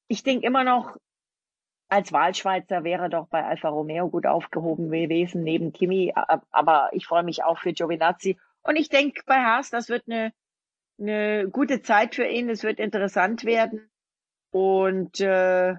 Ich 0.09 0.23
denke 0.23 0.47
immer 0.47 0.65
noch, 0.65 0.97
als 1.89 2.13
Wahlschweizer 2.13 2.85
wäre 2.85 3.11
doch 3.11 3.29
bei 3.29 3.45
Alfa 3.45 3.69
Romeo 3.69 4.09
gut 4.09 4.27
aufgehoben 4.27 4.91
gewesen, 4.91 5.43
neben 5.43 5.73
Kimi. 5.73 6.13
Aber 6.51 6.91
ich 6.93 7.07
freue 7.07 7.23
mich 7.23 7.45
auch 7.45 7.59
für 7.59 7.73
Giovinazzi. 7.73 8.39
Und 8.63 8.77
ich 8.77 8.89
denke 8.89 9.23
bei 9.27 9.37
Haas, 9.37 9.71
das 9.71 9.89
wird 9.89 10.05
eine 10.09 10.33
eine 10.99 11.49
gute 11.49 11.83
Zeit 11.83 12.15
für 12.15 12.27
ihn. 12.27 12.49
Es 12.49 12.63
wird 12.63 12.79
interessant 12.79 13.45
werden. 13.45 13.91
Und 14.51 15.21
äh, 15.21 15.75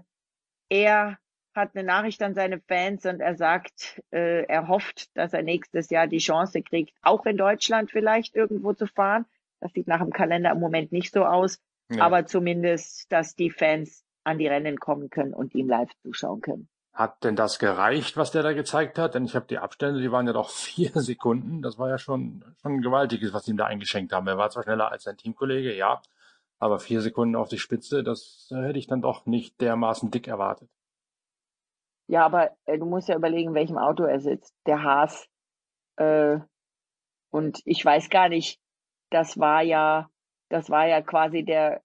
er 0.70 1.18
hat 1.54 1.72
eine 1.74 1.86
Nachricht 1.86 2.22
an 2.22 2.34
seine 2.34 2.60
Fans 2.60 3.06
und 3.06 3.22
er 3.22 3.36
sagt, 3.36 4.02
äh, 4.12 4.44
er 4.46 4.68
hofft, 4.68 5.16
dass 5.16 5.32
er 5.32 5.42
nächstes 5.42 5.90
Jahr 5.90 6.08
die 6.08 6.18
Chance 6.18 6.62
kriegt, 6.62 6.94
auch 7.02 7.26
in 7.26 7.38
Deutschland 7.38 7.92
vielleicht 7.92 8.36
irgendwo 8.36 8.74
zu 8.74 8.88
fahren. 8.88 9.26
Das 9.62 9.72
sieht 9.72 9.88
nach 9.88 10.02
dem 10.02 10.12
Kalender 10.12 10.52
im 10.52 10.60
Moment 10.60 10.92
nicht 10.92 11.14
so 11.14 11.24
aus, 11.24 11.62
ja. 11.90 12.04
aber 12.04 12.26
zumindest, 12.26 13.10
dass 13.10 13.36
die 13.36 13.52
Fans 13.52 14.05
an 14.26 14.38
die 14.38 14.48
Rennen 14.48 14.78
kommen 14.78 15.10
können 15.10 15.34
und 15.34 15.56
ihm 15.56 15.70
live 15.70 15.90
zuschauen 16.02 16.42
können. 16.42 16.68
Hat 16.94 17.24
denn 17.24 17.36
das 17.36 17.60
gereicht, 17.60 18.16
was 18.16 18.32
der 18.32 18.44
da 18.44 18.54
gezeigt 18.54 18.98
hat? 18.98 19.16
Denn 19.16 19.26
ich 19.26 19.36
habe 19.36 19.48
die 19.48 19.58
Abstände, 19.58 20.02
die 20.02 20.12
waren 20.12 20.28
ja 20.28 20.34
doch 20.34 20.50
vier 20.52 20.92
Sekunden. 20.96 21.62
Das 21.62 21.78
war 21.78 21.90
ja 21.90 21.98
schon, 21.98 22.44
schon 22.62 22.74
ein 22.74 22.82
gewaltiges, 22.82 23.34
was 23.34 23.46
sie 23.46 23.52
ihm 23.52 23.58
da 23.58 23.66
eingeschenkt 23.66 24.14
haben. 24.14 24.28
Er 24.28 24.38
war 24.38 24.50
zwar 24.50 24.64
schneller 24.64 24.92
als 24.92 25.04
sein 25.04 25.18
Teamkollege, 25.18 25.76
ja, 25.76 26.02
aber 26.60 26.80
vier 26.80 27.02
Sekunden 27.02 27.36
auf 27.36 27.50
die 27.50 27.60
Spitze, 27.60 28.04
das 28.04 28.50
hätte 28.50 28.80
ich 28.80 28.88
dann 28.88 29.02
doch 29.02 29.26
nicht 29.26 29.60
dermaßen 29.62 30.10
dick 30.10 30.28
erwartet. 30.28 30.70
Ja, 32.08 32.26
aber 32.26 32.56
äh, 32.66 32.78
du 32.78 32.86
musst 32.86 33.10
ja 33.10 33.16
überlegen, 33.16 33.50
in 33.50 33.56
welchem 33.56 33.78
Auto 33.78 34.04
er 34.04 34.20
sitzt. 34.20 34.56
Der 34.66 34.84
Haas. 34.84 35.28
Äh, 35.98 36.40
und 37.32 37.62
ich 37.66 37.84
weiß 37.84 38.10
gar 38.10 38.30
nicht, 38.30 38.62
das 39.10 39.40
war 39.40 39.62
ja, 39.64 40.10
das 40.50 40.70
war 40.70 40.88
ja 40.88 41.02
quasi 41.02 41.44
der, 41.44 41.82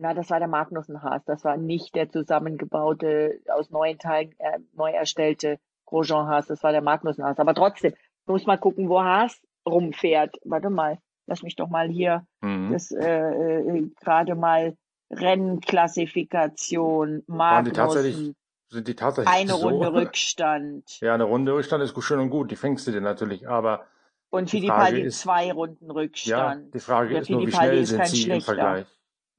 na, 0.00 0.14
das 0.14 0.30
war 0.30 0.38
der 0.38 0.48
Magnussen 0.48 1.02
Haas. 1.02 1.22
Das 1.26 1.44
war 1.44 1.56
nicht 1.56 1.94
der 1.94 2.08
zusammengebaute, 2.08 3.40
aus 3.52 3.70
neuen 3.70 3.98
Teilen 3.98 4.32
äh, 4.38 4.58
neu 4.74 4.90
erstellte 4.90 5.58
Grosjean 5.86 6.26
Haas. 6.26 6.46
Das 6.46 6.62
war 6.62 6.72
der 6.72 6.82
Magnussen 6.82 7.24
Haas. 7.24 7.38
Aber 7.38 7.54
trotzdem, 7.54 7.92
du 8.26 8.32
musst 8.32 8.46
mal 8.46 8.58
gucken, 8.58 8.88
wo 8.88 9.02
Haas 9.02 9.40
rumfährt. 9.66 10.36
Warte 10.44 10.70
mal, 10.70 10.98
lass 11.26 11.42
mich 11.42 11.56
doch 11.56 11.68
mal 11.68 11.88
hier 11.88 12.26
mhm. 12.40 12.72
das 12.72 12.90
äh, 12.90 13.08
äh, 13.08 13.90
gerade 14.00 14.34
mal 14.34 14.76
Rennklassifikation, 15.10 17.24
Magnussen 17.26 18.36
sind 18.70 18.86
die 18.86 18.94
tatsächlich 18.94 19.34
eine 19.34 19.54
so? 19.54 19.68
Runde 19.68 19.92
Rückstand. 19.94 21.00
Ja, 21.00 21.14
eine 21.14 21.24
Runde 21.24 21.52
Rückstand 21.52 21.82
ist 21.82 22.00
schön 22.02 22.20
und 22.20 22.30
gut, 22.30 22.52
die 22.52 22.56
fängst 22.56 22.86
du 22.86 22.92
dir 22.92 23.00
natürlich, 23.00 23.48
aber 23.48 23.86
und 24.30 24.48
Fittipaldi 24.48 25.08
zwei 25.08 25.52
Runden 25.52 25.90
Rückstand. 25.90 26.66
Ja, 26.66 26.70
die 26.72 26.78
Frage 26.78 27.18
ist 27.18 27.28
nur, 27.28 27.44
wie 27.44 27.50
schnell 27.50 27.84
sind 27.84 28.06
sie 28.06 28.30
im 28.30 28.40
Vergleich? 28.40 28.86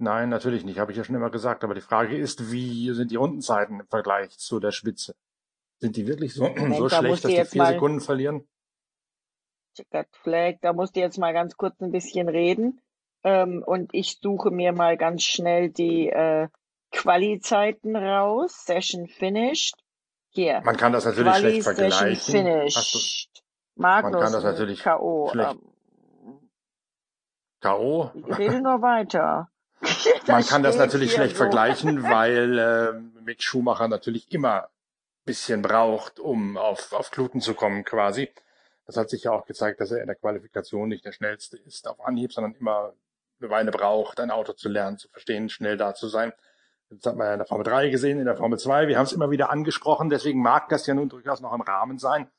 Nein, 0.02 0.30
natürlich 0.30 0.66
nicht, 0.66 0.80
habe 0.80 0.92
ich 0.92 0.98
ja 0.98 1.04
schon 1.04 1.16
immer 1.16 1.30
gesagt, 1.30 1.64
aber 1.64 1.76
die 1.76 1.82
Frage 1.82 2.18
ist, 2.18 2.52
wie 2.52 2.92
sind 2.92 3.12
die 3.12 3.18
Rundenzeiten 3.18 3.82
im 3.82 3.88
Vergleich 3.88 4.36
zu 4.36 4.60
der 4.60 4.72
Spitze? 4.72 5.16
Sind 5.80 5.96
die 5.96 6.08
wirklich 6.08 6.34
so, 6.34 6.44
Moment, 6.58 6.78
so 6.78 6.90
schlecht, 6.90 7.24
dass 7.24 7.32
die 7.32 7.46
vier 7.46 7.66
Sekunden 7.68 8.02
verlieren? 8.02 8.48
Flag, 10.24 10.56
da 10.62 10.74
musst 10.74 10.96
du 10.96 11.02
jetzt 11.02 11.20
mal 11.20 11.34
ganz 11.34 11.56
kurz 11.56 11.80
ein 11.82 11.92
bisschen 11.92 12.30
reden. 12.30 12.82
Ähm, 13.24 13.64
und 13.64 13.94
ich 13.94 14.18
suche 14.20 14.50
mir 14.50 14.74
mal 14.74 14.98
ganz 14.98 15.22
schnell 15.22 15.70
die 15.70 16.10
äh, 16.10 16.48
Quali-Zeiten 16.92 17.96
raus. 17.96 18.66
Session 18.66 19.08
finished. 19.08 19.76
Hier. 20.30 20.62
Man 20.66 20.78
kann 20.78 20.94
das 20.94 21.06
natürlich 21.06 21.32
Quali 21.32 21.42
schlecht 21.42 21.64
vergleichen. 21.64 22.16
Session 22.16 22.44
finished. 22.44 23.44
Magnus, 23.76 24.14
man 24.14 24.22
kann 24.24 24.34
das 24.34 24.44
natürlich 24.44 24.82
K.O. 24.82 25.30
Schlecht. 25.32 25.52
Ähm, 25.52 26.50
K.O.? 27.62 28.12
Ich 28.16 28.38
rede 28.40 28.62
nur 28.62 28.82
weiter. 28.82 29.51
man 30.28 30.46
kann 30.46 30.64
das 30.64 30.78
natürlich 30.78 31.14
schlecht 31.14 31.36
so. 31.36 31.44
vergleichen, 31.44 32.04
weil 32.10 32.60
äh, 32.60 33.22
Mick 33.22 33.44
Schumacher 33.44 33.88
natürlich 33.88 34.32
immer 34.32 34.70
bisschen 35.26 35.62
braucht, 35.62 36.20
um 36.20 36.58
auf, 36.58 36.94
auf 36.94 37.12
Kluten 37.12 37.42
zu 37.42 37.54
kommen 37.54 37.84
quasi. 37.84 38.30
Das 38.86 38.98
hat 38.98 39.10
sich 39.10 39.24
ja 39.24 39.32
auch 39.32 39.46
gezeigt, 39.46 39.80
dass 39.80 39.92
er 39.92 40.02
in 40.02 40.08
der 40.08 40.16
Qualifikation 40.16 40.90
nicht 40.90 41.06
der 41.06 41.12
schnellste 41.12 41.58
ist 41.58 41.88
auf 41.88 42.04
Anhieb, 42.04 42.34
sondern 42.34 42.56
immer 42.56 42.94
eine 43.40 43.50
Weile 43.50 43.72
braucht, 43.72 44.20
ein 44.20 44.32
Auto 44.32 44.54
zu 44.54 44.70
lernen, 44.70 44.98
zu 44.98 45.08
verstehen, 45.10 45.50
schnell 45.50 45.78
da 45.78 45.94
zu 45.94 46.08
sein. 46.08 46.34
Das 46.90 47.06
hat 47.06 47.16
man 47.16 47.28
ja 47.28 47.34
in 47.34 47.40
der 47.40 47.48
Formel 47.48 47.64
3 47.64 47.90
gesehen, 47.90 48.20
in 48.20 48.26
der 48.26 48.36
Formel 48.36 48.60
2. 48.60 48.88
Wir 48.88 48.98
haben 48.98 49.06
es 49.06 49.14
immer 49.14 49.32
wieder 49.32 49.50
angesprochen. 49.50 50.10
Deswegen 50.10 50.42
mag 50.42 50.68
das 50.70 50.86
ja 50.88 50.94
nun 50.94 51.08
durchaus 51.08 51.40
noch 51.40 51.54
im 51.54 51.62
Rahmen 51.62 52.00
sein, 52.00 52.30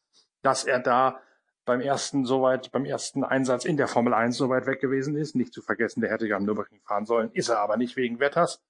dass 0.43 0.65
er 0.65 0.79
da 0.79 1.21
beim 1.65 1.81
ersten 1.81 2.25
soweit, 2.25 2.73
beim 2.73 2.85
ersten 2.85 3.25
Einsatz 3.25 3.65
in 3.65 3.77
der 3.77 3.89
Formel 3.89 4.15
1 4.15 4.37
so 4.37 4.49
weit 4.49 4.67
weg 4.67 4.81
gewesen 4.81 5.17
ist. 5.17 5.35
Nicht 5.35 5.53
zu 5.53 5.63
vergessen, 5.63 6.01
der 6.01 6.11
hätte 6.11 6.27
ja 6.27 6.37
am 6.37 6.45
Nürburgring 6.45 6.81
fahren 6.83 7.07
sollen. 7.07 7.31
Ist 7.33 7.49
er 7.49 7.59
aber 7.59 7.77
nicht 7.77 7.97
wegen 7.97 8.21
Wetters. 8.21 8.63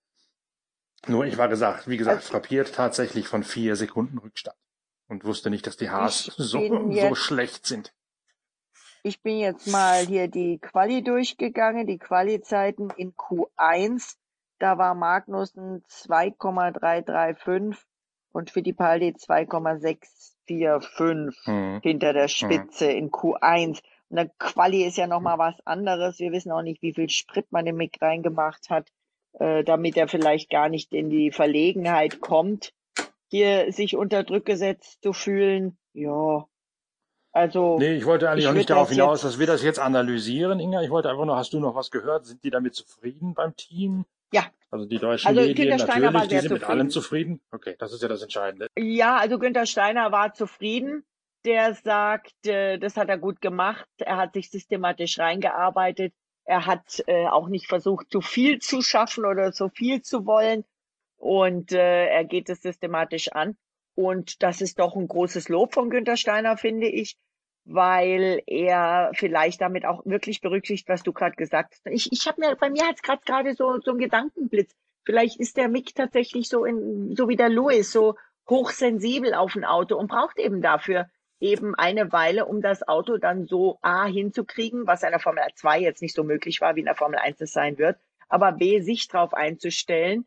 Nur 1.07 1.25
ich 1.25 1.37
war 1.39 1.49
gesagt, 1.49 1.89
wie 1.89 1.97
gesagt, 1.97 2.23
frappiert 2.23 2.75
tatsächlich 2.75 3.27
von 3.27 3.43
vier 3.43 3.75
Sekunden 3.77 4.19
Rückstand 4.19 4.57
und 5.09 5.25
wusste 5.25 5.51
nicht, 5.51 5.67
dass 5.67 5.77
die 5.77 5.91
Haas 5.91 6.25
so, 6.37 6.91
so 6.91 7.15
schlecht 7.15 7.67
sind. 7.67 7.93
Ich 9.03 9.21
bin 9.21 9.39
jetzt 9.39 9.67
mal 9.67 10.07
hier 10.07 10.29
die 10.29 10.61
Quali 10.61 11.03
durchgegangen, 11.03 11.89
die 11.89 11.99
Quali-Zeiten 11.99 12.91
in 12.97 13.15
Q1 13.15 14.15
da 14.63 14.79
war 14.79 14.95
Magnussen 14.95 15.83
2,335 15.89 17.85
und 18.31 18.53
Fittipaldi 18.53 19.13
2,645 20.49 21.47
mhm. 21.47 21.81
hinter 21.83 22.13
der 22.13 22.29
Spitze 22.29 22.87
mhm. 22.87 22.97
in 22.97 23.11
Q1. 23.11 23.81
Und 24.09 24.17
der 24.17 24.31
Quali 24.39 24.85
ist 24.85 24.99
ja 24.99 25.07
nochmal 25.07 25.39
was 25.39 25.55
anderes. 25.65 26.19
Wir 26.19 26.33
wissen 26.33 26.53
auch 26.53 26.63
nicht, 26.63 26.83
wie 26.83 26.95
viel 26.95 27.09
Sprit 27.09 27.47
man 27.51 27.67
im 27.67 27.77
Mick 27.77 28.01
reingemacht 28.03 28.69
hat, 28.69 28.89
äh, 29.39 29.65
damit 29.65 29.97
er 29.97 30.09
vielleicht 30.09 30.51
gar 30.51 30.69
nicht 30.69 30.93
in 30.93 31.09
die 31.09 31.31
Verlegenheit 31.31 32.21
kommt, 32.21 32.73
hier 33.29 33.73
sich 33.73 33.97
unter 33.97 34.25
Druck 34.25 34.45
gesetzt 34.45 35.03
zu 35.03 35.13
fühlen. 35.13 35.79
Ja, 35.95 36.47
also. 37.33 37.79
Nee, 37.79 37.95
ich 37.95 38.05
wollte 38.05 38.29
eigentlich 38.29 38.45
ich 38.45 38.51
auch 38.51 38.55
nicht 38.55 38.69
darauf 38.69 38.91
hinaus, 38.91 39.23
dass 39.23 39.39
wir 39.39 39.47
das 39.47 39.63
jetzt 39.63 39.79
analysieren, 39.79 40.61
Inga. 40.61 40.83
Ich 40.83 40.91
wollte 40.91 41.09
einfach 41.09 41.25
nur, 41.25 41.37
hast 41.37 41.55
du 41.55 41.61
noch 41.61 41.75
was 41.75 41.91
gehört? 41.91 42.27
Sind 42.27 42.45
die 42.45 42.51
damit 42.51 42.75
zufrieden 42.75 43.33
beim 43.33 43.57
Team? 43.57 44.05
Ja. 44.33 44.51
Also 44.71 44.87
die 44.87 44.99
deutschen 44.99 45.29
also 45.29 45.41
Medien 45.41 45.69
Günther 45.69 45.79
Steiner 45.79 46.11
natürlich, 46.11 46.15
war 46.15 46.29
sehr 46.29 46.29
die 46.29 46.49
sind 46.49 46.49
zufrieden. 46.49 46.61
mit 46.61 46.71
allem 46.71 46.91
zufrieden. 46.91 47.41
Okay, 47.53 47.77
das 47.79 47.93
ist 47.93 48.03
ja 48.03 48.09
das 48.09 48.23
Entscheidende. 48.23 48.67
Ja, 48.77 49.17
also 49.17 49.39
Günther 49.39 49.67
Steiner 49.67 50.13
war 50.13 50.35
zufrieden. 50.35 51.05
Der 51.45 51.75
sagt, 51.75 52.47
äh, 52.47 52.79
das 52.79 52.97
hat 52.97 53.09
er 53.09 53.19
gut 53.19 53.41
gemacht. 53.41 53.89
Er 53.99 54.17
hat 54.17 54.35
sich 54.35 54.51
systematisch 54.51 55.19
reingearbeitet. 55.19 56.15
Er 56.45 56.67
hat 56.67 57.03
äh, 57.07 57.27
auch 57.27 57.49
nicht 57.49 57.67
versucht, 57.67 58.11
zu 58.11 58.21
viel 58.21 58.61
zu 58.61 58.81
schaffen 58.81 59.25
oder 59.25 59.53
zu 59.53 59.69
viel 59.69 60.03
zu 60.03 60.25
wollen. 60.25 60.65
Und 61.17 61.73
äh, 61.73 62.07
er 62.07 62.25
geht 62.25 62.49
es 62.49 62.63
systematisch 62.63 63.29
an. 63.33 63.57
Und 63.95 64.43
das 64.43 64.61
ist 64.61 64.79
doch 64.79 64.97
ein 64.97 65.09
großes 65.09 65.49
Lob 65.49 65.75
von 65.75 65.91
Günther 65.91 66.17
Steiner, 66.17 66.57
finde 66.57 66.89
ich 66.89 67.17
weil 67.65 68.43
er 68.47 69.13
vielleicht 69.15 69.61
damit 69.61 69.85
auch 69.85 70.05
wirklich 70.05 70.41
berücksichtigt, 70.41 70.89
was 70.89 71.03
du 71.03 71.13
gerade 71.13 71.37
gesagt 71.37 71.75
hast. 71.75 71.87
Ich, 71.87 72.11
ich 72.13 72.27
habe 72.27 72.41
mir, 72.41 72.57
bei 72.57 72.71
mir 72.71 72.87
hat 72.87 72.97
es 72.97 73.03
gerade 73.03 73.55
so, 73.55 73.79
so 73.81 73.93
ein 73.93 73.99
Gedankenblitz. 73.99 74.75
Vielleicht 75.05 75.39
ist 75.39 75.57
der 75.57 75.69
Mick 75.69 75.95
tatsächlich 75.95 76.49
so 76.49 76.65
in, 76.65 77.15
so 77.17 77.29
wie 77.29 77.37
der 77.37 77.49
Louis, 77.49 77.91
so 77.91 78.17
hochsensibel 78.49 79.35
auf 79.35 79.55
ein 79.55 79.65
Auto 79.65 79.97
und 79.97 80.09
braucht 80.09 80.39
eben 80.39 80.63
dafür 80.63 81.09
eben 81.41 81.75
eine 81.75 82.13
Weile, 82.13 82.47
um 82.47 82.63
das 82.63 82.87
Auto 82.87 83.17
dann 83.19 83.47
so 83.47 83.79
A 83.83 84.07
hinzukriegen, 84.07 84.87
was 84.87 85.03
in 85.03 85.11
der 85.11 85.19
Formel 85.19 85.43
2 85.55 85.81
jetzt 85.81 86.01
nicht 86.01 86.15
so 86.15 86.23
möglich 86.23 86.61
war, 86.61 86.77
wie 86.77 86.81
in 86.81 86.87
der 86.87 86.95
Formel 86.95 87.19
1 87.19 87.41
es 87.41 87.53
sein 87.53 87.79
wird, 87.79 87.99
aber 88.29 88.53
B 88.53 88.81
sich 88.81 89.09
drauf 89.09 89.35
einzustellen 89.35 90.25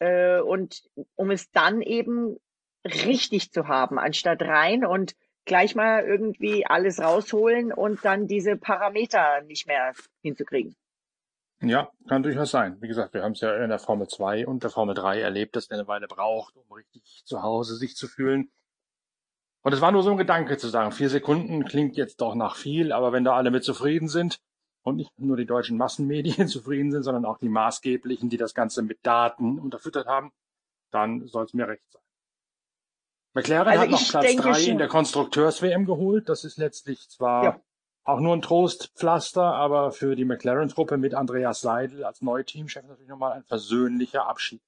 äh, 0.00 0.38
und 0.40 0.82
um 1.16 1.30
es 1.30 1.50
dann 1.50 1.80
eben 1.80 2.36
richtig 2.84 3.52
zu 3.52 3.68
haben, 3.68 3.98
anstatt 3.98 4.42
rein 4.42 4.84
und 4.84 5.14
gleich 5.44 5.74
mal 5.74 6.04
irgendwie 6.04 6.66
alles 6.66 7.00
rausholen 7.00 7.72
und 7.72 8.04
dann 8.04 8.26
diese 8.26 8.56
Parameter 8.56 9.42
nicht 9.42 9.66
mehr 9.66 9.92
hinzukriegen. 10.22 10.76
Ja, 11.62 11.90
kann 12.08 12.22
durchaus 12.22 12.50
sein. 12.50 12.80
Wie 12.80 12.88
gesagt, 12.88 13.12
wir 13.12 13.22
haben 13.22 13.32
es 13.32 13.40
ja 13.40 13.54
in 13.62 13.68
der 13.68 13.78
Formel 13.78 14.08
2 14.08 14.46
und 14.46 14.62
der 14.62 14.70
Formel 14.70 14.94
3 14.94 15.20
erlebt, 15.20 15.56
dass 15.56 15.68
er 15.68 15.78
eine 15.78 15.88
Weile 15.88 16.08
braucht, 16.08 16.56
um 16.56 16.72
richtig 16.72 17.22
zu 17.26 17.42
Hause 17.42 17.76
sich 17.76 17.96
zu 17.96 18.08
fühlen. 18.08 18.50
Und 19.62 19.74
es 19.74 19.82
war 19.82 19.92
nur 19.92 20.02
so 20.02 20.10
ein 20.10 20.16
Gedanke 20.16 20.56
zu 20.56 20.68
sagen, 20.68 20.90
vier 20.90 21.10
Sekunden 21.10 21.64
klingt 21.64 21.96
jetzt 21.96 22.22
doch 22.22 22.34
nach 22.34 22.56
viel, 22.56 22.92
aber 22.92 23.12
wenn 23.12 23.24
da 23.24 23.34
alle 23.34 23.50
mit 23.50 23.62
zufrieden 23.62 24.08
sind 24.08 24.40
und 24.82 24.96
nicht 24.96 25.12
nur 25.18 25.36
die 25.36 25.44
deutschen 25.44 25.76
Massenmedien 25.76 26.48
zufrieden 26.48 26.92
sind, 26.92 27.02
sondern 27.02 27.26
auch 27.26 27.36
die 27.36 27.50
maßgeblichen, 27.50 28.30
die 28.30 28.38
das 28.38 28.54
Ganze 28.54 28.82
mit 28.82 29.04
Daten 29.04 29.58
unterfüttert 29.58 30.06
haben, 30.06 30.32
dann 30.90 31.26
soll 31.26 31.44
es 31.44 31.52
mir 31.52 31.68
recht 31.68 31.84
sein. 31.90 32.02
McLaren 33.32 33.68
also 33.68 33.82
hat 33.82 33.90
noch 33.90 34.08
Platz 34.08 34.36
drei 34.36 34.62
in 34.64 34.78
der 34.78 34.88
Konstrukteurs-WM 34.88 35.86
geholt. 35.86 36.28
Das 36.28 36.44
ist 36.44 36.58
letztlich 36.58 37.08
zwar 37.08 37.44
ja. 37.44 37.60
auch 38.04 38.20
nur 38.20 38.34
ein 38.34 38.42
Trostpflaster, 38.42 39.42
aber 39.42 39.92
für 39.92 40.16
die 40.16 40.24
McLaren-Truppe 40.24 40.96
mit 40.96 41.14
Andreas 41.14 41.60
Seidel 41.60 42.04
als 42.04 42.22
Neuteamchef 42.22 42.84
natürlich 42.84 43.08
nochmal 43.08 43.32
ein 43.32 43.44
versöhnlicher 43.44 44.26
Abschied. 44.26 44.60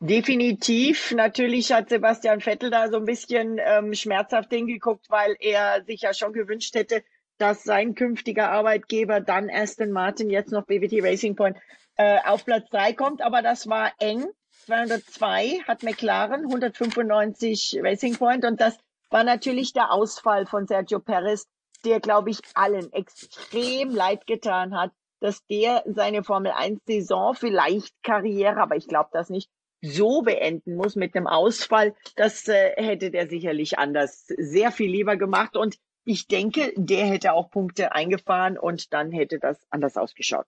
Definitiv. 0.00 1.12
Natürlich 1.12 1.72
hat 1.72 1.88
Sebastian 1.88 2.40
Vettel 2.40 2.70
da 2.70 2.90
so 2.90 2.96
ein 2.96 3.04
bisschen 3.04 3.58
ähm, 3.58 3.94
schmerzhaft 3.94 4.50
hingeguckt, 4.50 5.08
weil 5.08 5.36
er 5.40 5.82
sich 5.84 6.02
ja 6.02 6.12
schon 6.12 6.32
gewünscht 6.32 6.74
hätte, 6.74 7.02
dass 7.38 7.64
sein 7.64 7.94
künftiger 7.94 8.50
Arbeitgeber 8.50 9.20
dann 9.20 9.48
Aston 9.50 9.92
Martin, 9.92 10.30
jetzt 10.30 10.52
noch 10.52 10.66
BWT 10.66 11.02
Racing 11.02 11.36
Point, 11.36 11.56
äh, 11.96 12.18
auf 12.24 12.44
Platz 12.44 12.68
drei 12.70 12.92
kommt. 12.92 13.22
Aber 13.22 13.40
das 13.40 13.66
war 13.66 13.92
eng. 13.98 14.26
202 14.66 15.62
hat 15.66 15.82
McLaren, 15.82 16.42
195 16.46 17.80
Racing 17.82 18.16
Point 18.16 18.44
und 18.44 18.60
das 18.60 18.78
war 19.10 19.24
natürlich 19.24 19.72
der 19.72 19.92
Ausfall 19.92 20.46
von 20.46 20.66
Sergio 20.66 20.98
Perez 20.98 21.46
der, 21.84 22.00
glaube 22.00 22.30
ich, 22.30 22.38
allen 22.54 22.92
extrem 22.92 23.90
leid 23.90 24.26
getan 24.26 24.74
hat, 24.76 24.92
dass 25.20 25.44
der 25.46 25.82
seine 25.86 26.24
Formel 26.24 26.52
1 26.52 26.80
Saison, 26.86 27.34
vielleicht 27.34 27.94
Karriere, 28.02 28.60
aber 28.60 28.76
ich 28.76 28.88
glaube 28.88 29.10
das 29.12 29.30
nicht, 29.30 29.50
so 29.82 30.22
beenden 30.22 30.76
muss 30.76 30.96
mit 30.96 31.14
einem 31.14 31.26
Ausfall. 31.26 31.94
Das 32.16 32.48
äh, 32.48 32.72
hätte 32.76 33.10
der 33.10 33.28
sicherlich 33.28 33.78
anders 33.78 34.26
sehr 34.26 34.72
viel 34.72 34.90
lieber 34.90 35.16
gemacht. 35.16 35.56
Und 35.56 35.76
ich 36.04 36.26
denke, 36.26 36.72
der 36.76 37.06
hätte 37.06 37.32
auch 37.32 37.50
Punkte 37.50 37.92
eingefahren 37.92 38.58
und 38.58 38.92
dann 38.94 39.12
hätte 39.12 39.38
das 39.38 39.58
anders 39.70 39.96
ausgeschaut. 39.96 40.46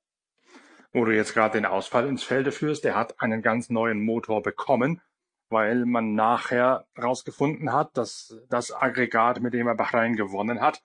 Wo 0.96 1.04
du 1.04 1.14
jetzt 1.14 1.34
gerade 1.34 1.58
den 1.58 1.66
Ausfall 1.66 2.08
ins 2.08 2.22
Felde 2.22 2.52
führst, 2.52 2.82
der 2.84 2.94
hat 2.94 3.20
einen 3.20 3.42
ganz 3.42 3.68
neuen 3.68 4.02
Motor 4.02 4.40
bekommen, 4.40 5.02
weil 5.50 5.84
man 5.84 6.14
nachher 6.14 6.86
herausgefunden 6.94 7.70
hat, 7.70 7.98
dass 7.98 8.34
das 8.48 8.72
Aggregat, 8.72 9.42
mit 9.42 9.52
dem 9.52 9.66
er 9.66 9.74
Bahrain 9.74 10.16
gewonnen 10.16 10.62
hat, 10.62 10.82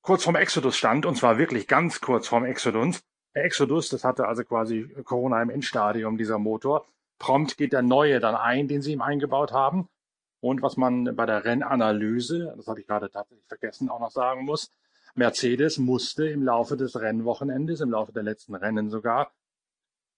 kurz 0.00 0.24
vorm 0.24 0.36
Exodus 0.36 0.74
stand, 0.74 1.04
und 1.04 1.16
zwar 1.16 1.36
wirklich 1.36 1.68
ganz 1.68 2.00
kurz 2.00 2.28
vorm 2.28 2.46
Exodus. 2.46 3.02
Der 3.34 3.44
Exodus, 3.44 3.90
das 3.90 4.04
hatte 4.04 4.26
also 4.26 4.42
quasi 4.42 4.88
Corona 5.04 5.42
im 5.42 5.50
Endstadium, 5.50 6.16
dieser 6.16 6.38
Motor. 6.38 6.86
Prompt 7.18 7.58
geht 7.58 7.74
der 7.74 7.82
neue 7.82 8.20
dann 8.20 8.34
ein, 8.34 8.68
den 8.68 8.80
sie 8.80 8.94
ihm 8.94 9.02
eingebaut 9.02 9.52
haben. 9.52 9.86
Und 10.42 10.62
was 10.62 10.78
man 10.78 11.14
bei 11.14 11.26
der 11.26 11.44
Rennanalyse, 11.44 12.54
das 12.56 12.66
habe 12.68 12.80
ich 12.80 12.86
gerade 12.86 13.10
tatsächlich 13.10 13.46
vergessen, 13.48 13.90
auch 13.90 14.00
noch 14.00 14.12
sagen 14.12 14.46
muss, 14.46 14.72
Mercedes 15.14 15.78
musste 15.78 16.28
im 16.28 16.42
Laufe 16.42 16.76
des 16.76 17.00
Rennwochenendes, 17.00 17.80
im 17.80 17.90
Laufe 17.90 18.12
der 18.12 18.22
letzten 18.22 18.54
Rennen 18.54 18.90
sogar, 18.90 19.32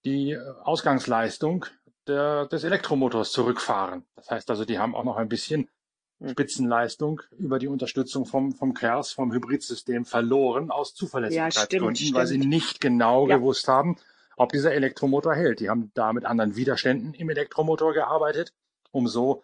die 0.05 0.37
Ausgangsleistung 0.63 1.65
der, 2.07 2.47
des 2.47 2.63
Elektromotors 2.63 3.31
zurückfahren. 3.31 4.05
Das 4.15 4.29
heißt 4.29 4.49
also, 4.49 4.65
die 4.65 4.79
haben 4.79 4.95
auch 4.95 5.03
noch 5.03 5.17
ein 5.17 5.29
bisschen 5.29 5.69
Spitzenleistung 6.25 7.21
über 7.37 7.59
die 7.59 7.67
Unterstützung 7.67 8.25
vom, 8.25 8.53
vom 8.53 8.73
KERS, 8.73 9.11
vom 9.11 9.33
Hybridsystem 9.33 10.05
verloren 10.05 10.71
aus 10.71 10.93
Zuverlässigkeitsgründen, 10.93 12.07
ja, 12.07 12.13
weil 12.13 12.27
sie 12.27 12.37
nicht 12.37 12.79
genau 12.79 13.27
ja. 13.27 13.37
gewusst 13.37 13.67
haben, 13.67 13.97
ob 14.37 14.51
dieser 14.51 14.73
Elektromotor 14.73 15.35
hält. 15.35 15.59
Die 15.59 15.69
haben 15.69 15.91
da 15.93 16.13
mit 16.13 16.25
anderen 16.25 16.55
Widerständen 16.55 17.13
im 17.13 17.29
Elektromotor 17.29 17.93
gearbeitet, 17.93 18.53
um 18.91 19.07
so 19.07 19.43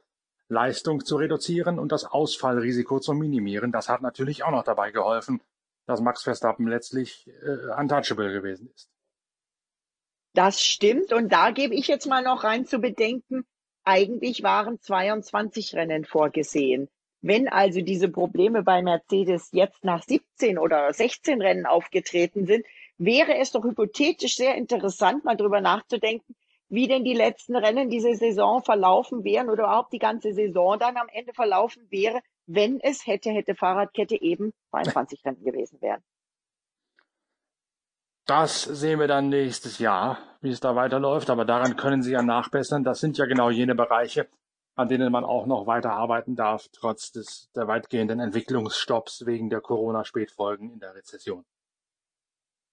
Leistung 0.50 1.06
zu 1.06 1.16
reduzieren 1.16 1.80
und 1.80 1.92
das 1.92 2.06
Ausfallrisiko 2.06 3.00
zu 3.00 3.14
minimieren. 3.14 3.72
Das 3.72 3.88
hat 3.88 4.02
natürlich 4.02 4.44
auch 4.44 4.52
noch 4.52 4.64
dabei 4.64 4.92
geholfen, 4.92 5.42
dass 5.86 6.02
Max 6.02 6.24
Verstappen 6.24 6.68
letztlich 6.68 7.28
äh, 7.28 7.80
untouchable 7.80 8.34
gewesen 8.34 8.70
ist. 8.74 8.90
Das 10.34 10.62
stimmt. 10.62 11.14
Und 11.14 11.32
da 11.32 11.52
gebe 11.52 11.76
ich 11.76 11.88
jetzt 11.88 12.08
mal 12.08 12.24
noch 12.24 12.44
rein 12.44 12.66
zu 12.66 12.80
bedenken, 12.80 13.46
eigentlich 13.84 14.44
waren 14.44 14.80
22 14.80 15.76
Rennen 15.76 16.06
vorgesehen. 16.06 16.90
Wenn 17.22 17.48
also 17.48 17.82
diese 17.82 18.10
Probleme 18.10 18.64
bei 18.64 18.82
Mercedes 18.82 19.50
jetzt 19.52 19.84
nach 19.84 20.04
17 20.04 20.58
oder 20.58 20.94
16 20.94 21.42
Rennen 21.42 21.66
aufgetreten 21.66 22.46
sind, 22.46 22.66
wäre 22.98 23.38
es 23.38 23.52
doch 23.52 23.64
hypothetisch 23.64 24.36
sehr 24.36 24.56
interessant, 24.56 25.26
mal 25.26 25.36
drüber 25.36 25.62
nachzudenken, 25.62 26.36
wie 26.70 26.88
denn 26.88 27.04
die 27.04 27.14
letzten 27.14 27.56
Rennen 27.56 27.90
diese 27.90 28.16
Saison 28.16 28.64
verlaufen 28.64 29.24
wären 29.24 29.50
oder 29.50 29.64
überhaupt 29.64 29.92
die 29.92 30.00
ganze 30.00 30.34
Saison 30.34 30.78
dann 30.80 30.98
am 30.98 31.08
Ende 31.12 31.34
verlaufen 31.34 31.86
wäre, 31.90 32.22
wenn 32.46 32.80
es 32.80 33.06
hätte, 33.06 33.32
hätte 33.32 33.56
Fahrradkette 33.56 34.22
eben 34.22 34.54
22 34.70 35.26
Rennen 35.26 35.44
gewesen 35.44 35.82
wären. 35.82 36.04
Das 38.26 38.62
sehen 38.62 39.00
wir 39.00 39.08
dann 39.08 39.30
nächstes 39.30 39.80
Jahr, 39.80 40.20
wie 40.42 40.52
es 40.52 40.60
da 40.60 40.76
weiterläuft. 40.76 41.32
Aber 41.32 41.46
daran 41.46 41.76
können 41.76 42.04
Sie 42.04 42.12
ja 42.12 42.22
nachbessern. 42.22 42.84
Das 42.84 43.00
sind 43.00 43.18
ja 43.18 43.26
genau 43.26 43.50
jene 43.50 43.74
Bereiche, 43.74 44.28
an 44.76 44.88
denen 44.88 45.12
man 45.12 45.26
auch 45.26 45.48
noch 45.48 45.66
weiterarbeiten 45.66 46.36
darf, 46.36 46.68
trotz 46.72 47.12
des, 47.12 47.50
der 47.56 47.68
weitgehenden 47.68 48.20
Entwicklungsstopps 48.20 49.26
wegen 49.26 49.50
der 49.50 49.62
Corona-Spätfolgen 49.62 50.72
in 50.72 50.80
der 50.80 50.94
Rezession. 50.94 51.44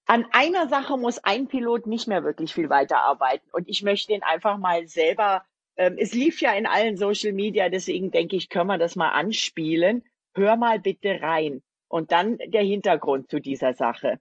An 0.07 0.25
einer 0.31 0.69
Sache 0.69 0.97
muss 0.97 1.19
ein 1.25 1.49
Pilot 1.49 1.89
nicht 1.89 2.07
mehr 2.07 2.23
wirklich 2.23 2.55
viel 2.55 2.71
weiterarbeiten. 2.71 3.49
Und 3.53 3.69
ich 3.69 3.83
möchte 3.83 4.13
ihn 4.13 4.23
einfach 4.23 4.57
mal 4.57 4.87
selber, 4.87 5.45
ähm, 5.77 5.97
es 5.99 6.13
lief 6.15 6.41
ja 6.41 6.53
in 6.53 6.67
allen 6.67 6.97
Social 6.97 7.33
Media, 7.33 7.69
deswegen 7.69 8.13
denke 8.13 8.37
ich, 8.37 8.49
können 8.49 8.69
wir 8.69 8.79
das 8.79 8.95
mal 8.95 9.11
anspielen. 9.11 10.05
Hör 10.35 10.57
mal 10.57 10.79
bitte 10.79 11.21
rein. 11.21 11.63
Und 11.89 12.13
dann 12.13 12.39
der 12.39 12.63
Hintergrund 12.63 13.31
zu 13.31 13.41
dieser 13.41 13.75
Sache. 13.75 14.21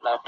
La 0.00 0.18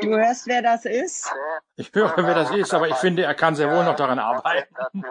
Du 0.00 0.16
hörst, 0.16 0.46
wer 0.46 0.62
das 0.62 0.84
ist? 0.84 1.32
Ich 1.76 1.90
höre, 1.92 2.16
wer 2.16 2.34
das 2.34 2.50
ist, 2.50 2.74
aber 2.74 2.88
ich 2.88 2.96
finde, 2.96 3.24
er 3.24 3.34
kann 3.34 3.54
sehr 3.54 3.70
wohl 3.70 3.84
noch 3.84 3.96
daran 3.96 4.18
arbeiten. 4.18 4.74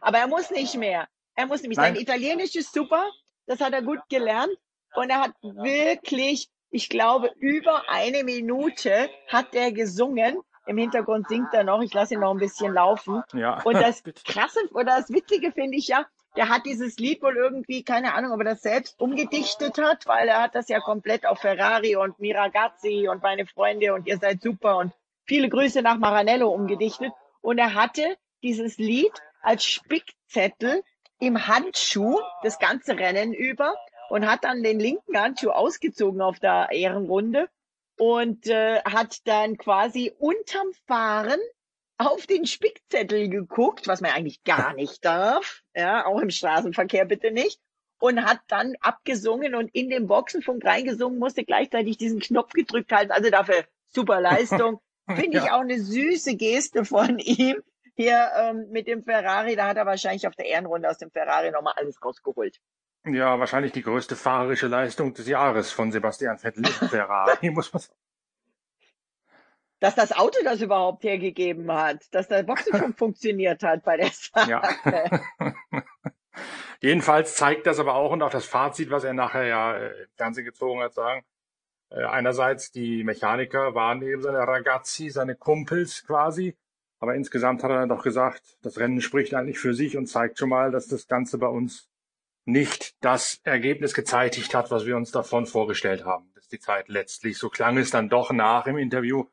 aber 0.00 0.18
er 0.18 0.26
muss 0.26 0.50
nicht 0.50 0.74
mehr. 0.76 1.06
Er 1.34 1.46
muss 1.46 1.62
nämlich, 1.62 1.78
sein 1.78 1.96
Italienisch 1.96 2.54
ist 2.54 2.72
super, 2.72 3.10
das 3.46 3.60
hat 3.60 3.72
er 3.72 3.82
gut 3.82 4.00
gelernt 4.08 4.56
und 4.94 5.10
er 5.10 5.20
hat 5.20 5.32
wirklich 5.42 6.48
ich 6.74 6.88
glaube, 6.88 7.30
über 7.38 7.88
eine 7.88 8.24
Minute 8.24 9.08
hat 9.28 9.54
er 9.54 9.70
gesungen. 9.70 10.40
Im 10.66 10.76
Hintergrund 10.76 11.28
singt 11.28 11.54
er 11.54 11.62
noch. 11.62 11.80
Ich 11.82 11.94
lasse 11.94 12.14
ihn 12.14 12.20
noch 12.20 12.32
ein 12.32 12.38
bisschen 12.38 12.74
laufen. 12.74 13.22
Ja. 13.32 13.62
Und 13.62 13.74
das 13.74 14.02
Krasse 14.24 14.58
oder 14.72 14.96
das 14.96 15.08
Witzige 15.08 15.52
finde 15.52 15.76
ich 15.76 15.86
ja, 15.86 16.04
der 16.36 16.48
hat 16.48 16.66
dieses 16.66 16.98
Lied 16.98 17.22
wohl 17.22 17.36
irgendwie, 17.36 17.84
keine 17.84 18.14
Ahnung, 18.14 18.32
ob 18.32 18.40
er 18.40 18.44
das 18.44 18.62
selbst 18.62 19.00
umgedichtet 19.00 19.78
hat, 19.78 20.06
weil 20.06 20.28
er 20.28 20.42
hat 20.42 20.54
das 20.54 20.68
ja 20.68 20.80
komplett 20.80 21.26
auf 21.26 21.40
Ferrari 21.40 21.96
und 21.96 22.18
Miragazzi 22.18 23.08
und 23.08 23.22
meine 23.22 23.46
Freunde 23.46 23.94
und 23.94 24.06
ihr 24.06 24.18
seid 24.18 24.42
super 24.42 24.78
und 24.78 24.92
viele 25.24 25.48
Grüße 25.48 25.82
nach 25.82 25.98
Maranello 25.98 26.48
umgedichtet. 26.48 27.12
Und 27.40 27.58
er 27.58 27.74
hatte 27.74 28.16
dieses 28.42 28.78
Lied 28.78 29.12
als 29.42 29.64
Spickzettel 29.64 30.82
im 31.20 31.46
Handschuh 31.46 32.18
das 32.42 32.58
ganze 32.58 32.98
Rennen 32.98 33.32
über 33.32 33.74
und 34.08 34.26
hat 34.26 34.44
dann 34.44 34.62
den 34.62 34.80
linken 34.80 35.18
Handschuh 35.18 35.50
ausgezogen 35.50 36.20
auf 36.20 36.40
der 36.40 36.68
Ehrenrunde 36.72 37.48
und 37.96 38.46
äh, 38.48 38.80
hat 38.82 39.26
dann 39.26 39.56
quasi 39.56 40.12
unterm 40.18 40.72
Fahren 40.86 41.40
auf 41.98 42.26
den 42.26 42.46
Spickzettel 42.46 43.28
geguckt, 43.28 43.86
was 43.86 44.00
man 44.00 44.10
eigentlich 44.10 44.42
gar 44.44 44.74
nicht 44.74 45.04
darf, 45.04 45.62
ja, 45.74 46.06
auch 46.06 46.20
im 46.20 46.30
Straßenverkehr 46.30 47.04
bitte 47.04 47.30
nicht, 47.30 47.60
und 47.98 48.24
hat 48.24 48.40
dann 48.48 48.74
abgesungen 48.80 49.54
und 49.54 49.74
in 49.74 49.88
den 49.88 50.06
Boxenfunk 50.06 50.64
reingesungen, 50.64 51.18
musste 51.18 51.44
gleichzeitig 51.44 51.96
diesen 51.96 52.20
Knopf 52.20 52.52
gedrückt 52.52 52.92
halten. 52.92 53.12
Also 53.12 53.30
dafür 53.30 53.64
super 53.88 54.20
Leistung. 54.20 54.80
Finde 55.08 55.38
ich 55.38 55.44
ja. 55.44 55.56
auch 55.56 55.60
eine 55.60 55.78
süße 55.78 56.36
Geste 56.36 56.84
von 56.84 57.18
ihm. 57.18 57.62
Hier 57.96 58.30
ähm, 58.36 58.66
mit 58.70 58.88
dem 58.88 59.02
Ferrari, 59.02 59.54
da 59.54 59.68
hat 59.68 59.76
er 59.76 59.86
wahrscheinlich 59.86 60.26
auf 60.26 60.34
der 60.34 60.46
Ehrenrunde 60.46 60.90
aus 60.90 60.98
dem 60.98 61.10
Ferrari 61.10 61.50
nochmal 61.50 61.74
alles 61.76 62.02
rausgeholt. 62.04 62.58
Ja, 63.06 63.38
wahrscheinlich 63.38 63.72
die 63.72 63.82
größte 63.82 64.16
fahrerische 64.16 64.66
Leistung 64.66 65.14
des 65.14 65.28
Jahres 65.28 65.70
von 65.70 65.92
Sebastian 65.92 66.38
Vettel 66.38 66.64
Ferrari, 66.90 67.50
muss 67.50 67.72
man 67.72 67.82
sagen. 67.82 67.98
Dass 69.80 69.94
das 69.94 70.12
Auto 70.12 70.38
das 70.44 70.60
überhaupt 70.60 71.04
hergegeben 71.04 71.70
hat, 71.70 72.02
dass 72.12 72.28
der 72.28 72.42
Boxenfunk 72.42 72.96
funktioniert 72.98 73.62
hat 73.62 73.84
bei 73.84 73.96
der 73.96 74.10
Sache. 74.10 74.50
Ja. 74.50 74.62
Jedenfalls 76.80 77.34
zeigt 77.36 77.66
das 77.66 77.78
aber 77.78 77.94
auch 77.94 78.12
und 78.12 78.22
auch 78.22 78.30
das 78.30 78.44
Fazit, 78.44 78.90
was 78.90 79.04
er 79.04 79.14
nachher 79.14 79.46
ja 79.46 79.76
äh, 79.76 80.02
im 80.02 80.08
Fernsehen 80.16 80.44
gezogen 80.44 80.80
hat, 80.80 80.94
sagen. 80.94 81.24
Äh, 81.90 82.04
einerseits 82.04 82.72
die 82.72 83.04
Mechaniker 83.04 83.74
waren 83.74 84.02
eben 84.02 84.22
seine 84.22 84.38
Ragazzi, 84.38 85.10
seine 85.10 85.34
Kumpels 85.34 86.04
quasi. 86.06 86.56
Aber 86.98 87.14
insgesamt 87.14 87.62
hat 87.62 87.70
er 87.70 87.80
dann 87.80 87.88
doch 87.88 88.02
gesagt, 88.02 88.58
das 88.62 88.78
Rennen 88.78 89.00
spricht 89.00 89.34
eigentlich 89.34 89.58
für 89.58 89.74
sich 89.74 89.96
und 89.96 90.06
zeigt 90.06 90.38
schon 90.38 90.48
mal, 90.48 90.70
dass 90.70 90.88
das 90.88 91.06
Ganze 91.06 91.38
bei 91.38 91.48
uns 91.48 91.88
nicht 92.46 92.96
das 93.02 93.40
Ergebnis 93.44 93.94
gezeitigt 93.94 94.54
hat, 94.54 94.70
was 94.70 94.86
wir 94.86 94.96
uns 94.96 95.10
davon 95.10 95.46
vorgestellt 95.46 96.04
haben, 96.04 96.30
dass 96.34 96.48
die 96.48 96.58
Zeit 96.58 96.88
letztlich, 96.88 97.38
so 97.38 97.48
klang 97.48 97.78
es 97.78 97.90
dann 97.90 98.08
doch 98.08 98.32
nach 98.32 98.66
im 98.66 98.76
Interview, 98.76 99.24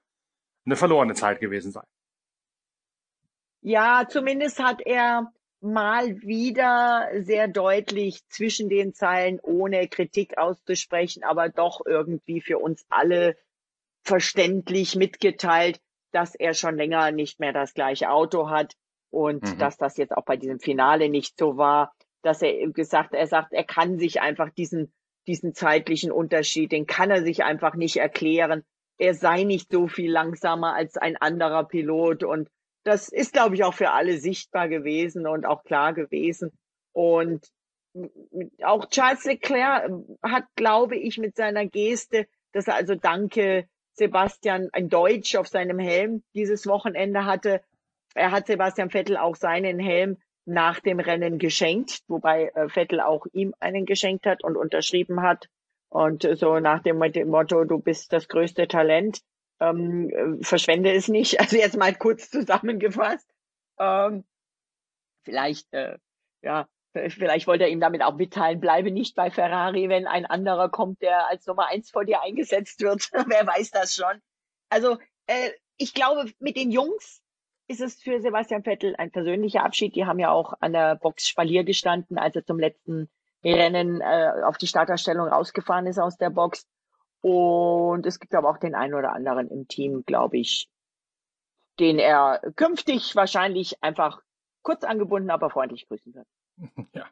eine 0.66 0.76
verlorene 0.76 1.14
Zeit 1.14 1.40
gewesen 1.40 1.72
sei. 1.72 1.82
Ja, 3.62 4.08
zumindest 4.10 4.60
hat 4.60 4.82
er 4.82 5.32
mal 5.60 6.22
wieder 6.22 7.10
sehr 7.22 7.48
deutlich 7.48 8.28
zwischen 8.30 8.70
den 8.70 8.94
Zeilen, 8.94 9.40
ohne 9.42 9.88
Kritik 9.88 10.38
auszusprechen, 10.38 11.24
aber 11.24 11.50
doch 11.50 11.82
irgendwie 11.86 12.42
für 12.42 12.58
uns 12.58 12.84
alle 12.90 13.38
verständlich 14.04 14.96
mitgeteilt, 14.96 15.80
dass 16.12 16.34
er 16.34 16.56
schon 16.56 16.76
länger 16.76 17.12
nicht 17.12 17.40
mehr 17.40 17.54
das 17.54 17.76
gleiche 17.76 18.10
Auto 18.10 18.50
hat 18.50 18.74
und 19.12 19.44
mhm. 19.44 19.60
dass 19.60 19.78
das 19.78 19.98
jetzt 19.98 20.18
auch 20.18 20.26
bei 20.26 20.38
diesem 20.38 20.60
Finale 20.60 21.10
nicht 21.10 21.38
so 21.38 21.58
war 21.58 21.94
dass 22.22 22.42
er 22.42 22.70
gesagt, 22.72 23.14
er 23.14 23.28
sagt, 23.28 23.54
er 23.54 23.64
kann 23.64 23.98
sich 23.98 24.22
einfach 24.22 24.50
diesen, 24.52 24.94
diesen 25.28 25.54
zeitlichen 25.54 26.12
Unterschied, 26.12 26.72
den 26.72 26.86
kann 26.86 27.12
er 27.12 27.24
sich 27.24 27.44
einfach 27.44 27.76
nicht 27.76 27.98
erklären. 27.98 28.64
Er 29.02 29.16
sei 29.16 29.46
nicht 29.46 29.72
so 29.72 29.88
viel 29.88 30.12
langsamer 30.12 30.76
als 30.76 30.96
ein 30.96 31.18
anderer 31.18 31.64
Pilot 31.64 32.24
und 32.24 32.48
das 32.84 33.10
ist, 33.10 33.34
glaube 33.34 33.56
ich, 33.56 33.64
auch 33.64 33.74
für 33.74 33.90
alle 33.90 34.20
sichtbar 34.20 34.70
gewesen 34.70 35.26
und 35.26 35.48
auch 35.48 35.64
klar 35.64 35.94
gewesen. 35.94 36.52
Und 36.94 37.44
auch 38.62 38.90
Charles 38.90 39.26
Leclerc 39.26 39.92
hat, 40.22 40.44
glaube 40.56 40.98
ich, 40.98 41.18
mit 41.18 41.36
seiner 41.36 41.66
Geste, 41.66 42.28
dass 42.52 42.68
er 42.68 42.76
also 42.76 42.94
Danke 42.94 43.68
Sebastian 43.94 44.70
ein 44.72 44.88
Deutsch 44.88 45.36
auf 45.36 45.48
seinem 45.48 45.80
Helm 45.80 46.22
dieses 46.36 46.68
Wochenende 46.68 47.26
hatte. 47.26 47.64
Er 48.14 48.30
hat 48.30 48.46
Sebastian 48.46 48.92
Vettel 48.92 49.18
auch 49.18 49.36
seinen 49.36 49.80
Helm 49.80 50.18
nach 50.46 50.80
dem 50.80 51.00
Rennen 51.00 51.40
geschenkt, 51.40 52.04
wobei 52.08 52.52
äh, 52.54 52.70
Vettel 52.70 53.00
auch 53.00 53.26
ihm 53.34 53.56
einen 53.60 53.88
geschenkt 53.88 54.28
hat 54.28 54.44
und 54.44 54.58
unterschrieben 54.58 55.24
hat. 55.24 55.48
Und 55.92 56.26
so 56.38 56.60
nach 56.60 56.82
dem 56.82 56.98
Motto, 56.98 57.66
du 57.66 57.80
bist 57.80 58.14
das 58.14 58.30
größte 58.30 58.70
Talent, 58.70 59.22
ähm, 59.60 60.10
äh, 60.10 60.44
verschwende 60.44 60.94
es 60.94 61.10
nicht. 61.10 61.38
Also 61.40 61.58
jetzt 61.58 61.78
mal 61.78 61.94
kurz 61.94 62.30
zusammengefasst. 62.30 63.30
Ähm, 63.78 64.24
vielleicht, 65.24 65.72
äh, 65.74 65.98
ja, 66.42 66.70
vielleicht 66.94 67.46
wollte 67.46 67.66
er 67.66 67.70
ihm 67.70 67.82
damit 67.82 68.04
auch 68.04 68.16
mitteilen, 68.16 68.62
bleibe 68.62 68.90
nicht 68.90 69.16
bei 69.16 69.32
Ferrari, 69.32 69.90
wenn 69.90 70.08
ein 70.08 70.26
anderer 70.26 70.70
kommt, 70.70 71.02
der 71.02 71.28
als 71.28 71.46
Nummer 71.46 71.68
eins 71.68 71.92
vor 71.92 72.06
dir 72.06 72.22
eingesetzt 72.22 72.82
wird. 72.82 73.10
Wer 73.28 73.46
weiß 73.46 73.72
das 73.72 73.94
schon. 73.94 74.22
Also 74.70 74.98
äh, 75.28 75.52
ich 75.76 75.94
glaube, 75.94 76.32
mit 76.40 76.56
den 76.56 76.72
Jungs 76.72 77.22
ist 77.68 77.82
es 77.82 78.02
für 78.02 78.22
Sebastian 78.22 78.64
Vettel 78.64 78.96
ein 78.96 79.12
persönlicher 79.12 79.66
Abschied. 79.66 79.96
Die 79.96 80.06
haben 80.06 80.20
ja 80.20 80.32
auch 80.32 80.54
an 80.62 80.72
der 80.72 80.96
Box 80.96 81.28
Spalier 81.28 81.66
gestanden, 81.66 82.18
als 82.18 82.36
er 82.38 82.46
zum 82.46 82.60
letzten 82.60 83.10
Rennen 83.44 84.02
äh, 84.02 84.44
auf 84.44 84.58
die 84.58 84.68
Starterstellung 84.68 85.28
rausgefahren 85.28 85.88
ist 85.88 86.00
aus 86.00 86.18
der 86.18 86.30
Box. 86.30 86.66
Und 87.22 88.06
es 88.06 88.20
gibt 88.20 88.34
aber 88.34 88.50
auch 88.50 88.58
den 88.58 88.76
einen 88.76 88.96
oder 88.96 89.14
anderen 89.14 89.50
im 89.50 89.68
Team, 89.68 90.04
glaube 90.06 90.38
ich, 90.38 90.70
den 91.80 92.00
er 92.00 92.42
künftig 92.56 93.16
wahrscheinlich 93.16 93.84
einfach 93.84 94.22
kurz 94.64 94.84
angebunden, 94.84 95.30
aber 95.30 95.50
freundlich 95.50 95.88
grüßen 95.88 96.14
wird. 96.14 96.28
Ja. 96.94 97.06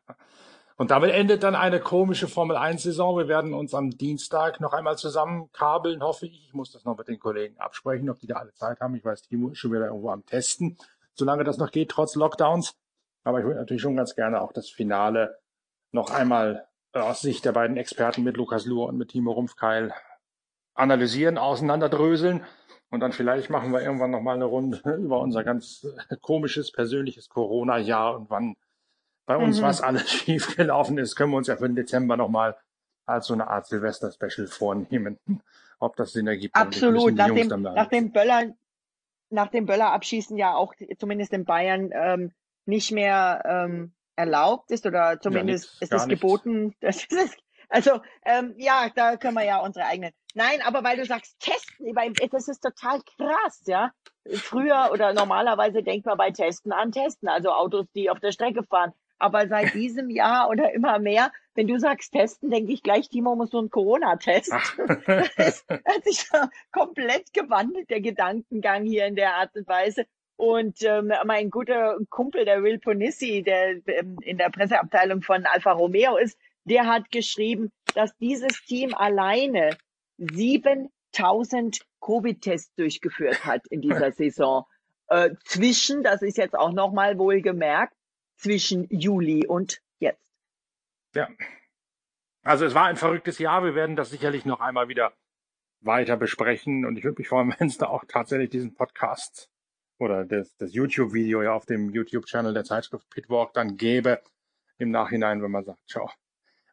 Und 0.79 0.91
damit 0.91 1.11
endet 1.11 1.43
dann 1.43 1.55
eine 1.55 1.81
komische 1.81 2.29
Formel 2.29 2.55
1-Saison. 2.55 3.17
Wir 3.17 3.27
werden 3.27 3.53
uns 3.53 3.73
am 3.73 3.89
Dienstag 3.89 4.61
noch 4.61 4.71
einmal 4.71 4.97
zusammenkabeln, 4.97 6.01
hoffe 6.01 6.25
ich. 6.27 6.45
Ich 6.45 6.53
muss 6.53 6.71
das 6.71 6.85
noch 6.85 6.97
mit 6.97 7.09
den 7.09 7.19
Kollegen 7.19 7.57
absprechen, 7.57 8.09
ob 8.09 8.17
die 8.19 8.27
da 8.27 8.35
alle 8.35 8.53
Zeit 8.53 8.79
haben. 8.79 8.95
Ich 8.95 9.03
weiß, 9.03 9.23
Timo 9.23 9.49
ist 9.49 9.57
schon 9.57 9.73
wieder 9.73 9.87
irgendwo 9.87 10.09
am 10.09 10.25
Testen, 10.25 10.77
solange 11.15 11.43
das 11.43 11.57
noch 11.57 11.71
geht, 11.71 11.91
trotz 11.91 12.15
Lockdowns. 12.15 12.77
Aber 13.25 13.39
ich 13.39 13.45
würde 13.45 13.59
natürlich 13.59 13.81
schon 13.81 13.97
ganz 13.97 14.15
gerne 14.15 14.39
auch 14.39 14.53
das 14.53 14.69
Finale 14.69 15.37
noch 15.91 16.11
einmal 16.11 16.67
aus 16.93 17.21
Sicht 17.21 17.45
der 17.45 17.51
beiden 17.51 17.77
Experten 17.77 18.23
mit 18.23 18.37
Lukas 18.37 18.65
Luhr 18.65 18.87
und 18.87 18.97
mit 18.97 19.09
Timo 19.09 19.31
Rumpfkeil 19.31 19.93
analysieren, 20.73 21.37
auseinanderdröseln. 21.37 22.43
Und 22.89 23.01
dann 23.01 23.11
vielleicht 23.11 23.49
machen 23.49 23.71
wir 23.71 23.81
irgendwann 23.81 24.11
noch 24.11 24.21
mal 24.21 24.35
eine 24.35 24.45
Runde 24.45 24.81
über 24.99 25.19
unser 25.19 25.43
ganz 25.43 25.85
komisches 26.21 26.71
persönliches 26.71 27.29
Corona-Jahr 27.29 28.15
und 28.15 28.29
wann 28.29 28.55
bei 29.25 29.37
uns, 29.37 29.59
mhm. 29.59 29.65
was 29.65 29.81
alles 29.81 30.09
schiefgelaufen 30.11 30.97
ist, 30.97 31.15
können 31.15 31.31
wir 31.31 31.37
uns 31.37 31.47
ja 31.47 31.55
für 31.55 31.67
den 31.67 31.75
Dezember 31.75 32.17
nochmal 32.17 32.57
als 33.05 33.27
so 33.27 33.35
eine 33.35 33.47
Art 33.47 33.67
Silvester-Special 33.67 34.47
vornehmen. 34.47 35.19
Ob 35.79 35.95
das 35.95 36.13
Sinn 36.13 36.27
ergibt. 36.27 36.55
Absolut. 36.55 37.15
Nach 37.15 37.29
dem, 37.29 37.61
nach 37.61 37.87
dem 37.87 38.11
Böller, 38.11 38.53
nach 39.29 39.47
dem 39.47 39.65
Böllerabschießen 39.65 40.35
ja 40.35 40.55
auch 40.55 40.73
zumindest 40.97 41.31
in 41.31 41.45
Bayern 41.45 41.91
ähm, 41.93 42.31
nicht 42.65 42.91
mehr 42.91 43.43
ähm, 43.45 43.93
erlaubt 44.19 44.69
ist 44.69 44.85
oder 44.85 45.19
zumindest 45.19 45.77
ja, 45.79 45.85
ist 45.85 45.93
es 45.93 46.07
geboten. 46.07 46.75
Das 46.81 47.05
ist, 47.05 47.37
also 47.69 48.01
ähm, 48.25 48.53
ja, 48.57 48.89
da 48.93 49.15
können 49.15 49.35
wir 49.35 49.45
ja 49.45 49.59
unsere 49.59 49.85
eigenen. 49.85 50.11
Nein, 50.35 50.61
aber 50.63 50.83
weil 50.83 50.97
du 50.97 51.05
sagst 51.05 51.39
testen, 51.39 51.93
das 52.31 52.47
ist 52.47 52.61
total 52.61 53.01
krass, 53.17 53.63
ja. 53.65 53.91
Früher 54.35 54.89
oder 54.91 55.13
normalerweise 55.13 55.81
denkt 55.81 56.05
man 56.05 56.17
bei 56.17 56.29
Testen 56.31 56.71
an 56.71 56.91
Testen, 56.91 57.29
also 57.29 57.49
Autos, 57.49 57.87
die 57.95 58.09
auf 58.09 58.19
der 58.19 58.31
Strecke 58.31 58.63
fahren. 58.63 58.93
Aber 59.17 59.47
seit 59.47 59.73
diesem 59.73 60.09
Jahr 60.09 60.49
oder 60.49 60.73
immer 60.73 60.99
mehr, 60.99 61.31
wenn 61.55 61.67
du 61.67 61.79
sagst 61.79 62.13
testen, 62.13 62.49
denke 62.49 62.71
ich 62.71 62.83
gleich, 62.83 63.09
Timo 63.09 63.35
muss 63.35 63.51
so 63.51 63.57
einen 63.57 63.69
Corona-Test. 63.69 64.51
das 65.37 65.65
hat 65.69 66.03
sich 66.03 66.25
komplett 66.71 67.33
gewandelt, 67.33 67.89
der 67.89 68.01
Gedankengang 68.01 68.85
hier 68.85 69.07
in 69.07 69.15
der 69.15 69.35
Art 69.35 69.55
und 69.55 69.67
Weise. 69.67 70.05
Und 70.39 70.83
ähm, 70.83 71.11
mein 71.25 71.49
guter 71.49 71.97
Kumpel, 72.09 72.45
der 72.45 72.63
Will 72.63 72.79
Ponissi, 72.79 73.43
der 73.43 73.85
ähm, 73.87 74.17
in 74.21 74.37
der 74.37 74.49
Presseabteilung 74.49 75.21
von 75.21 75.45
Alfa 75.45 75.73
Romeo 75.73 76.15
ist, 76.15 76.39
der 76.63 76.87
hat 76.87 77.11
geschrieben, 77.11 77.73
dass 77.93 78.15
dieses 78.19 78.63
Team 78.63 78.93
alleine 78.93 79.75
7000 80.15 81.81
Covid-Tests 81.99 82.73
durchgeführt 82.75 83.45
hat 83.45 83.67
in 83.67 83.81
dieser 83.81 84.11
Saison. 84.13 84.63
Äh, 85.09 85.31
zwischen, 85.43 86.03
das 86.03 86.21
ist 86.21 86.37
jetzt 86.37 86.57
auch 86.57 86.71
nochmal 86.71 87.17
wohl 87.17 87.41
gemerkt, 87.41 87.97
zwischen 88.37 88.87
Juli 88.89 89.45
und 89.45 89.81
jetzt. 89.99 90.23
Ja. 91.15 91.27
Also 92.43 92.63
es 92.63 92.73
war 92.73 92.85
ein 92.85 92.95
verrücktes 92.95 93.39
Jahr. 93.39 93.65
Wir 93.65 93.75
werden 93.75 93.97
das 93.97 94.09
sicherlich 94.09 94.45
noch 94.45 94.61
einmal 94.61 94.87
wieder 94.87 95.11
weiter 95.81 96.15
besprechen. 96.15 96.85
Und 96.85 96.95
ich 96.95 97.03
würde 97.03 97.19
mich 97.19 97.27
freuen, 97.27 97.53
wenn 97.59 97.67
es 97.67 97.77
da 97.77 97.87
auch 97.87 98.05
tatsächlich 98.07 98.51
diesen 98.51 98.73
Podcast 98.73 99.48
oder 99.99 100.25
das, 100.25 100.55
das 100.57 100.73
YouTube-Video 100.73 101.43
ja 101.43 101.53
auf 101.53 101.65
dem 101.65 101.91
YouTube-Channel 101.91 102.53
der 102.53 102.63
Zeitschrift 102.63 103.09
Pitwalk 103.09 103.53
dann 103.53 103.77
gäbe 103.77 104.21
im 104.77 104.91
Nachhinein, 104.91 105.43
wenn 105.43 105.51
man 105.51 105.65
sagt, 105.65 105.79
schau, 105.85 106.09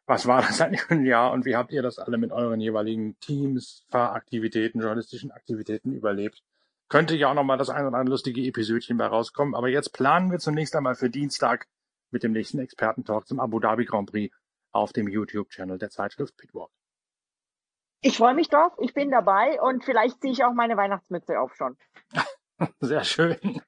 was 0.05 0.25
war 0.25 0.41
das 0.41 0.61
eigentlich 0.61 0.89
ein 0.89 1.05
Jahr 1.05 1.31
und 1.31 1.45
wie 1.45 1.55
habt 1.55 1.71
ihr 1.71 1.81
das 1.81 1.99
alle 1.99 2.17
mit 2.17 2.31
euren 2.31 2.59
jeweiligen 2.59 3.19
Teams, 3.19 3.85
Fahraktivitäten, 3.89 4.79
journalistischen 4.81 5.31
Aktivitäten 5.31 5.93
überlebt? 5.93 6.41
könnte 6.89 7.15
ja 7.15 7.29
auch 7.29 7.33
nochmal 7.33 7.57
das 7.57 7.69
ein 7.69 7.85
oder 7.85 7.97
andere 7.97 8.13
lustige 8.13 8.41
Episödchen 8.41 8.97
bei 8.97 9.07
rauskommen. 9.07 9.55
Aber 9.55 9.67
jetzt 9.67 9.93
planen 9.93 10.31
wir 10.31 10.39
zunächst 10.39 10.75
einmal 10.75 10.95
für 10.95 11.09
Dienstag 11.09 11.67
mit 12.11 12.23
dem 12.23 12.31
nächsten 12.31 12.59
Expertentalk 12.59 13.27
zum 13.27 13.39
Abu 13.39 13.59
Dhabi 13.59 13.85
Grand 13.85 14.09
Prix 14.09 14.35
auf 14.71 14.93
dem 14.93 15.07
YouTube-Channel 15.07 15.77
der 15.77 15.89
Zeitschrift 15.89 16.37
Pitwalk. 16.37 16.71
Ich 18.01 18.17
freue 18.17 18.35
mich 18.35 18.47
drauf, 18.47 18.73
ich 18.79 18.93
bin 18.93 19.09
dabei 19.09 19.59
und 19.59 19.83
vielleicht 19.83 20.21
ziehe 20.21 20.31
ich 20.31 20.43
auch 20.43 20.53
meine 20.53 20.77
Weihnachtsmütze 20.77 21.39
auf 21.39 21.55
schon. 21.55 21.77
Sehr 22.81 23.03
schön. 23.03 23.61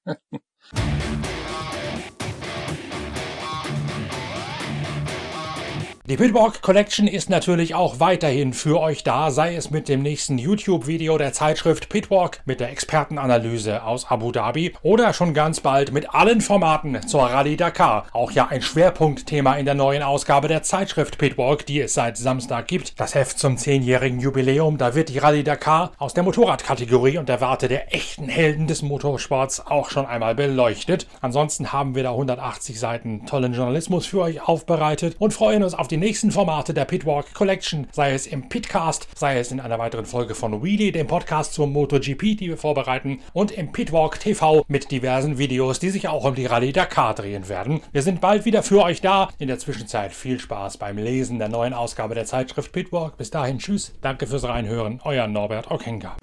Die 6.10 6.18
Pitwalk 6.18 6.64
Collection 6.64 7.07
ist 7.07 7.30
natürlich 7.30 7.76
auch 7.76 7.99
weiterhin 7.99 8.53
für 8.53 8.80
euch 8.80 9.03
da, 9.03 9.30
sei 9.30 9.55
es 9.55 9.70
mit 9.70 9.88
dem 9.88 10.01
nächsten 10.01 10.39
YouTube-Video 10.39 11.20
der 11.20 11.34
Zeitschrift 11.34 11.88
Pitwalk 11.88 12.41
mit 12.45 12.60
der 12.60 12.72
Expertenanalyse 12.72 13.84
aus 13.84 14.10
Abu 14.10 14.32
Dhabi 14.32 14.74
oder 14.82 15.14
schon 15.14 15.36
ganz 15.36 15.60
bald 15.60 15.91
mit 15.91 16.12
allen 16.12 16.41
Formaten 16.41 16.99
zur 17.07 17.22
Rallye 17.22 17.57
Dakar. 17.57 18.07
Auch 18.12 18.32
ja 18.32 18.47
ein 18.47 18.64
Schwerpunktthema 18.64 19.53
in 19.57 19.66
der 19.66 19.76
neuen 19.76 20.01
Ausgabe 20.01 20.47
der 20.47 20.64
Zeitschrift 20.64 21.20
Pitwalk, 21.20 21.68
die 21.68 21.80
es 21.80 21.93
seit 21.93 22.18
Samstag 22.18 22.68
gibt. 22.68 22.99
Das 22.99 23.14
Heft 23.14 23.38
zum 23.38 23.57
zehnjährigen 23.57 24.20
Jubiläum, 24.20 24.80
da 24.80 24.95
wird 24.95 25.10
die 25.10 25.20
Rallye 25.20 25.43
Dakar 25.43 25.91
aus 25.99 26.16
der 26.16 26.24
Motorradkategorie 26.24 27.20
und 27.20 27.30
der 27.30 27.39
Warte 27.39 27.68
der 27.68 27.93
echten 27.93 28.30
Helden 28.30 28.66
des 28.66 28.82
Motorsports 28.82 29.64
auch 29.68 29.91
schon 29.91 30.07
einmal 30.07 30.34
beleuchtet. 30.34 31.05
Ansonsten 31.22 31.72
haben 31.72 31.93
wir 31.93 32.01
da 32.01 32.10
180 32.10 32.80
Seiten 32.80 33.28
tollen 33.28 33.53
Journalismus 33.53 34.07
für 34.07 34.22
euch 34.22 34.41
aufbereitet 34.41 35.16
und 35.20 35.36
freuen 35.36 35.62
uns 35.62 35.76
auf 35.76 35.88
die 35.88 35.98
nächsten 35.99 36.31
Formate 36.31 36.73
der 36.73 36.85
Pitwalk 36.85 37.33
Collection, 37.33 37.87
sei 37.91 38.13
es 38.13 38.27
im 38.27 38.49
Pitcast, 38.49 39.07
sei 39.15 39.37
es 39.39 39.51
in 39.51 39.59
einer 39.59 39.79
weiteren 39.79 40.05
Folge 40.05 40.35
von 40.35 40.63
Wheelie, 40.63 40.91
dem 40.91 41.07
Podcast 41.07 41.53
zum 41.53 41.71
MotoGP, 41.73 42.37
die 42.37 42.47
wir 42.49 42.57
vorbereiten, 42.57 43.19
und 43.33 43.51
im 43.51 43.71
Pitwalk 43.71 44.19
TV 44.19 44.63
mit 44.67 44.91
diversen 44.91 45.37
Videos, 45.37 45.79
die 45.79 45.89
sich 45.89 46.07
auch 46.07 46.25
um 46.25 46.35
die 46.35 46.45
Rallye 46.45 46.71
Dakar 46.71 47.13
drehen 47.13 47.49
werden. 47.49 47.81
Wir 47.91 48.01
sind 48.01 48.21
bald 48.21 48.45
wieder 48.45 48.63
für 48.63 48.83
euch 48.83 49.01
da. 49.01 49.29
In 49.37 49.47
der 49.47 49.59
Zwischenzeit 49.59 50.13
viel 50.13 50.39
Spaß 50.39 50.77
beim 50.77 50.97
Lesen 50.97 51.39
der 51.39 51.49
neuen 51.49 51.73
Ausgabe 51.73 52.15
der 52.15 52.25
Zeitschrift 52.25 52.71
Pitwalk. 52.71 53.17
Bis 53.17 53.29
dahin, 53.31 53.59
tschüss, 53.59 53.93
danke 54.01 54.27
fürs 54.27 54.45
Reinhören, 54.45 55.01
euer 55.03 55.27
Norbert 55.27 55.69
Okenga. 55.69 56.15